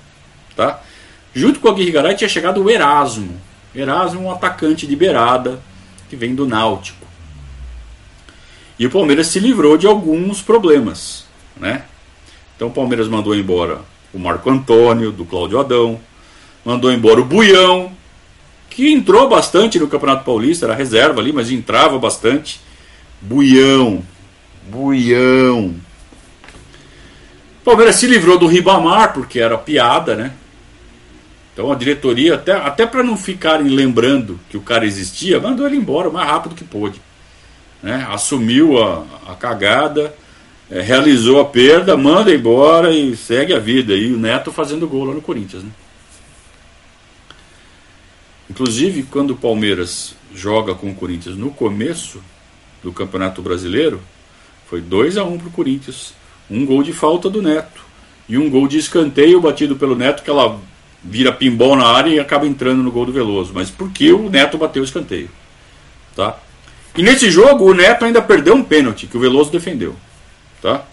Tá? 0.54 0.80
Junto 1.34 1.60
com 1.60 1.68
o 1.68 1.70
Aguirre 1.70 1.90
Garay 1.90 2.16
tinha 2.16 2.28
chegado 2.28 2.62
o 2.62 2.70
Erasmo. 2.70 3.40
Erasmo, 3.74 4.22
um 4.22 4.30
atacante 4.30 4.86
de 4.86 4.96
beirada 4.96 5.60
que 6.08 6.16
vem 6.16 6.34
do 6.34 6.46
Náutico. 6.46 7.06
E 8.78 8.86
o 8.86 8.90
Palmeiras 8.90 9.28
se 9.28 9.38
livrou 9.38 9.76
de 9.76 9.86
alguns 9.86 10.42
problemas, 10.42 11.26
né? 11.56 11.84
Então 12.54 12.68
o 12.68 12.72
Palmeiras 12.72 13.08
mandou 13.08 13.34
embora 13.34 13.80
o 14.12 14.18
Marco 14.18 14.50
Antônio, 14.50 15.12
do 15.12 15.24
Cláudio 15.24 15.60
Adão, 15.60 16.00
mandou 16.64 16.90
embora 16.90 17.20
o 17.20 17.24
Buião, 17.24 17.92
que 18.70 18.92
entrou 18.92 19.28
bastante 19.28 19.78
no 19.78 19.88
Campeonato 19.88 20.24
Paulista, 20.24 20.66
era 20.66 20.74
reserva 20.74 21.20
ali, 21.20 21.32
mas 21.32 21.50
entrava 21.50 21.98
bastante. 21.98 22.60
Buião, 23.20 24.02
Buião. 24.68 25.74
Palmeiras 27.66 27.96
se 27.96 28.06
livrou 28.06 28.38
do 28.38 28.46
Ribamar, 28.46 29.12
porque 29.12 29.40
era 29.40 29.58
piada, 29.58 30.14
né? 30.14 30.32
Então 31.52 31.72
a 31.72 31.74
diretoria, 31.74 32.36
até, 32.36 32.52
até 32.52 32.86
para 32.86 33.02
não 33.02 33.16
ficarem 33.16 33.66
lembrando 33.66 34.38
que 34.48 34.56
o 34.56 34.60
cara 34.60 34.86
existia, 34.86 35.40
mandou 35.40 35.66
ele 35.66 35.74
embora 35.74 36.08
o 36.08 36.12
mais 36.12 36.28
rápido 36.28 36.54
que 36.54 36.62
pôde. 36.62 37.02
Né? 37.82 38.06
Assumiu 38.08 38.80
a, 38.80 39.04
a 39.26 39.34
cagada, 39.34 40.14
é, 40.70 40.80
realizou 40.80 41.40
a 41.40 41.44
perda, 41.44 41.96
manda 41.96 42.32
embora 42.32 42.92
e 42.92 43.16
segue 43.16 43.52
a 43.52 43.58
vida. 43.58 43.96
E 43.96 44.12
o 44.12 44.16
Neto 44.16 44.52
fazendo 44.52 44.86
gol 44.86 45.06
lá 45.06 45.14
no 45.14 45.20
Corinthians. 45.20 45.64
Né? 45.64 45.70
Inclusive, 48.48 49.02
quando 49.10 49.32
o 49.32 49.36
Palmeiras 49.36 50.14
joga 50.32 50.72
com 50.72 50.88
o 50.88 50.94
Corinthians 50.94 51.36
no 51.36 51.50
começo 51.50 52.22
do 52.80 52.92
Campeonato 52.92 53.42
Brasileiro, 53.42 54.00
foi 54.70 54.80
2 54.80 55.16
a 55.16 55.24
1 55.24 55.32
um 55.32 55.38
para 55.38 55.48
o 55.48 55.50
Corinthians. 55.50 56.14
Um 56.50 56.64
gol 56.64 56.82
de 56.82 56.92
falta 56.92 57.28
do 57.28 57.42
Neto. 57.42 57.84
E 58.28 58.36
um 58.36 58.50
gol 58.50 58.66
de 58.66 58.78
escanteio 58.78 59.40
batido 59.40 59.76
pelo 59.76 59.94
Neto, 59.94 60.22
que 60.22 60.30
ela 60.30 60.60
vira 61.02 61.32
pinball 61.32 61.76
na 61.76 61.86
área 61.86 62.10
e 62.10 62.18
acaba 62.18 62.46
entrando 62.46 62.82
no 62.82 62.90
gol 62.90 63.06
do 63.06 63.12
Veloso. 63.12 63.52
Mas 63.54 63.70
porque 63.70 64.12
o 64.12 64.28
Neto 64.28 64.58
bateu 64.58 64.82
o 64.82 64.84
escanteio. 64.84 65.30
Tá? 66.14 66.38
E 66.96 67.02
nesse 67.02 67.30
jogo 67.30 67.70
o 67.70 67.74
Neto 67.74 68.04
ainda 68.04 68.22
perdeu 68.22 68.54
um 68.54 68.62
pênalti 68.64 69.06
que 69.06 69.16
o 69.16 69.20
Veloso 69.20 69.50
defendeu. 69.50 69.94
Tá? 70.62 70.84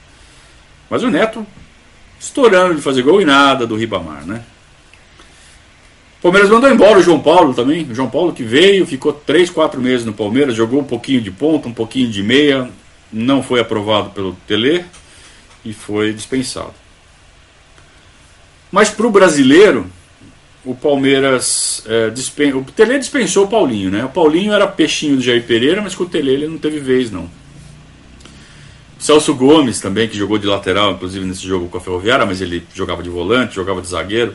Mas 0.90 1.02
o 1.02 1.10
Neto 1.10 1.46
estourando 2.20 2.76
de 2.76 2.82
fazer 2.82 3.02
gol 3.02 3.22
e 3.22 3.26
nada 3.26 3.66
do 3.66 3.76
Ribamar, 3.76 4.26
né? 4.26 4.44
Palmeiras 6.22 6.50
mandou 6.50 6.72
embora 6.72 7.00
o 7.00 7.04
João 7.04 7.20
Paulo 7.20 7.54
também. 7.54 7.84
O 7.84 7.94
João 7.94 8.10
Paulo 8.10 8.32
que 8.32 8.44
veio, 8.44 8.86
ficou 8.86 9.12
3, 9.12 9.50
4 9.50 9.82
meses 9.82 10.06
no 10.06 10.14
Palmeiras, 10.14 10.56
jogou 10.56 10.80
um 10.80 10.86
pouquinho 10.86 11.20
de 11.20 11.30
ponta, 11.30 11.68
um 11.68 11.74
pouquinho 11.74 12.10
de 12.10 12.24
meia, 12.24 12.70
não 13.12 13.44
foi 13.44 13.60
aprovado 13.60 14.12
pelo 14.12 14.34
Tele 14.48 14.86
e 15.64 15.74
foi 15.74 16.14
dispensado. 16.14 16.74
Mas 18.72 18.90
para 18.90 19.06
o 19.06 19.12
brasileiro, 19.12 19.88
o 20.66 20.74
Palmeiras 20.74 21.84
é, 21.86 22.10
dispen... 22.10 22.54
o 22.54 22.64
Tele 22.64 22.98
dispensou 22.98 23.46
o 23.46 23.48
Paulinho, 23.48 23.92
né? 23.92 24.04
O 24.06 24.10
Paulinho 24.10 24.54
era 24.54 24.66
peixinho 24.66 25.18
do 25.18 25.22
Jair 25.22 25.44
Pereira, 25.44 25.82
mas 25.82 25.94
com 25.94 26.04
o 26.04 26.10
Tele 26.10 26.32
ele 26.32 26.48
não 26.48 26.58
teve 26.58 26.80
vez 26.80 27.12
não. 27.12 27.30
Celso 28.98 29.36
Gomes 29.36 29.82
também, 29.82 30.08
que 30.08 30.18
jogou 30.18 30.38
de 30.38 30.48
lateral, 30.48 30.94
inclusive 30.94 31.26
nesse 31.26 31.46
jogo 31.46 31.68
com 31.68 31.78
a 31.78 31.82
Ferroviária, 31.82 32.26
mas 32.26 32.40
ele 32.40 32.66
jogava 32.74 33.04
de 33.04 33.10
volante, 33.10 33.56
jogava 33.56 33.82
de 33.82 33.88
zagueiro. 33.88 34.34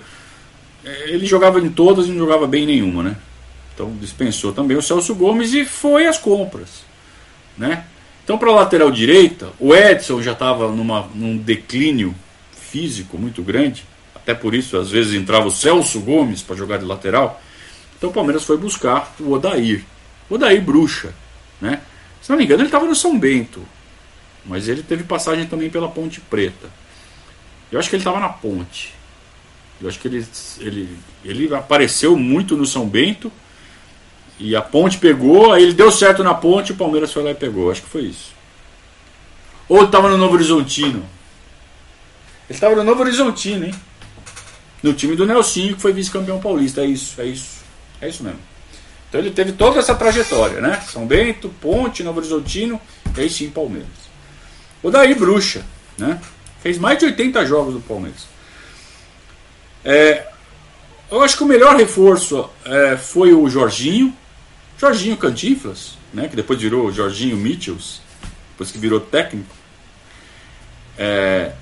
É, 0.85 1.11
ele 1.11 1.25
jogava 1.25 1.59
em 1.59 1.71
todas 1.71 2.07
e 2.07 2.11
não 2.11 2.19
jogava 2.19 2.47
bem 2.47 2.65
em 2.65 2.67
nenhuma, 2.67 3.03
né? 3.03 3.17
Então 3.75 3.97
dispensou 3.99 4.53
também 4.53 4.77
o 4.77 4.83
Celso 4.83 5.15
Gomes 5.15 5.55
e 5.55 5.65
foi 5.65 6.07
às 6.07 6.19
compras, 6.19 6.85
né? 7.57 7.85
Então 8.29 8.37
para 8.37 8.51
a 8.51 8.57
lateral 8.57 8.91
direita, 8.91 9.49
o 9.59 9.75
Edson 9.75 10.21
já 10.21 10.33
estava 10.33 10.71
num 10.71 11.39
declínio 11.39 12.15
físico 12.53 13.17
muito 13.17 13.43
grande, 13.43 13.87
até 14.15 14.35
por 14.35 14.55
isso 14.55 14.77
às 14.77 14.91
vezes 14.91 15.15
entrava 15.15 15.47
o 15.47 15.51
Celso 15.51 15.99
Gomes 16.01 16.43
para 16.43 16.55
jogar 16.55 16.77
de 16.77 16.85
lateral. 16.85 17.41
Então 17.97 18.11
o 18.11 18.13
Palmeiras 18.13 18.45
foi 18.45 18.59
buscar 18.59 19.15
o 19.19 19.33
Odair, 19.33 19.83
o 20.29 20.35
Odair 20.35 20.61
Bruxa, 20.61 21.15
né? 21.59 21.81
Se 22.21 22.29
não 22.29 22.37
me 22.37 22.45
engano 22.45 22.61
ele 22.61 22.69
estava 22.69 22.85
no 22.85 22.95
São 22.95 23.19
Bento, 23.19 23.63
mas 24.45 24.69
ele 24.69 24.83
teve 24.83 25.05
passagem 25.05 25.47
também 25.47 25.71
pela 25.71 25.89
Ponte 25.89 26.21
Preta. 26.21 26.69
Eu 27.73 27.79
acho 27.79 27.89
que 27.89 27.97
ele 27.97 28.03
estava 28.03 28.21
na 28.21 28.29
Ponte. 28.29 28.93
Eu 29.81 29.89
acho 29.89 29.99
que 29.99 30.07
ele, 30.07 30.27
ele, 30.61 30.99
ele 31.25 31.55
apareceu 31.55 32.15
muito 32.15 32.59
no 32.59 32.67
São 32.67 32.87
Bento. 32.87 33.33
E 34.39 34.55
a 34.55 34.63
Ponte 34.63 34.99
pegou, 34.99 35.53
aí 35.53 35.65
ele 35.65 35.73
deu 35.73 35.91
certo 35.91 36.23
na 36.23 36.35
Ponte 36.35 36.71
e 36.71 36.73
o 36.73 36.77
Palmeiras 36.77 37.13
foi 37.13 37.23
lá 37.23 37.31
e 37.31 37.35
pegou. 37.35 37.71
Acho 37.71 37.83
que 37.83 37.89
foi 37.89 38.03
isso. 38.03 38.33
Ou 39.69 39.85
estava 39.85 40.09
no 40.09 40.17
Novo 40.17 40.35
Horizontino. 40.35 41.05
Ele 42.49 42.57
estava 42.57 42.77
no 42.77 42.85
Novo 42.85 43.01
Horizontino, 43.01 43.67
hein? 43.67 43.75
No 44.83 44.93
time 44.93 45.17
do 45.17 45.27
Nelsinho, 45.27 45.75
que 45.75 45.83
foi 45.83 45.93
vice-campeão 45.93 46.41
paulista. 46.41 46.83
É 46.83 46.87
isso, 46.87 47.21
é 47.21 47.27
isso. 47.27 47.59
É 48.01 48.09
isso 48.09 48.23
mesmo. 48.23 48.39
Então 49.09 49.21
ele 49.21 49.31
teve 49.31 49.53
toda 49.53 49.81
essa 49.81 49.95
trajetória, 49.95 50.61
né? 50.61 50.81
São 50.89 51.07
Bento, 51.07 51.49
Ponte, 51.61 52.03
Novo 52.03 52.19
Horizontino, 52.19 52.81
e 53.17 53.21
aí 53.21 53.31
sim 53.31 53.51
Palmeiras. 53.51 53.89
O 54.83 54.91
Daí 54.91 55.15
Bruxa, 55.15 55.65
né? 55.97 56.21
Fez 56.61 56.79
mais 56.79 56.99
de 56.99 57.07
80 57.07 57.45
jogos 57.47 57.75
do 57.75 57.81
Palmeiras. 57.81 58.27
É, 59.85 60.27
eu 61.11 61.23
acho 61.23 61.37
que 61.37 61.43
o 61.43 61.47
melhor 61.47 61.77
reforço 61.77 62.49
é, 62.65 62.97
foi 62.97 63.33
o 63.33 63.49
Jorginho, 63.49 64.15
Jorginho 64.79 65.17
Cantinflas, 65.17 65.99
né? 66.15 66.29
Que 66.29 66.37
depois 66.37 66.61
virou 66.61 66.93
Jorginho 66.93 67.37
Mitchells, 67.37 68.01
depois 68.53 68.71
que 68.71 68.79
virou 68.79 69.01
técnico. 69.01 69.55
É, 70.97 71.53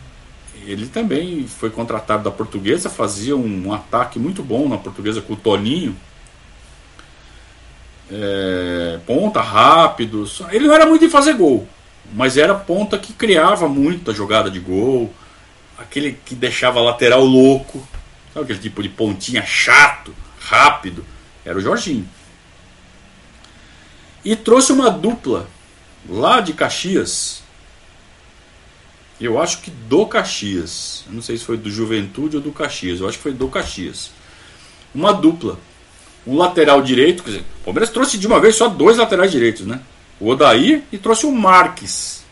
ele 0.66 0.86
também 0.86 1.46
foi 1.46 1.70
contratado 1.70 2.24
da 2.24 2.30
portuguesa, 2.30 2.90
fazia 2.90 3.36
um, 3.36 3.68
um, 3.68 3.72
ataque 3.72 4.18
muito 4.18 4.42
bom 4.42 4.68
na 4.68 4.76
portuguesa 4.76 5.22
com 5.22 5.32
o 5.32 5.36
Toninho. 5.36 5.96
É, 8.10 8.98
ponta 9.06 9.40
rápido. 9.40 10.24
Ele 10.50 10.66
não 10.66 10.74
era 10.74 10.86
muito 10.86 11.04
de 11.04 11.10
fazer 11.10 11.34
gol, 11.34 11.66
mas 12.12 12.36
era 12.36 12.54
ponta 12.54 12.98
que 12.98 13.12
criava 13.12 13.68
muita 13.68 14.12
jogada 14.12 14.50
de 14.50 14.60
gol, 14.60 15.12
aquele 15.78 16.18
que 16.24 16.34
deixava 16.34 16.80
a 16.80 16.82
lateral 16.82 17.24
louco, 17.24 17.86
sabe 18.32 18.44
aquele 18.44 18.60
tipo 18.60 18.82
de 18.82 18.88
pontinha 18.88 19.44
chato, 19.44 20.14
rápido, 20.38 21.04
era 21.44 21.58
o 21.58 21.60
Jorginho. 21.60 22.08
E 24.26 24.34
trouxe 24.34 24.72
uma 24.72 24.90
dupla 24.90 25.48
lá 26.08 26.40
de 26.40 26.52
Caxias. 26.52 27.44
Eu 29.20 29.40
acho 29.40 29.62
que 29.62 29.70
do 29.70 30.04
Caxias. 30.04 31.04
Eu 31.06 31.14
não 31.14 31.22
sei 31.22 31.38
se 31.38 31.44
foi 31.44 31.56
do 31.56 31.70
Juventude 31.70 32.36
ou 32.36 32.42
do 32.42 32.50
Caxias. 32.50 32.98
Eu 32.98 33.08
acho 33.08 33.18
que 33.18 33.22
foi 33.22 33.32
do 33.32 33.46
Caxias. 33.46 34.10
Uma 34.92 35.12
dupla. 35.12 35.60
Um 36.26 36.36
lateral 36.36 36.82
direito. 36.82 37.22
Quer 37.22 37.30
dizer, 37.30 37.44
o 37.60 37.64
Palmeiras 37.66 37.90
trouxe 37.90 38.18
de 38.18 38.26
uma 38.26 38.40
vez 38.40 38.56
só 38.56 38.68
dois 38.68 38.96
laterais 38.96 39.30
direitos, 39.30 39.64
né? 39.64 39.80
o 40.18 40.28
Odair 40.28 40.82
e 40.90 40.98
trouxe 40.98 41.24
o 41.24 41.30
Marques. 41.30 42.24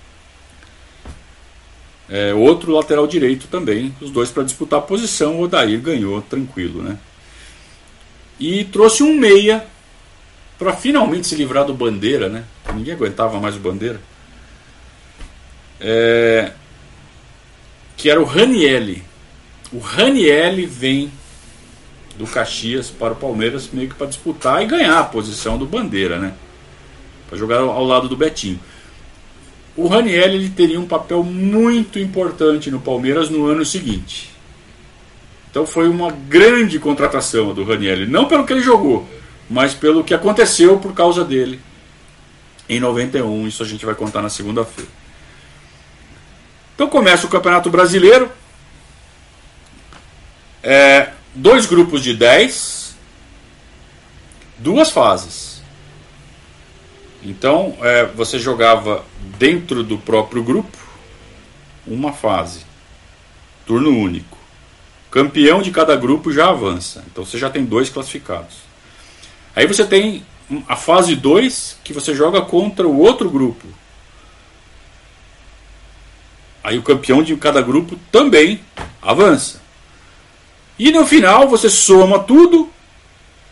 É, 2.08 2.34
outro 2.34 2.72
lateral 2.72 3.06
direito 3.06 3.46
também, 3.46 3.94
os 4.00 4.10
dois 4.10 4.30
para 4.30 4.42
disputar 4.42 4.80
a 4.80 4.82
posição. 4.82 5.36
O 5.36 5.42
Odair 5.42 5.80
ganhou 5.80 6.20
tranquilo, 6.22 6.82
né? 6.82 6.98
E 8.38 8.64
trouxe 8.64 9.04
um 9.04 9.14
meia 9.14 9.64
para 10.58 10.72
finalmente 10.74 11.26
se 11.26 11.34
livrar 11.34 11.64
do 11.64 11.74
Bandeira, 11.74 12.28
né? 12.28 12.44
Ninguém 12.74 12.94
aguentava 12.94 13.40
mais 13.40 13.56
o 13.56 13.60
Bandeira. 13.60 14.00
É, 15.80 16.52
que 17.96 18.08
era 18.08 18.20
o 18.20 18.24
Ranielli. 18.24 19.02
O 19.72 19.78
Ranielli 19.78 20.66
vem 20.66 21.10
do 22.16 22.26
Caxias 22.26 22.90
para 22.90 23.12
o 23.12 23.16
Palmeiras 23.16 23.68
meio 23.72 23.88
que 23.88 23.94
para 23.94 24.06
disputar 24.06 24.62
e 24.62 24.66
ganhar 24.66 25.00
a 25.00 25.04
posição 25.04 25.58
do 25.58 25.66
Bandeira, 25.66 26.18
né? 26.18 26.34
para 27.28 27.38
jogar 27.38 27.58
ao 27.58 27.84
lado 27.84 28.08
do 28.08 28.16
Betinho. 28.16 28.60
O 29.76 29.88
Raniel 29.88 30.32
ele 30.32 30.48
teria 30.50 30.78
um 30.78 30.86
papel 30.86 31.24
muito 31.24 31.98
importante 31.98 32.70
no 32.70 32.80
Palmeiras 32.80 33.28
no 33.28 33.46
ano 33.46 33.64
seguinte. 33.64 34.30
Então 35.50 35.66
foi 35.66 35.88
uma 35.88 36.10
grande 36.10 36.78
contratação 36.78 37.52
do 37.52 37.64
Raniel, 37.64 38.08
não 38.08 38.26
pelo 38.26 38.46
que 38.46 38.52
ele 38.52 38.62
jogou, 38.62 39.08
mas 39.48 39.74
pelo 39.74 40.04
que 40.04 40.14
aconteceu 40.14 40.78
por 40.78 40.94
causa 40.94 41.24
dele 41.24 41.60
em 42.68 42.80
91. 42.80 43.46
Isso 43.46 43.62
a 43.62 43.66
gente 43.66 43.84
vai 43.84 43.94
contar 43.94 44.22
na 44.22 44.28
segunda-feira. 44.28 44.90
Então 46.74 46.88
começa 46.88 47.26
o 47.26 47.30
Campeonato 47.30 47.70
Brasileiro. 47.70 48.30
É, 50.62 51.10
dois 51.34 51.66
grupos 51.66 52.02
de 52.02 52.14
10, 52.14 52.96
duas 54.58 54.90
fases. 54.90 55.62
Então, 57.22 57.76
é, 57.80 58.04
você 58.04 58.38
jogava 58.38 59.04
dentro 59.38 59.82
do 59.82 59.96
próprio 59.96 60.42
grupo 60.42 60.76
uma 61.86 62.12
fase, 62.12 62.64
turno 63.66 63.90
único. 63.90 64.36
Campeão 65.10 65.62
de 65.62 65.70
cada 65.70 65.96
grupo 65.96 66.32
já 66.32 66.48
avança. 66.48 67.04
Então 67.06 67.24
você 67.24 67.38
já 67.38 67.48
tem 67.48 67.64
dois 67.64 67.88
classificados. 67.88 68.63
Aí 69.54 69.66
você 69.66 69.84
tem 69.84 70.24
a 70.68 70.76
fase 70.76 71.14
2 71.14 71.78
que 71.84 71.92
você 71.92 72.14
joga 72.14 72.42
contra 72.42 72.86
o 72.86 72.98
outro 72.98 73.30
grupo. 73.30 73.66
Aí 76.62 76.78
o 76.78 76.82
campeão 76.82 77.22
de 77.22 77.36
cada 77.36 77.60
grupo 77.60 77.98
também 78.10 78.60
avança. 79.02 79.62
E 80.78 80.90
no 80.90 81.06
final 81.06 81.48
você 81.48 81.68
soma 81.68 82.18
tudo 82.18 82.70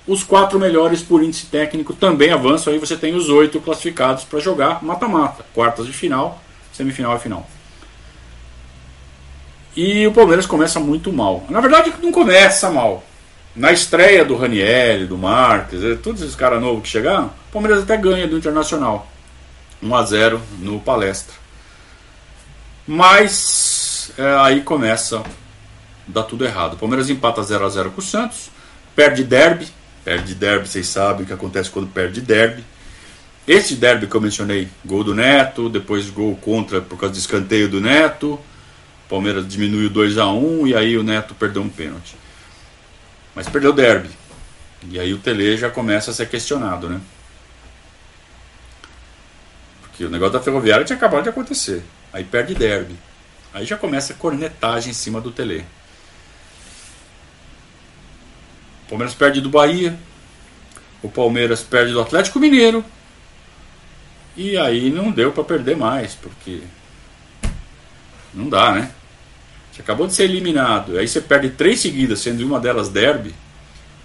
os 0.06 0.24
quatro 0.24 0.58
melhores 0.58 1.02
por 1.02 1.22
índice 1.22 1.46
técnico 1.46 1.92
também 1.92 2.30
avançam. 2.30 2.72
Aí 2.72 2.78
você 2.78 2.96
tem 2.96 3.14
os 3.14 3.28
oito 3.28 3.60
classificados 3.60 4.24
para 4.24 4.40
jogar 4.40 4.82
mata-mata, 4.82 5.44
quartas 5.54 5.86
de 5.86 5.92
final, 5.92 6.42
semifinal 6.72 7.16
e 7.16 7.20
final. 7.20 7.48
E 9.76 10.06
o 10.06 10.12
Palmeiras 10.12 10.46
começa 10.46 10.80
muito 10.80 11.12
mal. 11.12 11.46
Na 11.48 11.60
verdade, 11.60 11.92
não 12.02 12.10
começa 12.10 12.70
mal. 12.70 13.04
Na 13.54 13.70
estreia 13.70 14.24
do 14.24 14.34
Raniel, 14.34 15.06
do 15.06 15.18
Marques, 15.18 15.82
eh, 15.82 15.94
todos 15.94 16.22
esses 16.22 16.34
caras 16.34 16.60
novos 16.60 16.82
que 16.82 16.88
chegaram, 16.88 17.26
o 17.26 17.52
Palmeiras 17.52 17.82
até 17.82 17.96
ganha 17.96 18.26
do 18.26 18.38
Internacional. 18.38 19.10
1 19.82 19.94
a 19.94 20.02
0 20.04 20.40
no 20.60 20.80
palestra. 20.80 21.34
Mas 22.86 24.12
é, 24.16 24.36
aí 24.40 24.62
começa 24.62 25.22
dar 26.06 26.22
tudo 26.24 26.44
errado. 26.44 26.74
O 26.74 26.76
Palmeiras 26.76 27.10
empata 27.10 27.42
0 27.42 27.64
a 27.64 27.68
0 27.68 27.90
com 27.90 28.00
o 28.00 28.04
Santos, 28.04 28.50
perde 28.94 29.24
derby, 29.24 29.68
perde 30.04 30.34
derby, 30.34 30.68
vocês 30.68 30.86
sabem 30.88 31.24
o 31.24 31.26
que 31.26 31.32
acontece 31.32 31.70
quando 31.70 31.88
perde 31.88 32.20
derby. 32.20 32.64
Esse 33.46 33.74
derby 33.74 34.06
que 34.06 34.14
eu 34.14 34.20
mencionei, 34.20 34.68
gol 34.84 35.02
do 35.02 35.14
Neto, 35.14 35.68
depois 35.68 36.08
gol 36.08 36.36
contra 36.36 36.80
por 36.80 36.98
causa 36.98 37.14
do 37.14 37.18
escanteio 37.18 37.68
do 37.68 37.80
Neto. 37.80 38.38
Palmeiras 39.08 39.46
diminuiu 39.46 39.90
2 39.90 40.16
a 40.16 40.26
1 40.26 40.66
e 40.68 40.74
aí 40.74 40.96
o 40.96 41.02
Neto 41.02 41.34
perdeu 41.34 41.60
um 41.60 41.68
pênalti. 41.68 42.16
Mas 43.34 43.48
perdeu 43.48 43.70
o 43.70 43.74
derby. 43.74 44.10
E 44.88 44.98
aí 44.98 45.12
o 45.14 45.18
Tele 45.18 45.56
já 45.56 45.70
começa 45.70 46.10
a 46.10 46.14
ser 46.14 46.28
questionado, 46.28 46.88
né? 46.88 47.00
Porque 49.82 50.04
o 50.04 50.10
negócio 50.10 50.34
da 50.34 50.40
Ferroviária 50.40 50.84
tinha 50.84 50.96
acabado 50.96 51.22
de 51.22 51.28
acontecer. 51.28 51.82
Aí 52.12 52.24
perde 52.24 52.54
derby. 52.54 52.96
Aí 53.54 53.64
já 53.64 53.76
começa 53.76 54.12
a 54.12 54.16
cornetagem 54.16 54.90
em 54.90 54.94
cima 54.94 55.20
do 55.20 55.30
Tele. 55.30 55.64
O 58.86 58.88
Palmeiras 58.90 59.14
perde 59.14 59.40
do 59.40 59.48
Bahia. 59.48 59.96
O 61.02 61.08
Palmeiras 61.08 61.62
perde 61.62 61.92
do 61.92 62.00
Atlético 62.00 62.38
Mineiro. 62.38 62.84
E 64.36 64.56
aí 64.56 64.90
não 64.90 65.10
deu 65.10 65.32
para 65.32 65.44
perder 65.44 65.76
mais, 65.76 66.14
porque 66.14 66.62
não 68.32 68.48
dá, 68.48 68.72
né? 68.72 68.90
Você 69.72 69.80
acabou 69.80 70.06
de 70.06 70.14
ser 70.14 70.24
eliminado, 70.24 70.98
aí 70.98 71.08
você 71.08 71.20
perde 71.20 71.50
três 71.50 71.80
seguidas, 71.80 72.20
sendo 72.20 72.44
uma 72.46 72.60
delas 72.60 72.88
derby, 72.90 73.34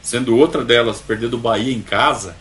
sendo 0.02 0.38
outra 0.38 0.64
delas 0.64 1.02
perder 1.02 1.30
do 1.30 1.38
Bahia 1.38 1.74
em 1.74 1.82
casa. 1.82 2.36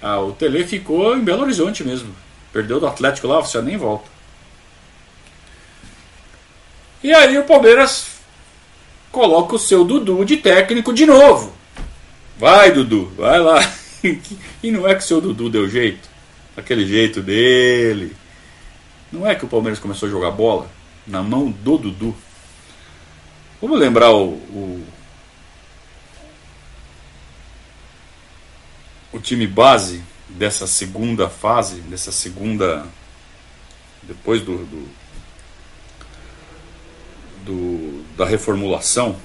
Ah, 0.00 0.20
o 0.20 0.32
Tele 0.32 0.64
ficou 0.64 1.16
em 1.16 1.20
Belo 1.20 1.42
Horizonte 1.42 1.84
mesmo. 1.84 2.14
Perdeu 2.52 2.80
do 2.80 2.86
Atlético 2.86 3.26
lá, 3.26 3.40
você 3.40 3.60
nem 3.60 3.76
volta. 3.76 4.08
E 7.02 7.12
aí 7.12 7.36
o 7.38 7.44
Palmeiras 7.44 8.06
coloca 9.12 9.56
o 9.56 9.58
seu 9.58 9.84
Dudu 9.84 10.24
de 10.24 10.38
técnico 10.38 10.92
de 10.92 11.04
novo. 11.04 11.52
Vai, 12.38 12.72
Dudu, 12.72 13.12
vai 13.16 13.38
lá. 13.38 13.60
e 14.62 14.70
não 14.70 14.88
é 14.88 14.94
que 14.94 15.02
o 15.02 15.06
seu 15.06 15.20
Dudu 15.20 15.50
deu 15.50 15.68
jeito 15.68 16.08
aquele 16.58 16.86
jeito 16.86 17.22
dele. 17.22 18.14
Não 19.12 19.26
é 19.26 19.34
que 19.34 19.44
o 19.44 19.48
Palmeiras 19.48 19.78
começou 19.78 20.08
a 20.08 20.12
jogar 20.12 20.30
bola 20.32 20.68
na 21.06 21.22
mão 21.22 21.50
do 21.50 21.78
Dudu. 21.78 22.14
Vamos 23.60 23.78
lembrar 23.78 24.12
o, 24.12 24.34
o, 24.34 24.86
o 29.12 29.18
time 29.18 29.46
base 29.46 30.02
dessa 30.28 30.66
segunda 30.66 31.28
fase, 31.28 31.80
dessa 31.82 32.12
segunda. 32.12 32.86
depois 34.02 34.42
do, 34.42 34.64
do, 34.64 34.88
do 37.44 38.04
da 38.16 38.24
reformulação. 38.24 39.16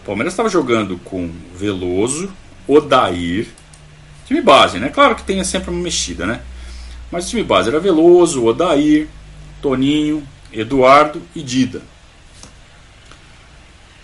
O 0.00 0.04
Palmeiras 0.04 0.32
estava 0.32 0.48
jogando 0.48 0.98
com 0.98 1.30
Veloso, 1.54 2.32
Odair, 2.66 3.48
Time 4.26 4.40
base, 4.40 4.78
né? 4.78 4.88
Claro 4.88 5.14
que 5.14 5.24
tem 5.24 5.42
sempre 5.44 5.70
uma 5.70 5.82
mexida, 5.82 6.26
né? 6.26 6.40
Mas 7.10 7.26
o 7.26 7.28
time 7.28 7.42
base 7.42 7.68
era 7.68 7.78
Veloso, 7.78 8.44
Odair, 8.44 9.08
Toninho, 9.60 10.26
Eduardo 10.50 11.20
e 11.34 11.42
Dida. 11.42 11.82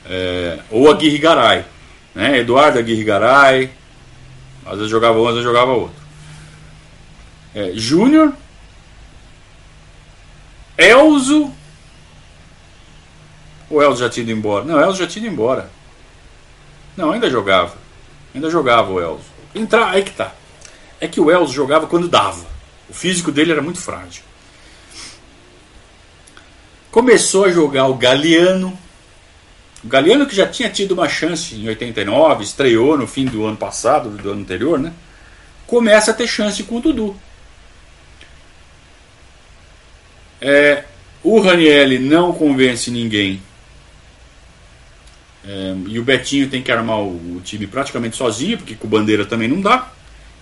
É, 0.09 0.59
ou 0.71 0.91
Aguirre 0.91 1.19
Garay. 1.19 1.65
Né? 2.15 2.39
Eduardo 2.39 2.79
Aguirre 2.79 3.05
Garay. 3.05 3.71
Às 4.65 4.77
vezes 4.77 4.91
jogava 4.91 5.19
um, 5.19 5.27
às 5.27 5.35
vezes 5.35 5.45
jogava 5.45 5.73
outro. 5.73 6.01
É, 7.55 7.73
Júnior. 7.75 8.33
Elzo. 10.77 11.53
O 13.71 13.83
Elzo 13.83 14.01
já 14.01 14.09
tinha 14.09 14.23
ido 14.23 14.33
embora? 14.33 14.65
Não, 14.65 14.81
Elzo 14.81 14.99
já 14.99 15.07
tinha 15.07 15.25
ido 15.25 15.33
embora. 15.33 15.71
Não, 16.97 17.13
ainda 17.13 17.31
jogava. 17.31 17.77
Ainda 18.35 18.51
jogava 18.51 18.91
o 18.91 19.01
Elzo. 19.01 19.25
Entrar, 19.55 19.91
aí 19.91 20.03
que 20.03 20.13
tá. 20.13 20.33
É 21.01 21.07
que 21.07 21.21
o 21.21 21.27
Wells 21.27 21.53
jogava 21.53 21.87
quando 21.87 22.09
dava. 22.09 22.47
O 22.89 22.95
físico 22.95 23.31
dele 23.31 23.53
era 23.53 23.63
muito 23.63 23.81
frágil. 23.81 24.23
Começou 26.91 27.45
a 27.45 27.51
jogar 27.51 27.87
o 27.87 27.95
Galeano. 27.95 28.77
O 29.85 29.89
Galeano 29.89 30.27
que 30.27 30.35
já 30.35 30.47
tinha 30.47 30.69
tido 30.69 30.93
uma 30.93 31.09
chance 31.09 31.55
em 31.55 31.69
89, 31.69 32.43
estreou 32.43 32.97
no 32.97 33.07
fim 33.07 33.25
do 33.25 33.47
ano 33.47 33.57
passado, 33.57 34.11
do 34.11 34.31
ano 34.31 34.41
anterior, 34.41 34.79
né? 34.79 34.93
Começa 35.67 36.11
a 36.11 36.15
ter 36.15 36.27
chance 36.27 36.63
com 36.65 36.77
o 36.77 36.81
Dudu. 36.81 37.17
É, 40.41 40.85
o 41.23 41.41
Ranielli 41.41 41.99
não 41.99 42.33
convence 42.33 42.91
ninguém 42.91 43.43
é, 45.49 45.75
e 45.87 45.99
o 45.99 46.05
Betinho 46.05 46.49
tem 46.51 46.63
que 46.63 46.71
armar 46.71 46.99
o, 46.99 47.37
o, 47.37 47.41
time 47.43 47.67
praticamente 47.67 48.17
sozinho, 48.17 48.59
porque 48.59 48.75
com 48.75 48.87
o 48.87 48.91
Bandeira 48.91 49.25
também 49.25 49.49
não 49.49 49.61
dá. 49.61 49.91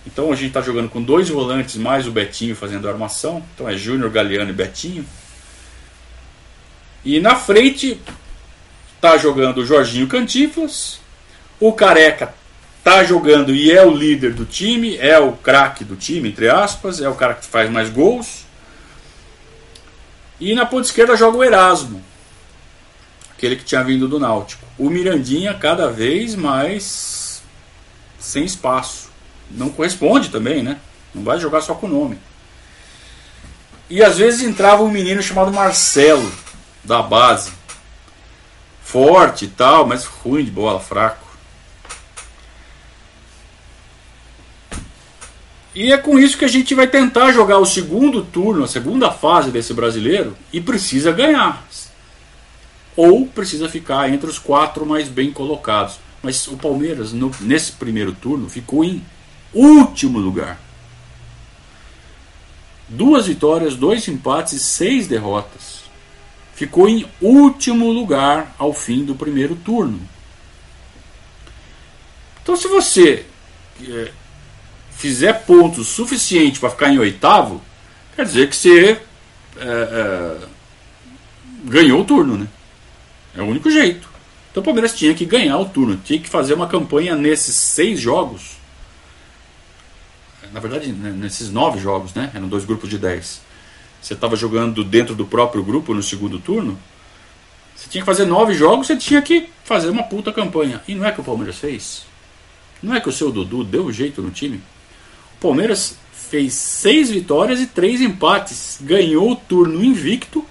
Então 0.05 0.31
a 0.31 0.35
gente 0.35 0.49
está 0.49 0.61
jogando 0.61 0.89
com 0.89 1.01
dois 1.01 1.29
volantes 1.29 1.77
mais 1.77 2.05
o 2.05 2.11
Betinho 2.11 2.55
fazendo 2.55 2.87
a 2.87 2.91
armação. 2.91 3.41
Então 3.53 3.69
é 3.69 3.77
Júnior, 3.77 4.09
Galeano 4.09 4.49
e 4.49 4.53
Betinho. 4.53 5.05
E 7.05 7.21
na 7.21 7.35
frente 7.35 7.99
está 8.97 9.17
jogando 9.17 9.59
o 9.59 9.65
Jorginho 9.65 10.07
Cantiflas. 10.07 10.99
O 11.59 11.71
Careca 11.71 12.33
está 12.79 13.03
jogando 13.03 13.53
e 13.53 13.71
é 13.71 13.85
o 13.85 13.91
líder 13.91 14.33
do 14.33 14.45
time, 14.45 14.97
é 14.97 15.17
o 15.19 15.33
craque 15.33 15.83
do 15.83 15.95
time, 15.95 16.29
entre 16.29 16.49
aspas, 16.49 17.01
é 17.01 17.07
o 17.07 17.15
cara 17.15 17.33
que 17.33 17.45
faz 17.45 17.69
mais 17.69 17.89
gols. 17.89 18.45
E 20.39 20.53
na 20.53 20.65
ponta 20.65 20.87
esquerda 20.87 21.15
joga 21.15 21.37
o 21.37 21.43
Erasmo, 21.43 22.01
aquele 23.35 23.55
que 23.55 23.63
tinha 23.63 23.83
vindo 23.83 24.07
do 24.07 24.19
Náutico. 24.19 24.65
O 24.77 24.89
Mirandinha 24.89 25.53
cada 25.53 25.89
vez 25.89 26.35
mais 26.35 27.41
sem 28.19 28.43
espaço. 28.43 29.09
Não 29.49 29.69
corresponde 29.69 30.29
também, 30.29 30.61
né? 30.61 30.77
Não 31.13 31.23
vai 31.23 31.39
jogar 31.39 31.61
só 31.61 31.73
com 31.73 31.87
o 31.87 31.89
nome. 31.89 32.19
E 33.89 34.03
às 34.03 34.17
vezes 34.17 34.41
entrava 34.41 34.83
um 34.83 34.91
menino 34.91 35.21
chamado 35.21 35.51
Marcelo, 35.51 36.29
da 36.83 37.01
base. 37.01 37.56
Forte 38.87 39.43
e 39.43 39.47
tal, 39.49 39.85
mas 39.85 40.05
ruim 40.05 40.45
de 40.45 40.51
bola, 40.51 40.79
fraco. 40.79 41.27
E 45.75 45.91
é 45.91 45.97
com 45.97 46.17
isso 46.17 46.37
que 46.37 46.45
a 46.45 46.47
gente 46.47 46.73
vai 46.73 46.87
tentar 46.87 47.33
jogar 47.33 47.59
o 47.59 47.65
segundo 47.65 48.23
turno, 48.23 48.63
a 48.63 48.67
segunda 48.67 49.11
fase 49.11 49.51
desse 49.51 49.73
brasileiro, 49.73 50.37
e 50.53 50.61
precisa 50.61 51.11
ganhar 51.11 51.67
ou 52.95 53.27
precisa 53.27 53.69
ficar 53.69 54.09
entre 54.09 54.27
os 54.27 54.39
quatro 54.39 54.85
mais 54.85 55.09
bem 55.09 55.31
colocados. 55.31 55.99
Mas 56.23 56.47
o 56.47 56.55
Palmeiras, 56.55 57.11
no, 57.11 57.29
nesse 57.41 57.73
primeiro 57.73 58.13
turno, 58.13 58.49
ficou 58.49 58.85
em 58.85 59.05
último 59.53 60.17
lugar. 60.17 60.59
Duas 62.87 63.27
vitórias, 63.27 63.75
dois 63.75 64.07
empates 64.07 64.53
e 64.53 64.59
seis 64.59 65.07
derrotas. 65.07 65.86
Ficou 66.57 66.89
em 66.89 67.05
último 67.21 67.91
lugar 67.91 68.55
ao 68.57 68.73
fim 68.73 69.05
do 69.05 69.13
primeiro 69.13 69.55
turno. 69.55 70.01
Então, 72.41 72.55
se 72.55 72.67
você 72.67 73.27
é, 73.87 74.11
fizer 74.89 75.45
pontos 75.45 75.87
suficientes 75.87 76.59
para 76.59 76.71
ficar 76.71 76.89
em 76.89 76.97
oitavo, 76.97 77.61
quer 78.15 78.25
dizer 78.25 78.49
que 78.49 78.55
você 78.55 78.99
é, 79.55 79.65
é, 79.65 80.37
ganhou 81.65 82.01
o 82.01 82.05
turno, 82.05 82.39
né? 82.39 82.47
É 83.35 83.41
o 83.43 83.45
único 83.45 83.69
jeito. 83.69 84.09
Então 84.49 84.61
o 84.61 84.63
Palmeiras 84.63 84.95
tinha 84.95 85.13
que 85.13 85.25
ganhar 85.25 85.59
o 85.59 85.69
turno, 85.69 85.95
tinha 85.97 86.19
que 86.19 86.27
fazer 86.27 86.55
uma 86.55 86.65
campanha 86.65 87.15
nesses 87.15 87.55
seis 87.55 87.99
jogos. 87.99 88.57
Na 90.51 90.59
verdade, 90.59 90.91
né, 90.91 91.11
nesses 91.11 91.51
nove 91.51 91.79
jogos, 91.79 92.15
né? 92.15 92.31
Eram 92.33 92.47
dois 92.47 92.65
grupos 92.65 92.89
de 92.89 92.97
dez. 92.97 93.41
Você 94.01 94.13
estava 94.13 94.35
jogando 94.35 94.83
dentro 94.83 95.15
do 95.15 95.25
próprio 95.25 95.63
grupo 95.63 95.93
no 95.93 96.03
segundo 96.03 96.39
turno. 96.39 96.77
Você 97.75 97.89
tinha 97.89 98.01
que 98.01 98.05
fazer 98.05 98.25
nove 98.25 98.53
jogos, 98.53 98.87
você 98.87 98.97
tinha 98.97 99.21
que 99.21 99.49
fazer 99.63 99.89
uma 99.89 100.03
puta 100.03 100.31
campanha. 100.31 100.81
E 100.87 100.95
não 100.95 101.05
é 101.05 101.11
que 101.11 101.21
o 101.21 101.23
Palmeiras 101.23 101.57
fez. 101.57 102.05
Não 102.81 102.95
é 102.95 102.99
que 102.99 103.09
o 103.09 103.11
seu 103.11 103.31
Dudu 103.31 103.63
deu 103.63 103.91
jeito 103.91 104.21
no 104.21 104.31
time. 104.31 104.61
O 105.37 105.41
Palmeiras 105.41 105.97
fez 106.11 106.53
seis 106.53 107.09
vitórias 107.09 107.59
e 107.59 107.67
três 107.67 108.01
empates. 108.01 108.79
Ganhou 108.81 109.31
o 109.31 109.35
turno 109.35 109.83
invicto 109.83 110.45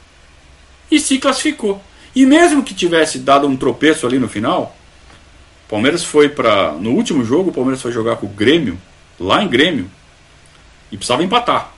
e 0.91 1.01
se 1.01 1.19
classificou. 1.19 1.83
E 2.15 2.25
mesmo 2.25 2.63
que 2.63 2.75
tivesse 2.75 3.19
dado 3.19 3.47
um 3.47 3.57
tropeço 3.57 4.07
ali 4.07 4.19
no 4.19 4.29
final, 4.29 4.77
o 5.67 5.69
Palmeiras 5.69 6.05
foi 6.05 6.29
para. 6.29 6.73
No 6.73 6.93
último 6.93 7.25
jogo, 7.25 7.51
o 7.51 7.53
Palmeiras 7.53 7.83
foi 7.83 7.93
jogar 7.93 8.17
com 8.17 8.27
o 8.27 8.31
Grêmio, 8.31 8.79
lá 9.19 9.43
em 9.43 9.49
Grêmio, 9.49 9.91
e 10.91 10.97
precisava 10.97 11.25
empatar. 11.25 11.76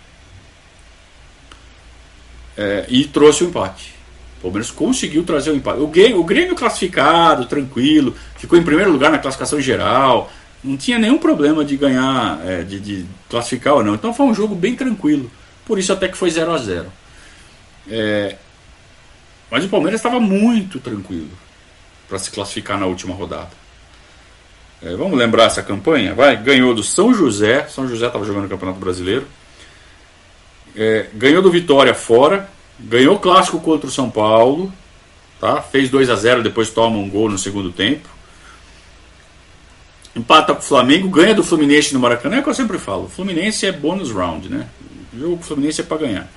É, 2.59 2.86
e 2.88 3.04
trouxe 3.04 3.44
o 3.44 3.46
empate. 3.46 3.94
O 4.38 4.42
Palmeiras 4.42 4.70
conseguiu 4.70 5.22
trazer 5.22 5.52
o 5.52 5.54
empate. 5.54 5.80
O 5.80 5.86
Grêmio, 5.86 6.20
o 6.20 6.24
Grêmio 6.24 6.56
classificado, 6.56 7.46
tranquilo, 7.46 8.16
ficou 8.36 8.59
em 8.59 8.64
primeiro 8.64 8.90
lugar 8.90 9.12
na 9.12 9.18
classificação 9.18 9.61
geral, 9.61 10.30
não 10.62 10.76
tinha 10.76 10.98
nenhum 10.98 11.18
problema 11.18 11.64
de 11.64 11.76
ganhar, 11.76 12.40
é, 12.44 12.62
de, 12.62 12.80
de, 12.80 13.06
classificar 13.30 13.74
ou 13.74 13.84
não. 13.84 13.94
Então 13.94 14.12
foi 14.12 14.26
um 14.26 14.34
jogo 14.34 14.54
bem 14.54 14.74
tranquilo. 14.74 15.30
Por 15.64 15.78
isso 15.78 15.92
até 15.92 16.09
que 16.09 16.16
foi 16.16 16.30
0 16.30 16.50
a 16.52 16.59
0 16.59 16.86
É, 17.88 18.36
mas 19.50 19.64
o 19.64 19.68
Palmeiras 19.68 20.00
estava 20.00 20.18
muito 20.18 20.80
tranquilo 20.80 21.30
para 22.09 22.18
se 22.18 22.30
classificar 22.30 22.78
na 22.78 22.86
última 22.86 23.14
rodada. 23.14 23.50
É, 24.82 24.94
vamos 24.94 25.18
lembrar 25.18 25.44
essa 25.44 25.62
campanha? 25.62 26.14
Vai, 26.14 26.36
ganhou 26.36 26.74
do 26.74 26.82
São 26.82 27.12
José. 27.12 27.66
São 27.68 27.88
José 27.88 28.06
estava 28.06 28.24
jogando 28.24 28.46
o 28.46 28.48
Campeonato 28.48 28.78
Brasileiro. 28.78 29.26
É, 30.78 31.06
ganhou 31.12 31.42
do 31.42 31.50
Vitória 31.50 31.92
fora. 31.92 32.48
Ganhou 32.78 33.16
o 33.16 33.18
clássico 33.18 33.58
contra 33.58 33.88
o 33.88 33.90
São 33.90 34.08
Paulo. 34.08 34.72
Tá? 35.40 35.60
Fez 35.60 35.90
2 35.90 36.08
a 36.08 36.14
0 36.14 36.44
depois 36.44 36.70
toma 36.70 36.96
um 36.96 37.10
gol 37.10 37.28
no 37.28 37.36
segundo 37.36 37.72
tempo. 37.72 38.08
Empata 40.14 40.54
com 40.54 40.60
o 40.60 40.64
Flamengo, 40.64 41.08
ganha 41.08 41.34
do 41.34 41.42
Fluminense 41.42 41.92
no 41.92 42.00
Maracanã. 42.00 42.36
É 42.36 42.40
o 42.40 42.42
que 42.44 42.48
eu 42.48 42.54
sempre 42.54 42.78
falo: 42.78 43.04
o 43.04 43.08
Fluminense 43.08 43.66
é 43.66 43.72
bônus 43.72 44.12
round, 44.12 44.48
né? 44.48 44.68
O 45.12 45.18
jogo 45.18 45.36
do 45.36 45.44
Fluminense 45.44 45.80
é 45.80 45.84
para 45.84 45.98
ganhar. 45.98 46.32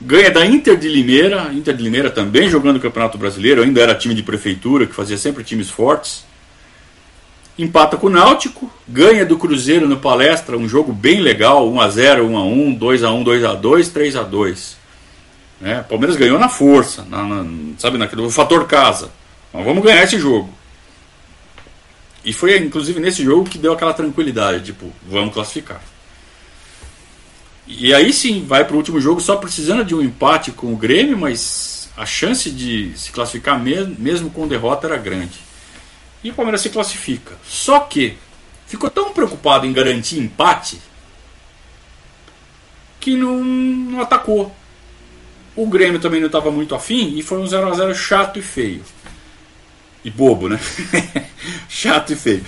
Ganha 0.00 0.30
da 0.30 0.44
Inter 0.44 0.76
de 0.76 0.88
Limeira. 0.88 1.52
Inter 1.52 1.76
de 1.76 1.82
Limeira 1.82 2.10
também 2.10 2.48
jogando 2.48 2.76
o 2.76 2.80
Campeonato 2.80 3.16
Brasileiro. 3.16 3.62
Ainda 3.62 3.80
era 3.80 3.94
time 3.94 4.14
de 4.14 4.22
prefeitura, 4.24 4.86
que 4.86 4.94
fazia 4.94 5.16
sempre 5.16 5.44
times 5.44 5.70
fortes 5.70 6.24
empata 7.58 7.96
com 7.96 8.06
o 8.06 8.10
Náutico, 8.10 8.70
ganha 8.88 9.24
do 9.24 9.38
Cruzeiro 9.38 9.88
no 9.88 9.98
Palestra, 9.98 10.56
um 10.56 10.68
jogo 10.68 10.92
bem 10.92 11.20
legal, 11.20 11.70
1 11.70 11.80
a 11.80 11.88
0, 11.88 12.26
1 12.26 12.36
a 12.36 12.44
1, 12.44 12.74
2 12.74 13.04
a 13.04 13.12
1, 13.12 13.22
2 13.22 13.44
a 13.44 13.54
2, 13.54 13.88
3 13.88 14.16
a 14.16 14.22
2. 14.22 14.76
Né? 15.60 15.84
Palmeiras 15.88 16.16
ganhou 16.16 16.38
na 16.38 16.48
força, 16.48 17.04
na, 17.08 17.22
na, 17.24 17.46
sabe, 17.78 17.98
naquele 17.98 18.28
fator 18.30 18.66
casa. 18.66 19.10
Mas 19.52 19.64
vamos 19.64 19.84
ganhar 19.84 20.02
esse 20.02 20.18
jogo. 20.18 20.50
E 22.24 22.32
foi 22.32 22.56
inclusive 22.58 23.00
nesse 23.00 23.22
jogo 23.22 23.48
que 23.48 23.58
deu 23.58 23.72
aquela 23.72 23.92
tranquilidade, 23.92 24.66
tipo, 24.66 24.90
vamos 25.08 25.34
classificar. 25.34 25.82
E 27.66 27.92
aí 27.94 28.12
sim, 28.12 28.44
vai 28.46 28.64
para 28.64 28.74
o 28.74 28.76
último 28.76 29.00
jogo 29.00 29.20
só 29.20 29.36
precisando 29.36 29.84
de 29.84 29.94
um 29.94 30.02
empate 30.02 30.50
com 30.50 30.72
o 30.72 30.76
Grêmio, 30.76 31.16
mas 31.16 31.88
a 31.96 32.06
chance 32.06 32.50
de 32.50 32.92
se 32.96 33.12
classificar 33.12 33.58
mesmo, 33.58 33.96
mesmo 33.98 34.30
com 34.30 34.48
derrota 34.48 34.86
era 34.86 34.96
grande. 34.96 35.51
E 36.22 36.30
o 36.30 36.34
Palmeiras 36.34 36.60
se 36.60 36.70
classifica. 36.70 37.36
Só 37.44 37.80
que 37.80 38.16
ficou 38.66 38.88
tão 38.88 39.12
preocupado 39.12 39.66
em 39.66 39.72
garantir 39.72 40.18
empate 40.18 40.80
que 43.00 43.16
não, 43.16 43.42
não 43.42 44.00
atacou. 44.00 44.54
O 45.54 45.66
Grêmio 45.66 46.00
também 46.00 46.20
não 46.20 46.28
estava 46.28 46.50
muito 46.50 46.74
afim 46.74 47.18
e 47.18 47.22
foi 47.22 47.38
um 47.38 47.46
0 47.46 47.68
a 47.68 47.74
0 47.74 47.94
chato 47.94 48.38
e 48.38 48.42
feio. 48.42 48.82
E 50.04 50.10
bobo, 50.10 50.48
né? 50.48 50.58
chato 51.68 52.12
e 52.12 52.16
feio. 52.16 52.44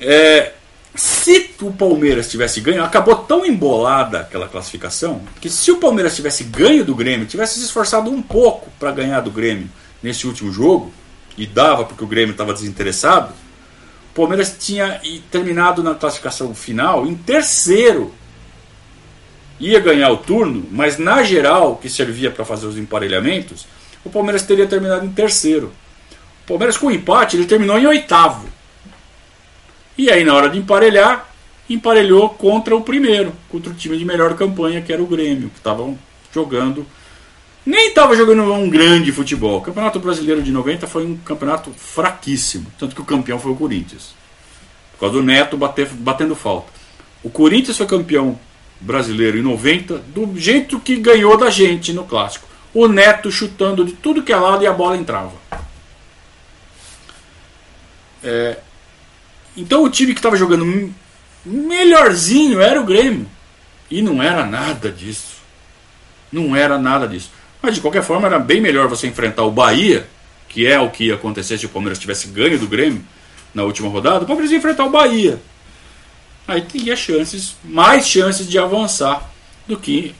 É, 0.00 0.52
se 0.94 1.50
o 1.60 1.72
Palmeiras 1.72 2.28
tivesse 2.28 2.60
ganho, 2.60 2.82
acabou 2.82 3.14
tão 3.14 3.46
embolada 3.46 4.20
aquela 4.20 4.48
classificação 4.48 5.22
que 5.40 5.48
se 5.48 5.70
o 5.70 5.76
Palmeiras 5.76 6.16
tivesse 6.16 6.42
ganho 6.44 6.84
do 6.84 6.94
Grêmio, 6.94 7.26
tivesse 7.26 7.58
se 7.58 7.64
esforçado 7.66 8.10
um 8.10 8.20
pouco 8.20 8.70
para 8.80 8.90
ganhar 8.90 9.20
do 9.20 9.30
Grêmio 9.30 9.68
nesse 10.02 10.26
último 10.26 10.50
jogo, 10.50 10.92
e 11.38 11.46
dava 11.46 11.84
porque 11.84 12.02
o 12.02 12.06
Grêmio 12.06 12.32
estava 12.32 12.52
desinteressado, 12.52 13.32
o 14.10 14.14
Palmeiras 14.14 14.56
tinha 14.58 15.00
terminado 15.30 15.82
na 15.82 15.94
classificação 15.94 16.52
final 16.52 17.06
em 17.06 17.14
terceiro. 17.14 18.12
Ia 19.60 19.78
ganhar 19.78 20.10
o 20.10 20.16
turno, 20.16 20.66
mas 20.70 20.98
na 20.98 21.22
geral, 21.22 21.76
que 21.76 21.88
servia 21.88 22.30
para 22.30 22.44
fazer 22.44 22.66
os 22.66 22.76
emparelhamentos, 22.76 23.66
o 24.04 24.10
Palmeiras 24.10 24.42
teria 24.42 24.66
terminado 24.66 25.06
em 25.06 25.10
terceiro. 25.10 25.72
O 26.44 26.48
Palmeiras 26.48 26.76
com 26.76 26.90
empate, 26.90 27.36
ele 27.36 27.46
terminou 27.46 27.78
em 27.78 27.86
oitavo. 27.86 28.48
E 29.96 30.10
aí, 30.10 30.24
na 30.24 30.34
hora 30.34 30.48
de 30.48 30.58
emparelhar, 30.58 31.28
emparelhou 31.68 32.30
contra 32.30 32.74
o 32.74 32.80
primeiro, 32.80 33.32
contra 33.48 33.70
o 33.70 33.74
time 33.74 33.96
de 33.96 34.04
melhor 34.04 34.34
campanha, 34.34 34.80
que 34.80 34.92
era 34.92 35.02
o 35.02 35.06
Grêmio, 35.06 35.50
que 35.50 35.58
estavam 35.58 35.98
jogando 36.32 36.86
nem 37.64 37.88
estava 37.88 38.16
jogando 38.16 38.42
um 38.52 38.68
grande 38.68 39.12
futebol. 39.12 39.58
O 39.58 39.62
Campeonato 39.62 40.00
Brasileiro 40.00 40.42
de 40.42 40.50
90 40.50 40.86
foi 40.86 41.04
um 41.04 41.16
campeonato 41.16 41.70
fraquíssimo. 41.72 42.66
Tanto 42.78 42.94
que 42.94 43.02
o 43.02 43.04
campeão 43.04 43.38
foi 43.38 43.52
o 43.52 43.56
Corinthians. 43.56 44.14
Por 44.92 45.00
causa 45.00 45.14
do 45.14 45.22
Neto 45.22 45.56
bater, 45.56 45.86
batendo 45.86 46.34
falta. 46.34 46.72
O 47.22 47.30
Corinthians 47.30 47.76
foi 47.76 47.86
campeão 47.86 48.38
brasileiro 48.80 49.38
em 49.38 49.42
90 49.42 49.98
do 49.98 50.38
jeito 50.38 50.78
que 50.78 50.96
ganhou 50.96 51.36
da 51.36 51.50
gente 51.50 51.92
no 51.92 52.04
clássico. 52.04 52.48
O 52.72 52.86
Neto 52.86 53.30
chutando 53.30 53.84
de 53.84 53.92
tudo 53.92 54.22
que 54.22 54.32
é 54.32 54.36
lado 54.36 54.62
e 54.62 54.66
a 54.66 54.72
bola 54.72 54.96
entrava. 54.96 55.32
É, 58.22 58.58
então 59.56 59.82
o 59.82 59.90
time 59.90 60.12
que 60.12 60.18
estava 60.18 60.36
jogando 60.36 60.92
melhorzinho 61.44 62.60
era 62.60 62.80
o 62.80 62.84
Grêmio. 62.84 63.28
E 63.90 64.02
não 64.02 64.22
era 64.22 64.44
nada 64.44 64.90
disso. 64.90 65.38
Não 66.30 66.54
era 66.54 66.78
nada 66.78 67.08
disso. 67.08 67.30
Mas 67.60 67.74
de 67.74 67.80
qualquer 67.80 68.02
forma 68.02 68.26
era 68.26 68.38
bem 68.38 68.60
melhor 68.60 68.88
você 68.88 69.06
enfrentar 69.06 69.44
o 69.44 69.50
Bahia, 69.50 70.06
que 70.48 70.66
é 70.66 70.78
o 70.78 70.90
que 70.90 71.04
ia 71.04 71.14
acontecer 71.14 71.58
se 71.58 71.66
o 71.66 71.68
Palmeiras 71.68 71.98
tivesse 71.98 72.28
ganho 72.28 72.58
do 72.58 72.66
Grêmio 72.66 73.02
na 73.54 73.64
última 73.64 73.88
rodada. 73.88 74.24
O 74.24 74.26
Palmeiras 74.26 74.50
ia 74.50 74.58
enfrentar 74.58 74.84
o 74.84 74.90
Bahia. 74.90 75.40
Aí 76.46 76.62
tinha 76.62 76.96
chances, 76.96 77.56
mais 77.62 78.08
chances 78.08 78.48
de 78.48 78.58
avançar 78.58 79.30
do 79.66 79.76
que 79.76 80.14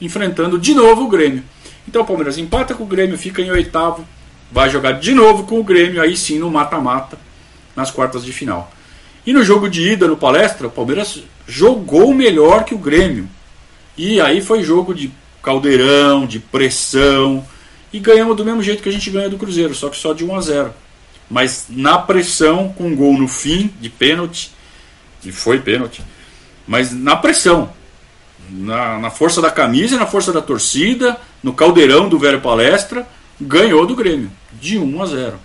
enfrentando 0.00 0.58
de 0.58 0.74
novo 0.74 1.04
o 1.04 1.08
Grêmio. 1.08 1.42
Então 1.86 2.02
o 2.02 2.04
Palmeiras 2.04 2.38
empata 2.38 2.74
com 2.74 2.84
o 2.84 2.86
Grêmio, 2.86 3.18
fica 3.18 3.42
em 3.42 3.50
oitavo, 3.50 4.06
vai 4.52 4.70
jogar 4.70 4.92
de 4.92 5.12
novo 5.12 5.44
com 5.44 5.58
o 5.58 5.64
Grêmio, 5.64 6.00
aí 6.00 6.16
sim 6.16 6.38
no 6.38 6.50
mata-mata, 6.50 7.18
nas 7.74 7.90
quartas 7.90 8.24
de 8.24 8.32
final. 8.32 8.70
E 9.26 9.32
no 9.32 9.42
jogo 9.42 9.68
de 9.68 9.92
ida 9.92 10.06
no 10.06 10.16
palestra, 10.16 10.66
o 10.66 10.70
Palmeiras 10.70 11.22
jogou 11.46 12.14
melhor 12.14 12.64
que 12.64 12.74
o 12.74 12.78
Grêmio. 12.78 13.28
E 13.96 14.20
aí 14.20 14.40
foi 14.40 14.62
jogo 14.62 14.94
de 14.94 15.10
caldeirão, 15.42 16.26
de 16.26 16.38
pressão. 16.38 17.44
E 17.92 17.98
ganhamos 17.98 18.36
do 18.36 18.44
mesmo 18.44 18.62
jeito 18.62 18.82
que 18.82 18.88
a 18.88 18.92
gente 18.92 19.10
ganha 19.10 19.28
do 19.28 19.38
Cruzeiro, 19.38 19.74
só 19.74 19.88
que 19.88 19.96
só 19.96 20.12
de 20.12 20.24
1 20.24 20.34
a 20.34 20.40
0. 20.40 20.74
Mas 21.30 21.66
na 21.68 21.98
pressão, 21.98 22.72
com 22.76 22.88
um 22.88 22.96
gol 22.96 23.18
no 23.18 23.28
fim, 23.28 23.72
de 23.80 23.88
pênalti, 23.88 24.50
e 25.24 25.32
foi 25.32 25.60
pênalti, 25.60 26.02
mas 26.66 26.92
na 26.92 27.16
pressão, 27.16 27.72
na, 28.48 28.98
na 28.98 29.10
força 29.10 29.40
da 29.40 29.50
camisa, 29.50 29.96
na 29.96 30.06
força 30.06 30.32
da 30.32 30.40
torcida, 30.40 31.16
no 31.42 31.52
caldeirão 31.52 32.08
do 32.08 32.18
Velho 32.18 32.40
Palestra, 32.40 33.06
ganhou 33.40 33.86
do 33.86 33.96
Grêmio, 33.96 34.30
de 34.52 34.78
1 34.78 35.02
a 35.02 35.06
0. 35.06 35.40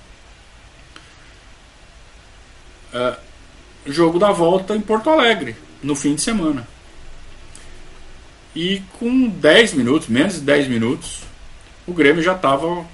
É, 2.94 3.16
jogo 3.88 4.20
da 4.20 4.32
volta 4.32 4.76
em 4.76 4.82
Porto 4.82 5.10
Alegre, 5.10 5.56
no 5.82 5.96
fim 5.96 6.16
de 6.16 6.22
semana. 6.22 6.68
E 8.56 8.82
com 9.00 9.28
10 9.28 9.74
minutos, 9.74 10.08
menos 10.08 10.36
de 10.36 10.42
10 10.42 10.68
minutos, 10.68 11.22
o 11.88 11.94
Grêmio 11.94 12.22
já 12.22 12.36
estava 12.36 12.86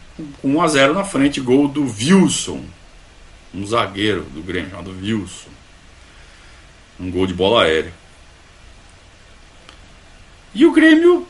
com 0.42 0.56
1 0.56 0.62
a 0.62 0.68
0 0.68 0.94
na 0.94 1.04
frente, 1.04 1.42
gol 1.42 1.68
do 1.68 1.84
Wilson, 1.84 2.64
um 3.54 3.66
zagueiro 3.66 4.24
do 4.24 4.42
Grêmio, 4.42 4.70
chamado 4.70 4.92
Wilson. 4.92 5.50
Um 7.00 7.10
gol 7.10 7.26
de 7.26 7.34
bola 7.34 7.64
aérea. 7.64 7.94
E 10.54 10.66
o 10.66 10.72
Grêmio 10.72 11.28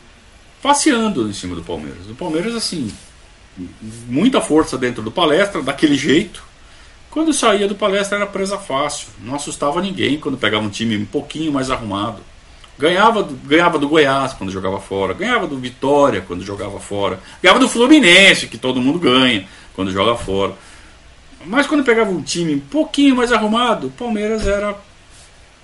passeando 0.61 1.29
em 1.29 1.33
cima 1.33 1.55
do 1.55 1.63
Palmeiras. 1.63 2.09
O 2.09 2.15
Palmeiras, 2.15 2.55
assim, 2.55 2.91
muita 4.07 4.41
força 4.41 4.77
dentro 4.77 5.01
do 5.01 5.11
palestra, 5.11 5.61
daquele 5.61 5.95
jeito. 5.95 6.43
Quando 7.09 7.33
saía 7.33 7.67
do 7.67 7.75
palestra 7.75 8.17
era 8.17 8.27
presa 8.27 8.57
fácil. 8.57 9.07
Não 9.19 9.35
assustava 9.35 9.81
ninguém 9.81 10.19
quando 10.19 10.37
pegava 10.37 10.63
um 10.63 10.69
time 10.69 10.97
um 10.97 11.05
pouquinho 11.05 11.51
mais 11.51 11.71
arrumado. 11.71 12.21
Ganhava, 12.79 13.27
ganhava 13.43 13.77
do 13.77 13.89
Goiás 13.89 14.31
quando 14.31 14.53
jogava 14.53 14.79
fora, 14.79 15.13
ganhava 15.13 15.45
do 15.45 15.57
Vitória 15.57 16.23
quando 16.25 16.45
jogava 16.45 16.79
fora, 16.79 17.19
ganhava 17.43 17.59
do 17.59 17.67
Fluminense, 17.67 18.47
que 18.47 18.57
todo 18.57 18.81
mundo 18.81 18.97
ganha 18.97 19.45
quando 19.75 19.91
joga 19.91 20.15
fora. 20.15 20.55
Mas 21.45 21.67
quando 21.67 21.83
pegava 21.83 22.09
um 22.09 22.21
time 22.21 22.55
um 22.55 22.59
pouquinho 22.61 23.17
mais 23.17 23.33
arrumado, 23.33 23.87
o 23.87 23.91
Palmeiras 23.91 24.47
era 24.47 24.77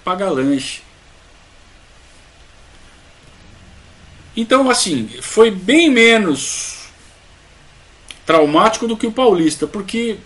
paga-lanche. 0.04 0.82
Então, 4.36 4.70
assim, 4.70 5.08
foi 5.22 5.50
bem 5.50 5.90
menos 5.90 6.90
traumático 8.26 8.90
do 8.90 8.98
que 8.98 9.08
o 9.08 9.12
Paulista, 9.14 9.66
porque 9.66 10.18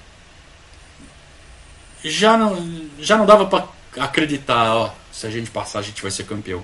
já 2.04 2.36
não, 2.36 2.90
já 2.98 3.16
não 3.16 3.28
dava 3.28 3.46
para 3.46 3.68
acreditar, 4.04 4.76
ó, 4.76 4.92
se 5.12 5.28
a 5.28 5.30
gente 5.30 5.52
passar 5.52 5.78
a 5.78 5.84
gente 5.84 6.02
vai 6.02 6.10
ser 6.10 6.24
campeão 6.24 6.64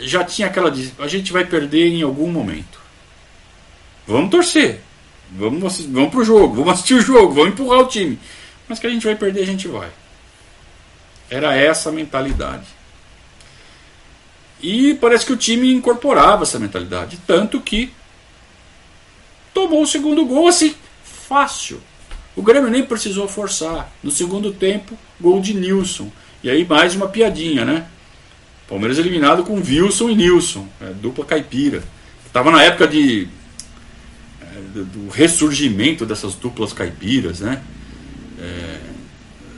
já 0.00 0.24
tinha 0.24 0.48
aquela 0.48 0.70
de 0.70 0.92
a 0.98 1.06
gente 1.06 1.32
vai 1.32 1.44
perder 1.44 1.88
em 1.88 2.02
algum 2.02 2.30
momento. 2.30 2.80
Vamos 4.06 4.30
torcer. 4.30 4.80
Vamos, 5.32 5.80
vamos 5.86 6.10
pro 6.10 6.24
jogo, 6.24 6.56
vamos 6.56 6.72
assistir 6.74 6.94
o 6.94 7.00
jogo, 7.00 7.34
vamos 7.34 7.52
empurrar 7.52 7.80
o 7.80 7.86
time. 7.86 8.18
Mas 8.68 8.78
que 8.78 8.86
a 8.86 8.90
gente 8.90 9.06
vai 9.06 9.14
perder, 9.14 9.42
a 9.42 9.46
gente 9.46 9.68
vai. 9.68 9.88
Era 11.28 11.54
essa 11.54 11.88
a 11.88 11.92
mentalidade. 11.92 12.66
E 14.60 14.94
parece 14.94 15.24
que 15.24 15.32
o 15.32 15.36
time 15.36 15.72
incorporava 15.72 16.42
essa 16.42 16.58
mentalidade. 16.58 17.18
Tanto 17.26 17.60
que 17.60 17.92
tomou 19.54 19.82
o 19.82 19.86
segundo 19.86 20.24
gol 20.26 20.48
assim, 20.48 20.74
fácil. 21.04 21.80
O 22.34 22.42
Grêmio 22.42 22.70
nem 22.70 22.84
precisou 22.84 23.28
forçar. 23.28 23.90
No 24.02 24.10
segundo 24.10 24.52
tempo, 24.52 24.98
gol 25.20 25.40
de 25.40 25.54
Nilson. 25.54 26.10
E 26.42 26.50
aí 26.50 26.64
mais 26.64 26.94
uma 26.94 27.08
piadinha, 27.08 27.64
né? 27.64 27.86
Palmeiras 28.70 28.98
eliminado 28.98 29.42
com 29.42 29.56
Wilson 29.56 30.10
e 30.10 30.14
Nilson, 30.14 30.64
é, 30.80 30.92
dupla 30.92 31.24
caipira. 31.24 31.82
Tava 32.32 32.52
na 32.52 32.62
época 32.62 32.86
de 32.86 33.26
é, 34.40 34.60
do 34.72 35.10
ressurgimento 35.10 36.06
dessas 36.06 36.36
duplas 36.36 36.72
caipiras, 36.72 37.40
né? 37.40 37.60
É, 38.38 38.78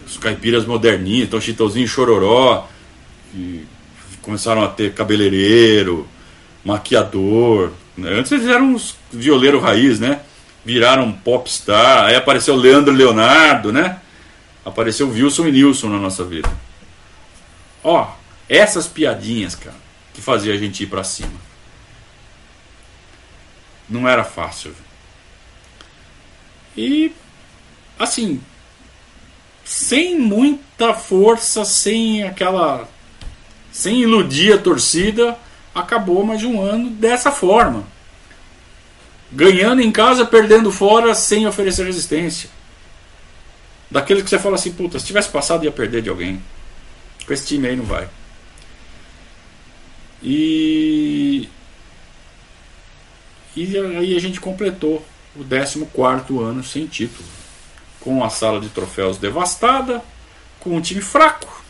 os 0.06 0.16
caipiras 0.16 0.64
moderninhos, 0.64 1.28
então 1.28 1.38
Chitãozinho 1.38 1.84
e 1.84 1.88
Chororó, 1.88 2.66
que 3.30 3.66
começaram 4.22 4.64
a 4.64 4.68
ter 4.68 4.94
cabeleireiro, 4.94 6.08
maquiador. 6.64 7.72
Né? 7.94 8.18
Antes 8.18 8.32
eles 8.32 8.46
eram 8.46 8.72
uns 8.72 8.96
violeiro 9.12 9.60
raiz, 9.60 10.00
né? 10.00 10.20
Viraram 10.64 11.12
popstar, 11.12 12.06
aí 12.06 12.16
apareceu 12.16 12.56
Leandro 12.56 12.94
Leonardo, 12.94 13.70
né? 13.70 13.98
Apareceu 14.64 15.10
Wilson 15.10 15.48
e 15.48 15.52
Nilson 15.52 15.90
na 15.90 15.98
nossa 15.98 16.24
vida. 16.24 16.50
Ó, 17.84 18.22
essas 18.49 18.86
piadinhas, 18.86 19.55
cara, 19.55 19.76
que 20.12 20.20
fazia 20.20 20.53
a 20.53 20.57
gente 20.57 20.82
ir 20.82 20.86
para 20.86 21.05
cima. 21.05 21.40
Não 23.88 24.09
era 24.09 24.24
fácil. 24.24 24.74
E 26.76 27.12
assim, 27.99 28.40
sem 29.64 30.18
muita 30.18 30.95
força, 30.95 31.64
sem 31.64 32.24
aquela 32.24 32.88
sem 33.70 34.03
iludir 34.03 34.53
a 34.53 34.59
torcida, 34.59 35.36
acabou 35.74 36.24
mais 36.24 36.45
um 36.45 36.61
ano 36.61 36.90
dessa 36.90 37.30
forma. 37.30 37.84
Ganhando 39.30 39.80
em 39.80 39.90
casa, 39.90 40.26
perdendo 40.26 40.70
fora, 40.70 41.14
sem 41.14 41.47
oferecer 41.47 41.86
resistência. 41.86 42.51
Daqueles 43.90 44.22
que 44.22 44.28
você 44.28 44.38
fala 44.38 44.57
assim, 44.57 44.72
puta, 44.72 44.99
se 44.99 45.07
tivesse 45.07 45.30
passado 45.30 45.64
ia 45.64 45.72
perder 45.72 46.03
de 46.03 46.11
alguém. 46.11 46.43
Com 47.26 47.32
esse 47.32 47.47
time 47.47 47.68
aí 47.68 47.76
não 47.76 47.84
vai. 47.84 48.09
E. 50.23 51.49
E 53.55 53.77
aí 53.77 54.16
a 54.16 54.20
gente 54.20 54.41
completou 54.41 55.05
o 55.37 55.45
14 55.45 55.87
ano 56.39 56.62
sem 56.62 56.87
título. 56.87 57.29
Com 58.01 58.25
a 58.25 58.31
sala 58.31 58.61
de 58.61 58.68
troféus 58.68 59.18
devastada, 59.18 60.03
com 60.59 60.70
um 60.70 60.81
time 60.81 61.01
fraco, 61.01 61.62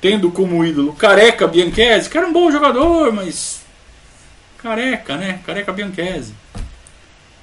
tendo 0.00 0.30
como 0.30 0.64
ídolo 0.64 0.94
Careca 0.94 1.46
Bianchese, 1.46 2.08
que 2.08 2.16
era 2.16 2.26
um 2.26 2.32
bom 2.32 2.50
jogador, 2.50 3.12
mas. 3.12 3.62
Careca, 4.58 5.16
né? 5.16 5.40
Careca 5.44 5.72
Bianchese. 5.72 6.34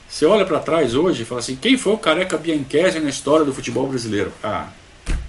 Você 0.07 0.25
olha 0.25 0.45
para 0.45 0.59
trás 0.59 0.93
hoje 0.95 1.21
e 1.21 1.25
fala 1.25 1.39
assim: 1.39 1.55
quem 1.55 1.77
foi 1.77 1.93
o 1.93 1.97
Careca 1.97 2.37
Bianchese 2.37 2.99
na 2.99 3.09
história 3.09 3.45
do 3.45 3.53
futebol 3.53 3.87
brasileiro? 3.87 4.33
Ah, 4.43 4.67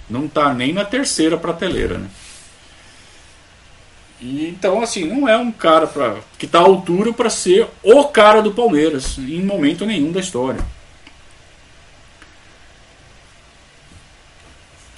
não 0.09 0.25
está 0.25 0.53
nem 0.53 0.73
na 0.73 0.83
terceira 0.83 1.37
prateleira, 1.37 1.97
né? 1.97 2.09
E, 4.23 4.47
então, 4.47 4.81
assim, 4.81 5.03
não 5.03 5.27
é 5.27 5.37
um 5.37 5.51
cara 5.51 5.85
pra, 5.85 6.21
que 6.39 6.45
está 6.45 6.59
à 6.59 6.61
altura 6.61 7.11
para 7.11 7.29
ser 7.29 7.67
o 7.83 8.05
cara 8.05 8.41
do 8.41 8.53
Palmeiras, 8.53 9.17
em 9.17 9.43
momento 9.43 9.85
nenhum 9.85 10.13
da 10.13 10.21
história. 10.21 10.65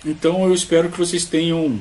Então 0.05 0.43
eu 0.43 0.53
espero 0.53 0.91
que 0.91 0.99
vocês 0.99 1.25
tenham 1.25 1.79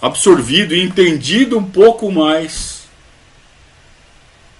absorvido 0.00 0.74
e 0.74 0.82
entendido 0.82 1.58
um 1.58 1.70
pouco 1.70 2.10
mais 2.10 2.88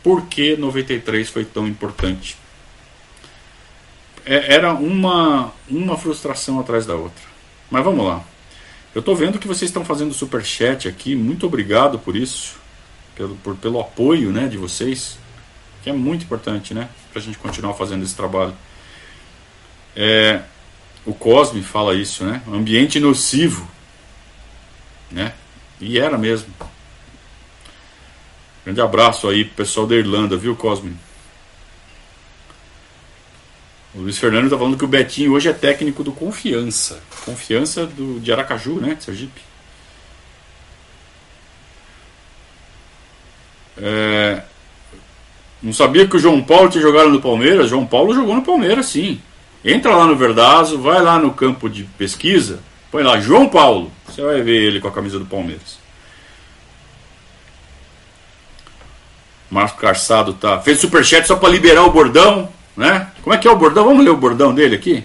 por 0.03 0.27
que 0.27 0.55
93 0.59 1.31
foi 1.31 1.47
tão 1.47 1.67
importante 1.67 2.37
é, 4.27 4.55
era 4.55 4.75
uma, 4.75 5.53
uma 5.71 5.97
frustração 5.97 6.59
atrás 6.59 6.85
da 6.85 6.95
outra. 6.95 7.25
Mas 7.71 7.85
vamos 7.85 8.05
lá. 8.05 8.25
Eu 8.97 9.01
estou 9.01 9.15
vendo 9.15 9.39
que 9.39 9.47
vocês 9.47 9.69
estão 9.69 9.85
fazendo 9.85 10.15
super 10.15 10.43
chat 10.43 10.89
aqui. 10.89 11.15
Muito 11.15 11.45
obrigado 11.45 11.99
por 11.99 12.17
isso, 12.17 12.57
pelo, 13.15 13.37
por, 13.37 13.55
pelo 13.55 13.79
apoio 13.79 14.33
né, 14.33 14.49
de 14.49 14.57
vocês, 14.57 15.19
que 15.83 15.91
é 15.91 15.93
muito 15.93 16.25
importante 16.25 16.73
né, 16.73 16.89
para 17.13 17.21
a 17.21 17.23
gente 17.23 17.37
continuar 17.37 17.75
fazendo 17.75 18.03
esse 18.03 18.17
trabalho. 18.17 18.57
É, 19.95 20.41
o 21.05 21.13
Cosme 21.13 21.63
fala 21.63 21.95
isso, 21.95 22.25
né? 22.25 22.41
Ambiente 22.49 22.99
nocivo. 22.99 23.69
Né? 25.11 25.35
E 25.79 25.99
era 25.99 26.17
mesmo. 26.17 26.49
Grande 28.65 28.81
abraço 28.81 29.29
aí 29.29 29.45
pessoal 29.45 29.87
da 29.87 29.95
Irlanda, 29.95 30.39
viu, 30.39 30.57
Cosme? 30.57 30.97
O 33.97 34.03
Luiz 34.03 34.19
Fernando 34.19 34.45
está 34.45 34.59
falando 34.59 34.77
que 34.77 34.85
o 34.85 34.89
Betinho 34.89 35.33
hoje 35.33 35.49
é 35.49 35.55
técnico 35.55 36.05
do 36.05 36.13
Confiança. 36.13 37.03
Confiança 37.25 37.87
do, 37.87 38.21
de 38.21 38.31
Aracaju, 38.31 38.75
né? 38.75 38.97
Sergipe. 39.01 39.41
É, 43.79 44.43
não 45.63 45.73
sabia 45.73 46.07
que 46.07 46.17
o 46.17 46.19
João 46.19 46.43
Paulo 46.43 46.69
tinha 46.69 46.83
jogado 46.83 47.09
no 47.09 47.23
Palmeiras? 47.23 47.71
João 47.71 47.87
Paulo 47.87 48.15
jogou 48.15 48.35
no 48.35 48.43
Palmeiras, 48.43 48.87
sim. 48.87 49.21
Entra 49.65 49.97
lá 49.97 50.07
no 50.07 50.15
Verdazo, 50.15 50.79
vai 50.79 51.01
lá 51.01 51.19
no 51.19 51.33
campo 51.33 51.69
de 51.69 51.85
pesquisa, 51.85 52.61
põe 52.91 53.03
lá 53.03 53.19
João 53.19 53.49
Paulo. 53.49 53.91
Você 54.07 54.21
vai 54.21 54.43
ver 54.43 54.63
ele 54.63 54.81
com 54.81 54.89
a 54.89 54.93
camisa 54.93 55.19
do 55.19 55.25
Palmeiras. 55.25 55.79
Marco 59.51 59.81
Carçado 59.81 60.35
tá. 60.35 60.61
Fez 60.61 60.81
superchat 60.81 61.27
só 61.27 61.37
para 61.37 61.49
liberar 61.49 61.85
o 61.85 61.91
bordão. 61.91 62.55
Né? 62.77 63.11
Como 63.27 63.35
é 63.35 63.39
que 63.39 63.49
é 63.49 63.51
o 63.51 63.57
bordão? 63.57 63.87
Vamos 63.87 64.05
ler 64.05 64.11
o 64.11 64.17
bordão 64.17 64.55
dele 64.55 64.77
aqui? 64.77 65.03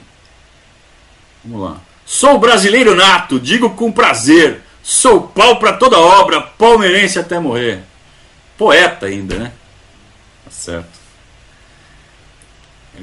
Vamos 1.44 1.68
lá. 1.68 1.82
Sou 2.06 2.38
brasileiro 2.38 2.94
nato, 2.94 3.40
digo 3.40 3.72
com 3.72 3.92
prazer. 3.92 4.62
Sou 4.84 5.24
pau 5.24 5.58
para 5.58 5.74
toda 5.74 5.98
obra, 5.98 6.40
palmeirense 6.40 7.18
até 7.18 7.40
morrer. 7.40 7.82
Poeta 8.60 9.08
ainda, 9.08 9.40
né? 9.40 9.52
Tá 10.46 10.52
certo. 10.52 11.00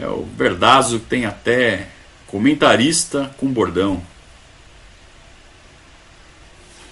É 0.01 0.07
o 0.07 0.25
Verdazo 0.37 1.01
tem 1.01 1.27
até 1.27 1.89
comentarista 2.29 3.29
com 3.39 3.49
bordão. 3.49 4.01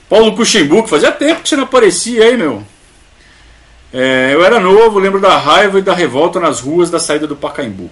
Paulo 0.09 0.35
Cuxemburgo, 0.35 0.89
fazia 0.89 1.13
tempo 1.13 1.43
que 1.43 1.49
você 1.49 1.55
não 1.55 1.63
aparecia 1.63 2.25
aí, 2.25 2.37
meu. 2.37 2.65
É, 3.95 4.31
eu 4.35 4.45
era 4.45 4.59
novo, 4.59 4.99
lembro 4.99 5.21
da 5.21 5.39
raiva 5.39 5.79
e 5.79 5.83
da 5.83 5.95
revolta 5.95 6.41
nas 6.41 6.59
ruas 6.59 6.91
da 6.91 6.99
saída 6.99 7.29
do 7.29 7.37
Pacaembu. 7.37 7.89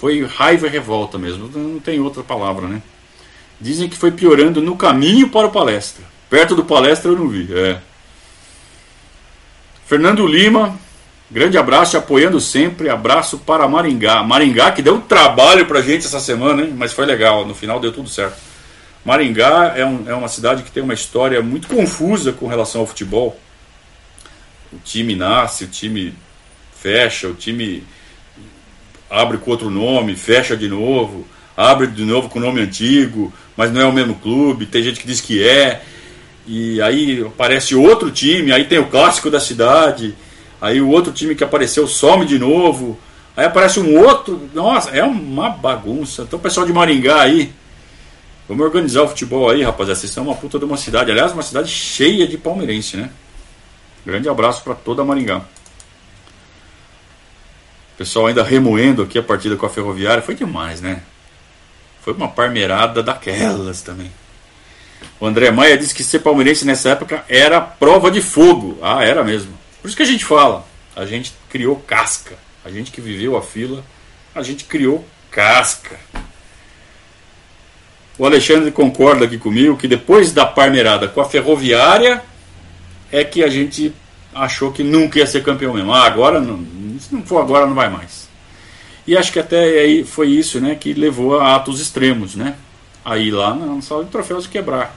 Foi 0.00 0.24
raiva 0.24 0.66
e 0.66 0.70
revolta 0.70 1.18
mesmo, 1.18 1.50
não 1.54 1.78
tem 1.78 2.00
outra 2.00 2.22
palavra, 2.22 2.66
né? 2.66 2.80
Dizem 3.60 3.88
que 3.88 3.96
foi 3.96 4.10
piorando 4.10 4.62
no 4.62 4.76
caminho 4.76 5.28
para 5.28 5.46
o 5.46 5.50
palestra. 5.50 6.02
Perto 6.30 6.54
do 6.54 6.64
palestra 6.64 7.10
eu 7.10 7.16
não 7.16 7.28
vi. 7.28 7.46
É. 7.52 7.78
Fernando 9.86 10.26
Lima, 10.26 10.78
grande 11.30 11.58
abraço, 11.58 11.98
apoiando 11.98 12.40
sempre. 12.40 12.88
Abraço 12.88 13.38
para 13.38 13.68
Maringá. 13.68 14.22
Maringá 14.22 14.72
que 14.72 14.80
deu 14.80 14.94
um 14.94 15.00
trabalho 15.00 15.66
pra 15.66 15.82
gente 15.82 16.06
essa 16.06 16.20
semana, 16.20 16.62
hein? 16.62 16.74
mas 16.74 16.94
foi 16.94 17.04
legal. 17.04 17.46
No 17.46 17.54
final 17.54 17.78
deu 17.78 17.92
tudo 17.92 18.08
certo. 18.08 18.38
Maringá 19.04 19.74
é, 19.76 19.84
um, 19.84 20.08
é 20.08 20.14
uma 20.14 20.28
cidade 20.28 20.62
que 20.62 20.70
tem 20.70 20.82
uma 20.82 20.94
história 20.94 21.42
muito 21.42 21.68
confusa 21.68 22.32
com 22.32 22.46
relação 22.46 22.80
ao 22.80 22.86
futebol 22.86 23.38
o 24.72 24.78
time 24.78 25.16
nasce, 25.16 25.64
o 25.64 25.68
time 25.68 26.14
fecha, 26.72 27.28
o 27.28 27.34
time 27.34 27.84
abre 29.10 29.38
com 29.38 29.50
outro 29.50 29.68
nome, 29.68 30.14
fecha 30.14 30.56
de 30.56 30.68
novo, 30.68 31.26
abre 31.56 31.88
de 31.88 32.04
novo 32.04 32.28
com 32.28 32.38
o 32.38 32.42
nome 32.42 32.60
antigo, 32.60 33.32
mas 33.56 33.72
não 33.72 33.80
é 33.80 33.84
o 33.84 33.92
mesmo 33.92 34.14
clube, 34.14 34.66
tem 34.66 34.82
gente 34.82 35.00
que 35.00 35.06
diz 35.06 35.20
que 35.20 35.46
é, 35.46 35.82
e 36.46 36.80
aí 36.80 37.22
aparece 37.26 37.74
outro 37.74 38.10
time, 38.10 38.52
aí 38.52 38.64
tem 38.64 38.78
o 38.78 38.86
clássico 38.86 39.30
da 39.30 39.40
cidade, 39.40 40.14
aí 40.60 40.80
o 40.80 40.88
outro 40.88 41.12
time 41.12 41.34
que 41.34 41.44
apareceu 41.44 41.86
some 41.86 42.24
de 42.24 42.38
novo, 42.38 42.98
aí 43.36 43.44
aparece 43.44 43.80
um 43.80 43.98
outro, 43.98 44.48
nossa, 44.54 44.90
é 44.90 45.02
uma 45.02 45.50
bagunça. 45.50 46.22
Então, 46.22 46.38
pessoal 46.38 46.66
de 46.66 46.72
Maringá 46.72 47.20
aí, 47.20 47.52
vamos 48.48 48.64
organizar 48.64 49.02
o 49.02 49.08
futebol 49.08 49.50
aí, 49.50 49.62
rapaziada. 49.62 50.00
Vocês 50.00 50.12
são 50.12 50.24
uma 50.24 50.34
puta 50.34 50.58
de 50.58 50.64
uma 50.64 50.76
cidade, 50.76 51.10
aliás, 51.10 51.32
uma 51.32 51.42
cidade 51.42 51.68
cheia 51.68 52.26
de 52.26 52.38
palmeirense, 52.38 52.96
né? 52.96 53.10
Grande 54.04 54.28
abraço 54.28 54.62
para 54.64 54.74
toda 54.74 55.04
Maringá. 55.04 55.42
Pessoal 58.00 58.28
ainda 58.28 58.42
remoendo 58.42 59.02
aqui 59.02 59.18
a 59.18 59.22
partida 59.22 59.56
com 59.56 59.66
a 59.66 59.68
Ferroviária. 59.68 60.22
Foi 60.22 60.34
demais, 60.34 60.80
né? 60.80 61.02
Foi 62.00 62.14
uma 62.14 62.28
parmeirada 62.28 63.02
daquelas 63.02 63.82
também. 63.82 64.10
O 65.20 65.26
André 65.26 65.50
Maia 65.50 65.76
disse 65.76 65.94
que 65.94 66.02
ser 66.02 66.20
palmeirense 66.20 66.64
nessa 66.64 66.88
época 66.88 67.22
era 67.28 67.60
prova 67.60 68.10
de 68.10 68.22
fogo. 68.22 68.78
Ah, 68.80 69.04
era 69.04 69.22
mesmo. 69.22 69.52
Por 69.82 69.88
isso 69.88 69.96
que 69.98 70.02
a 70.02 70.06
gente 70.06 70.24
fala. 70.24 70.66
A 70.96 71.04
gente 71.04 71.34
criou 71.50 71.76
casca. 71.76 72.38
A 72.64 72.70
gente 72.70 72.90
que 72.90 73.02
viveu 73.02 73.36
a 73.36 73.42
fila, 73.42 73.84
a 74.34 74.42
gente 74.42 74.64
criou 74.64 75.04
casca. 75.30 76.00
O 78.16 78.24
Alexandre 78.24 78.70
concorda 78.70 79.26
aqui 79.26 79.36
comigo 79.36 79.76
que 79.76 79.86
depois 79.86 80.32
da 80.32 80.46
parmeirada 80.46 81.06
com 81.06 81.20
a 81.20 81.26
Ferroviária, 81.26 82.22
é 83.12 83.22
que 83.24 83.44
a 83.44 83.48
gente 83.50 83.92
achou 84.34 84.72
que 84.72 84.82
nunca 84.82 85.18
ia 85.18 85.26
ser 85.26 85.42
campeão 85.42 85.74
mesmo. 85.74 85.92
Ah, 85.92 86.06
agora 86.06 86.40
não, 86.40 86.56
se 87.00 87.14
não 87.14 87.22
for 87.22 87.40
agora 87.40 87.66
não 87.66 87.74
vai 87.74 87.88
mais. 87.88 88.28
E 89.06 89.16
acho 89.16 89.32
que 89.32 89.38
até 89.38 89.80
aí 89.80 90.04
foi 90.04 90.28
isso, 90.28 90.60
né, 90.60 90.74
que 90.74 90.92
levou 90.92 91.40
a 91.40 91.56
atos 91.56 91.80
extremos, 91.80 92.36
né? 92.36 92.56
Aí 93.04 93.30
lá 93.30 93.54
na 93.54 93.80
sala 93.80 94.04
de 94.04 94.10
troféus 94.10 94.46
quebrar. 94.46 94.94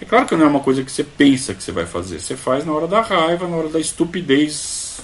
É 0.00 0.04
claro 0.04 0.26
que 0.26 0.34
não 0.34 0.46
é 0.46 0.48
uma 0.48 0.60
coisa 0.60 0.82
que 0.82 0.90
você 0.90 1.04
pensa 1.04 1.54
que 1.54 1.62
você 1.62 1.70
vai 1.70 1.86
fazer. 1.86 2.20
Você 2.20 2.36
faz 2.36 2.64
na 2.64 2.72
hora 2.72 2.86
da 2.86 3.00
raiva, 3.00 3.46
na 3.46 3.56
hora 3.56 3.68
da 3.68 3.78
estupidez 3.78 5.00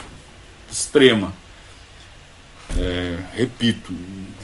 extrema. 0.70 1.32
É, 2.76 3.18
repito, 3.34 3.94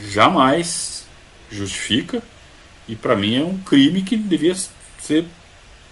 jamais 0.09 1.05
justifica 1.51 2.22
e 2.89 2.95
para 2.95 3.16
mim 3.16 3.37
é 3.37 3.45
um 3.45 3.59
crime 3.59 4.03
que 4.03 4.16
devia 4.16 4.55
ser 4.99 5.26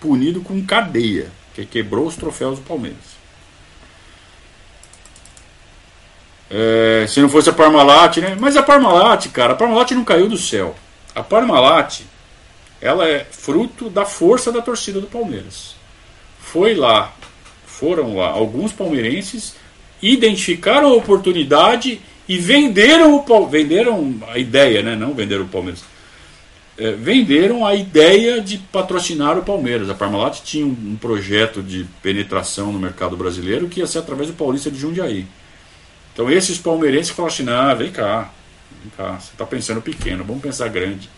punido 0.00 0.40
com 0.40 0.64
cadeia, 0.64 1.30
que 1.54 1.64
quebrou 1.64 2.06
os 2.06 2.16
troféus 2.16 2.58
do 2.58 2.64
Palmeiras. 2.64 3.09
É, 6.50 7.06
se 7.06 7.20
não 7.20 7.28
fosse 7.28 7.48
a 7.48 7.52
Parmalat, 7.52 8.16
né? 8.16 8.36
Mas 8.38 8.56
a 8.56 8.62
Parmalat, 8.62 9.28
cara, 9.28 9.52
a 9.52 9.56
Parmalat 9.56 9.92
não 9.92 10.04
caiu 10.04 10.28
do 10.28 10.36
céu. 10.36 10.74
A 11.14 11.22
Parmalat, 11.22 12.00
ela 12.80 13.08
é 13.08 13.24
fruto 13.30 13.88
da 13.88 14.04
força 14.04 14.50
da 14.50 14.60
torcida 14.60 15.00
do 15.00 15.06
Palmeiras. 15.06 15.76
Foi 16.40 16.74
lá, 16.74 17.14
foram 17.64 18.16
lá 18.16 18.28
alguns 18.30 18.72
palmeirenses, 18.72 19.54
identificaram 20.02 20.88
a 20.88 20.96
oportunidade 20.96 22.00
e 22.28 22.36
venderam 22.36 23.14
o 23.14 23.46
venderam 23.46 24.20
a 24.28 24.36
ideia, 24.36 24.82
né? 24.82 24.96
Não 24.96 25.14
venderam 25.14 25.44
o 25.44 25.48
Palmeiras. 25.48 25.84
É, 26.76 26.92
venderam 26.92 27.64
a 27.64 27.74
ideia 27.74 28.40
de 28.40 28.58
patrocinar 28.58 29.38
o 29.38 29.44
Palmeiras. 29.44 29.88
A 29.88 29.94
Parmalat 29.94 30.40
tinha 30.42 30.66
um, 30.66 30.70
um 30.70 30.96
projeto 30.96 31.62
de 31.62 31.86
penetração 32.02 32.72
no 32.72 32.78
mercado 32.78 33.16
brasileiro 33.16 33.68
que 33.68 33.80
ia 33.80 33.86
ser 33.86 33.98
através 33.98 34.28
do 34.28 34.34
Paulista 34.34 34.70
de 34.70 34.78
Jundiaí. 34.78 35.26
Então 36.20 36.30
esses 36.30 36.58
palmeirenses 36.58 37.08
falaram 37.08 37.32
assim, 37.32 37.42
não, 37.44 37.74
vem 37.74 37.90
cá, 37.90 38.30
vem 38.82 38.92
cá, 38.94 39.18
você 39.18 39.32
está 39.32 39.46
pensando 39.46 39.80
pequeno, 39.80 40.22
vamos 40.22 40.42
pensar 40.42 40.68
grande. 40.68 41.08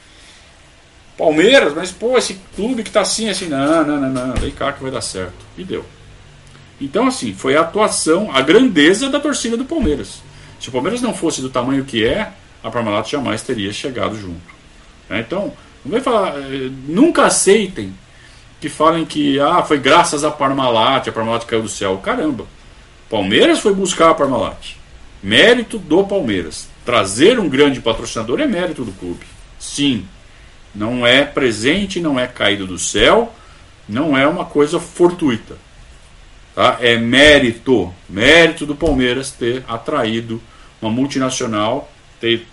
Palmeiras, 1.18 1.74
mas 1.74 1.90
pô, 1.90 2.16
esse 2.16 2.38
clube 2.54 2.84
que 2.84 2.88
está 2.88 3.00
assim, 3.00 3.28
assim, 3.28 3.48
não, 3.48 3.84
não, 3.84 4.00
não, 4.00 4.28
não, 4.28 4.34
vem 4.34 4.52
cá 4.52 4.72
que 4.72 4.80
vai 4.80 4.92
dar 4.92 5.00
certo. 5.00 5.34
E 5.58 5.64
deu. 5.64 5.84
Então 6.80 7.08
assim, 7.08 7.34
foi 7.34 7.56
a 7.56 7.62
atuação, 7.62 8.30
a 8.32 8.40
grandeza 8.42 9.10
da 9.10 9.18
torcida 9.18 9.56
do 9.56 9.64
Palmeiras. 9.64 10.22
Se 10.60 10.68
o 10.68 10.72
Palmeiras 10.72 11.02
não 11.02 11.12
fosse 11.12 11.40
do 11.40 11.50
tamanho 11.50 11.84
que 11.84 12.06
é, 12.06 12.32
a 12.62 12.70
Parmalat 12.70 13.10
jamais 13.10 13.42
teria 13.42 13.72
chegado 13.72 14.16
junto. 14.16 14.54
Né? 15.08 15.18
Então, 15.18 15.52
não 15.84 15.90
vai 15.90 16.00
falar, 16.00 16.38
eh, 16.38 16.70
nunca 16.86 17.24
aceitem 17.24 17.92
que 18.60 18.68
falem 18.68 19.04
que 19.04 19.40
ah, 19.40 19.64
foi 19.64 19.78
graças 19.78 20.22
a 20.22 20.30
Parmalat, 20.30 21.08
a 21.08 21.12
Parmalat 21.12 21.44
caiu 21.44 21.62
do 21.62 21.68
céu. 21.68 21.98
Caramba, 21.98 22.46
Palmeiras 23.10 23.58
foi 23.58 23.74
buscar 23.74 24.10
a 24.10 24.14
Parmalat. 24.14 24.80
Mérito 25.22 25.78
do 25.78 26.04
Palmeiras. 26.04 26.68
Trazer 26.84 27.38
um 27.38 27.48
grande 27.48 27.80
patrocinador 27.80 28.40
é 28.40 28.46
mérito 28.46 28.84
do 28.84 28.92
clube. 28.92 29.24
Sim. 29.58 30.06
Não 30.74 31.06
é 31.06 31.24
presente, 31.24 32.00
não 32.00 32.18
é 32.18 32.26
caído 32.26 32.66
do 32.66 32.78
céu, 32.78 33.32
não 33.88 34.16
é 34.16 34.26
uma 34.26 34.44
coisa 34.44 34.80
fortuita. 34.80 35.56
Tá? 36.54 36.78
É 36.80 36.96
mérito, 36.96 37.94
mérito 38.08 38.66
do 38.66 38.74
Palmeiras 38.74 39.30
ter 39.30 39.64
atraído 39.68 40.42
uma 40.80 40.90
multinacional, 40.90 41.90
ter, 42.20 42.46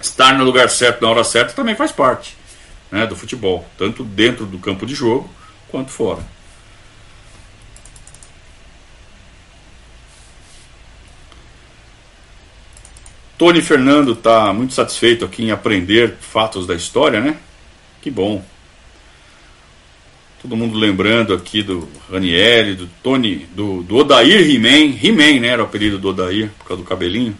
estar 0.00 0.36
no 0.36 0.44
lugar 0.44 0.68
certo 0.68 1.02
na 1.02 1.10
hora 1.10 1.22
certa 1.22 1.52
também 1.52 1.76
faz 1.76 1.92
parte 1.92 2.36
né, 2.90 3.06
do 3.06 3.16
futebol, 3.16 3.66
tanto 3.78 4.04
dentro 4.04 4.46
do 4.46 4.58
campo 4.58 4.86
de 4.86 4.94
jogo 4.94 5.28
quanto 5.68 5.90
fora. 5.90 6.24
Tony 13.36 13.60
Fernando 13.60 14.12
está 14.12 14.52
muito 14.52 14.74
satisfeito 14.74 15.24
aqui 15.24 15.44
em 15.44 15.50
aprender 15.50 16.16
fatos 16.20 16.66
da 16.66 16.74
história, 16.74 17.20
né? 17.20 17.36
Que 18.00 18.10
bom. 18.10 18.44
Todo 20.40 20.56
mundo 20.56 20.78
lembrando 20.78 21.34
aqui 21.34 21.62
do 21.62 21.88
Ranieri, 22.10 22.74
do 22.74 22.86
Tony, 23.02 23.46
do, 23.54 23.82
do 23.82 23.96
Odair 23.96 24.48
He-Man. 24.48 24.96
He-Man, 25.02 25.40
né? 25.40 25.48
Era 25.48 25.62
o 25.62 25.64
apelido 25.64 25.98
do 25.98 26.10
Odair, 26.10 26.50
por 26.58 26.68
causa 26.68 26.82
do 26.82 26.88
cabelinho. 26.88 27.36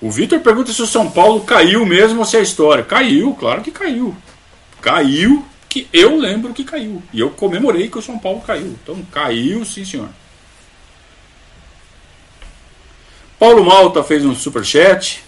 O 0.00 0.10
Vitor 0.10 0.38
pergunta 0.40 0.72
se 0.72 0.80
o 0.80 0.86
São 0.86 1.10
Paulo 1.10 1.40
caiu 1.40 1.84
mesmo 1.84 2.20
ou 2.20 2.24
se 2.24 2.36
é 2.36 2.40
história. 2.40 2.84
Caiu, 2.84 3.34
claro 3.34 3.62
que 3.62 3.72
caiu. 3.72 4.16
Caiu 4.80 5.44
que 5.68 5.88
eu 5.92 6.16
lembro 6.16 6.54
que 6.54 6.64
caiu. 6.64 7.02
E 7.12 7.20
eu 7.20 7.30
comemorei 7.30 7.88
que 7.88 7.98
o 7.98 8.02
São 8.02 8.18
Paulo 8.18 8.40
caiu. 8.40 8.76
Então 8.82 9.02
caiu, 9.12 9.64
sim, 9.64 9.84
senhor. 9.84 10.08
Paulo 13.38 13.64
Malta 13.64 14.02
fez 14.02 14.24
um 14.24 14.34
super 14.34 14.64
chat. 14.64 15.22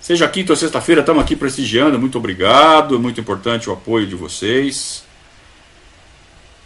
Seja 0.00 0.26
quinta 0.28 0.52
ou 0.52 0.56
sexta-feira, 0.56 1.00
estamos 1.00 1.22
aqui 1.22 1.36
prestigiando. 1.36 1.98
Muito 1.98 2.18
obrigado. 2.18 2.96
É 2.96 2.98
muito 2.98 3.20
importante 3.20 3.70
o 3.70 3.72
apoio 3.72 4.06
de 4.06 4.16
vocês. 4.16 5.04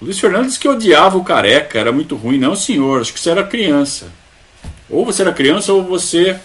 Luiz 0.01 0.19
Fernandes 0.19 0.59
que 0.59 0.69
odiava 0.69 1.17
o 1.17 1.25
careca, 1.25 1.79
era 1.79 1.91
muito 1.91 2.17
ruim. 2.17 2.39
Não, 2.39 2.55
senhor, 2.55 3.01
acho 3.01 3.13
que 3.13 3.21
você 3.21 3.31
era 3.31 3.45
criança. 3.45 4.13
Ou 4.89 5.05
você 5.05 5.23
era 5.23 5.33
criança 5.33 5.73
ou 5.73 5.83
você 5.83 6.39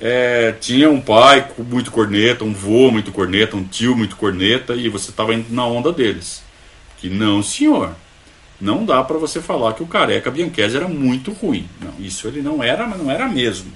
é, 0.00 0.52
tinha 0.52 0.90
um 0.90 1.00
pai 1.00 1.46
muito 1.58 1.90
corneta, 1.90 2.42
um 2.42 2.54
vô 2.54 2.90
muito 2.90 3.12
corneta, 3.12 3.56
um 3.56 3.64
tio 3.64 3.94
muito 3.94 4.16
corneta 4.16 4.74
e 4.74 4.88
você 4.88 5.10
estava 5.10 5.34
indo 5.34 5.52
na 5.52 5.66
onda 5.66 5.92
deles. 5.92 6.42
Que 6.96 7.10
não, 7.10 7.42
senhor. 7.42 7.94
Não 8.58 8.84
dá 8.84 9.02
para 9.04 9.18
você 9.18 9.40
falar 9.40 9.74
que 9.74 9.82
o 9.82 9.86
careca 9.86 10.30
Bianchese 10.30 10.76
era 10.76 10.88
muito 10.88 11.32
ruim. 11.32 11.68
Não, 11.80 11.94
isso 11.98 12.26
ele 12.26 12.40
não 12.40 12.62
era, 12.62 12.86
mas 12.86 12.98
não 12.98 13.10
era 13.10 13.28
mesmo. 13.28 13.72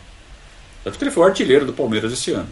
Tanto 0.82 0.98
que 0.98 1.04
ele 1.04 1.10
foi 1.10 1.26
artilheiro 1.26 1.66
do 1.66 1.72
Palmeiras 1.72 2.12
esse 2.12 2.30
ano. 2.32 2.48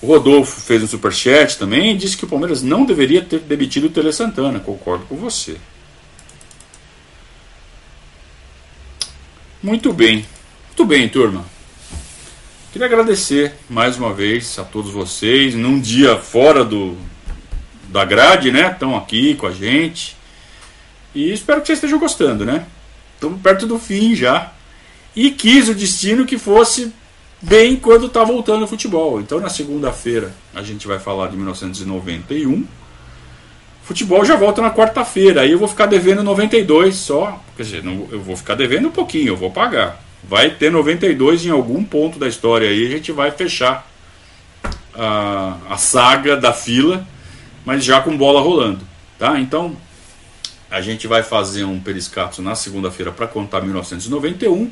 O 0.00 0.06
Rodolfo 0.06 0.60
fez 0.60 0.82
um 0.82 0.86
superchat 0.86 1.58
também 1.58 1.92
e 1.92 1.96
disse 1.96 2.16
que 2.16 2.24
o 2.24 2.28
Palmeiras 2.28 2.62
não 2.62 2.84
deveria 2.84 3.22
ter 3.22 3.40
demitido 3.40 3.86
o 3.86 3.90
Tele 3.90 4.12
Santana. 4.12 4.60
Concordo 4.60 5.04
com 5.06 5.16
você. 5.16 5.56
Muito 9.60 9.92
bem. 9.92 10.24
Muito 10.78 10.90
bem, 10.90 11.08
turma. 11.08 11.44
Queria 12.72 12.86
agradecer 12.86 13.52
mais 13.68 13.98
uma 13.98 14.14
vez 14.14 14.60
a 14.60 14.64
todos 14.64 14.92
vocês, 14.92 15.52
num 15.52 15.80
dia 15.80 16.16
fora 16.18 16.64
do 16.64 16.96
da 17.88 18.04
grade, 18.04 18.52
né? 18.52 18.70
Estão 18.70 18.96
aqui 18.96 19.34
com 19.34 19.48
a 19.48 19.50
gente. 19.50 20.16
E 21.12 21.32
espero 21.32 21.60
que 21.60 21.66
vocês 21.66 21.78
estejam 21.78 21.98
gostando, 21.98 22.44
né? 22.44 22.64
Estamos 23.16 23.42
perto 23.42 23.66
do 23.66 23.76
fim 23.76 24.14
já. 24.14 24.52
E 25.16 25.32
quis 25.32 25.68
o 25.68 25.74
destino 25.74 26.24
que 26.24 26.38
fosse 26.38 26.92
bem 27.42 27.74
quando 27.74 28.06
está 28.06 28.22
voltando 28.22 28.62
o 28.62 28.68
futebol. 28.68 29.20
Então 29.20 29.40
na 29.40 29.48
segunda-feira 29.48 30.32
a 30.54 30.62
gente 30.62 30.86
vai 30.86 31.00
falar 31.00 31.26
de 31.26 31.36
1991. 31.36 32.64
Futebol 33.82 34.24
já 34.24 34.36
volta 34.36 34.62
na 34.62 34.70
quarta-feira. 34.70 35.40
Aí 35.40 35.50
eu 35.50 35.58
vou 35.58 35.66
ficar 35.66 35.86
devendo 35.86 36.22
92 36.22 36.94
só. 36.94 37.42
Quer 37.56 37.64
dizer, 37.64 37.82
não, 37.82 38.06
eu 38.12 38.20
vou 38.20 38.36
ficar 38.36 38.54
devendo 38.54 38.86
um 38.86 38.92
pouquinho, 38.92 39.30
eu 39.30 39.36
vou 39.36 39.50
pagar 39.50 40.06
vai 40.22 40.50
ter 40.50 40.70
92 40.70 41.46
em 41.46 41.50
algum 41.50 41.82
ponto 41.84 42.18
da 42.18 42.28
história 42.28 42.68
aí, 42.68 42.86
a 42.86 42.90
gente 42.90 43.12
vai 43.12 43.30
fechar 43.30 43.88
a, 44.94 45.56
a 45.70 45.76
saga 45.76 46.36
da 46.36 46.52
fila, 46.52 47.06
mas 47.64 47.84
já 47.84 48.00
com 48.00 48.16
bola 48.16 48.40
rolando, 48.40 48.80
tá? 49.18 49.38
Então, 49.38 49.76
a 50.70 50.80
gente 50.80 51.06
vai 51.06 51.22
fazer 51.22 51.64
um 51.64 51.80
periscapso 51.80 52.42
na 52.42 52.54
segunda-feira 52.54 53.10
para 53.10 53.26
contar 53.26 53.62
1991 53.62 54.70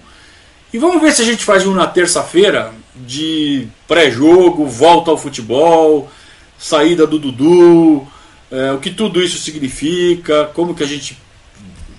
e 0.73 0.79
vamos 0.79 1.01
ver 1.01 1.13
se 1.13 1.23
a 1.23 1.25
gente 1.25 1.45
faz 1.45 1.67
um 1.67 1.73
na 1.73 1.87
terça-feira 1.87 2.73
de 2.95 3.69
pré-jogo, 3.87 4.67
volta 4.67 5.11
ao 5.11 5.17
futebol, 5.17 6.11
saída 6.59 7.07
do 7.07 7.19
Dudu, 7.19 8.07
é, 8.51 8.73
o 8.73 8.79
que 8.79 8.91
tudo 8.91 9.23
isso 9.23 9.39
significa, 9.39 10.51
como 10.55 10.75
que 10.75 10.83
a 10.83 10.87
gente 10.87 11.17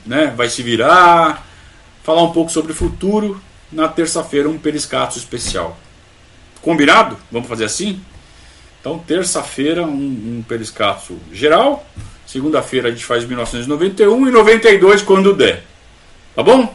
né, 0.05 0.33
vai 0.35 0.49
se 0.49 0.61
virar, 0.61 1.46
falar 2.07 2.23
um 2.23 2.31
pouco 2.31 2.49
sobre 2.49 2.71
o 2.71 2.75
futuro. 2.75 3.41
Na 3.69 3.89
terça-feira, 3.89 4.47
um 4.47 4.57
periscato 4.57 5.17
especial. 5.17 5.77
Combinado? 6.61 7.17
Vamos 7.29 7.49
fazer 7.49 7.65
assim? 7.65 7.99
Então, 8.79 8.97
terça-feira, 8.97 9.83
um, 9.83 10.37
um 10.37 10.45
periscato 10.47 11.19
geral. 11.33 11.85
Segunda-feira 12.25 12.87
a 12.87 12.91
gente 12.91 13.03
faz 13.03 13.25
1991 13.25 14.25
e 14.25 14.31
92 14.31 15.01
quando 15.01 15.35
der. 15.35 15.65
Tá 16.33 16.41
bom? 16.41 16.73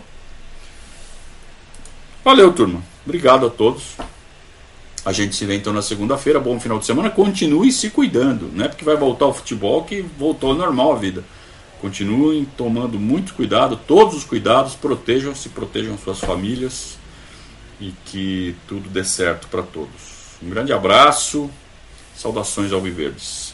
Valeu, 2.23 2.53
turma. 2.53 2.83
Obrigado 3.07 3.47
a 3.47 3.51
todos. 3.51 3.97
A 5.03 5.13
gente 5.13 5.35
se 5.35 5.47
vê 5.47 5.57
então 5.57 5.73
na 5.73 5.81
segunda-feira. 5.81 6.39
Bom 6.41 6.61
final 6.61 6.79
de 6.79 6.85
semana. 6.85 7.09
Continue 7.09 7.73
se 7.73 7.89
cuidando. 7.89 8.51
Não 8.53 8.67
é 8.67 8.69
porque 8.69 8.85
vai 8.85 8.97
voltar 8.97 9.29
o 9.29 9.33
futebol 9.33 9.83
que 9.85 10.03
voltou 10.03 10.51
ao 10.51 10.57
normal 10.57 10.93
a 10.93 10.97
vida. 10.97 11.25
Continuem 11.83 12.45
tomando 12.57 12.97
muito 12.97 13.35
cuidado, 13.35 13.77
todos 13.77 14.15
os 14.15 14.23
cuidados, 14.23 14.77
protejam-se, 14.77 15.49
protejam 15.49 15.99
suas 15.99 16.21
famílias 16.21 16.97
e 17.81 17.93
que 18.07 18.55
tudo 18.69 18.89
dê 18.89 19.03
certo 19.03 19.49
para 19.49 19.65
todos. 19.65 20.39
Um 20.41 20.49
grande 20.49 20.73
abraço, 20.73 21.51
saudações 22.15 22.73
ao 22.73 22.81
Viverdes. 22.81 23.52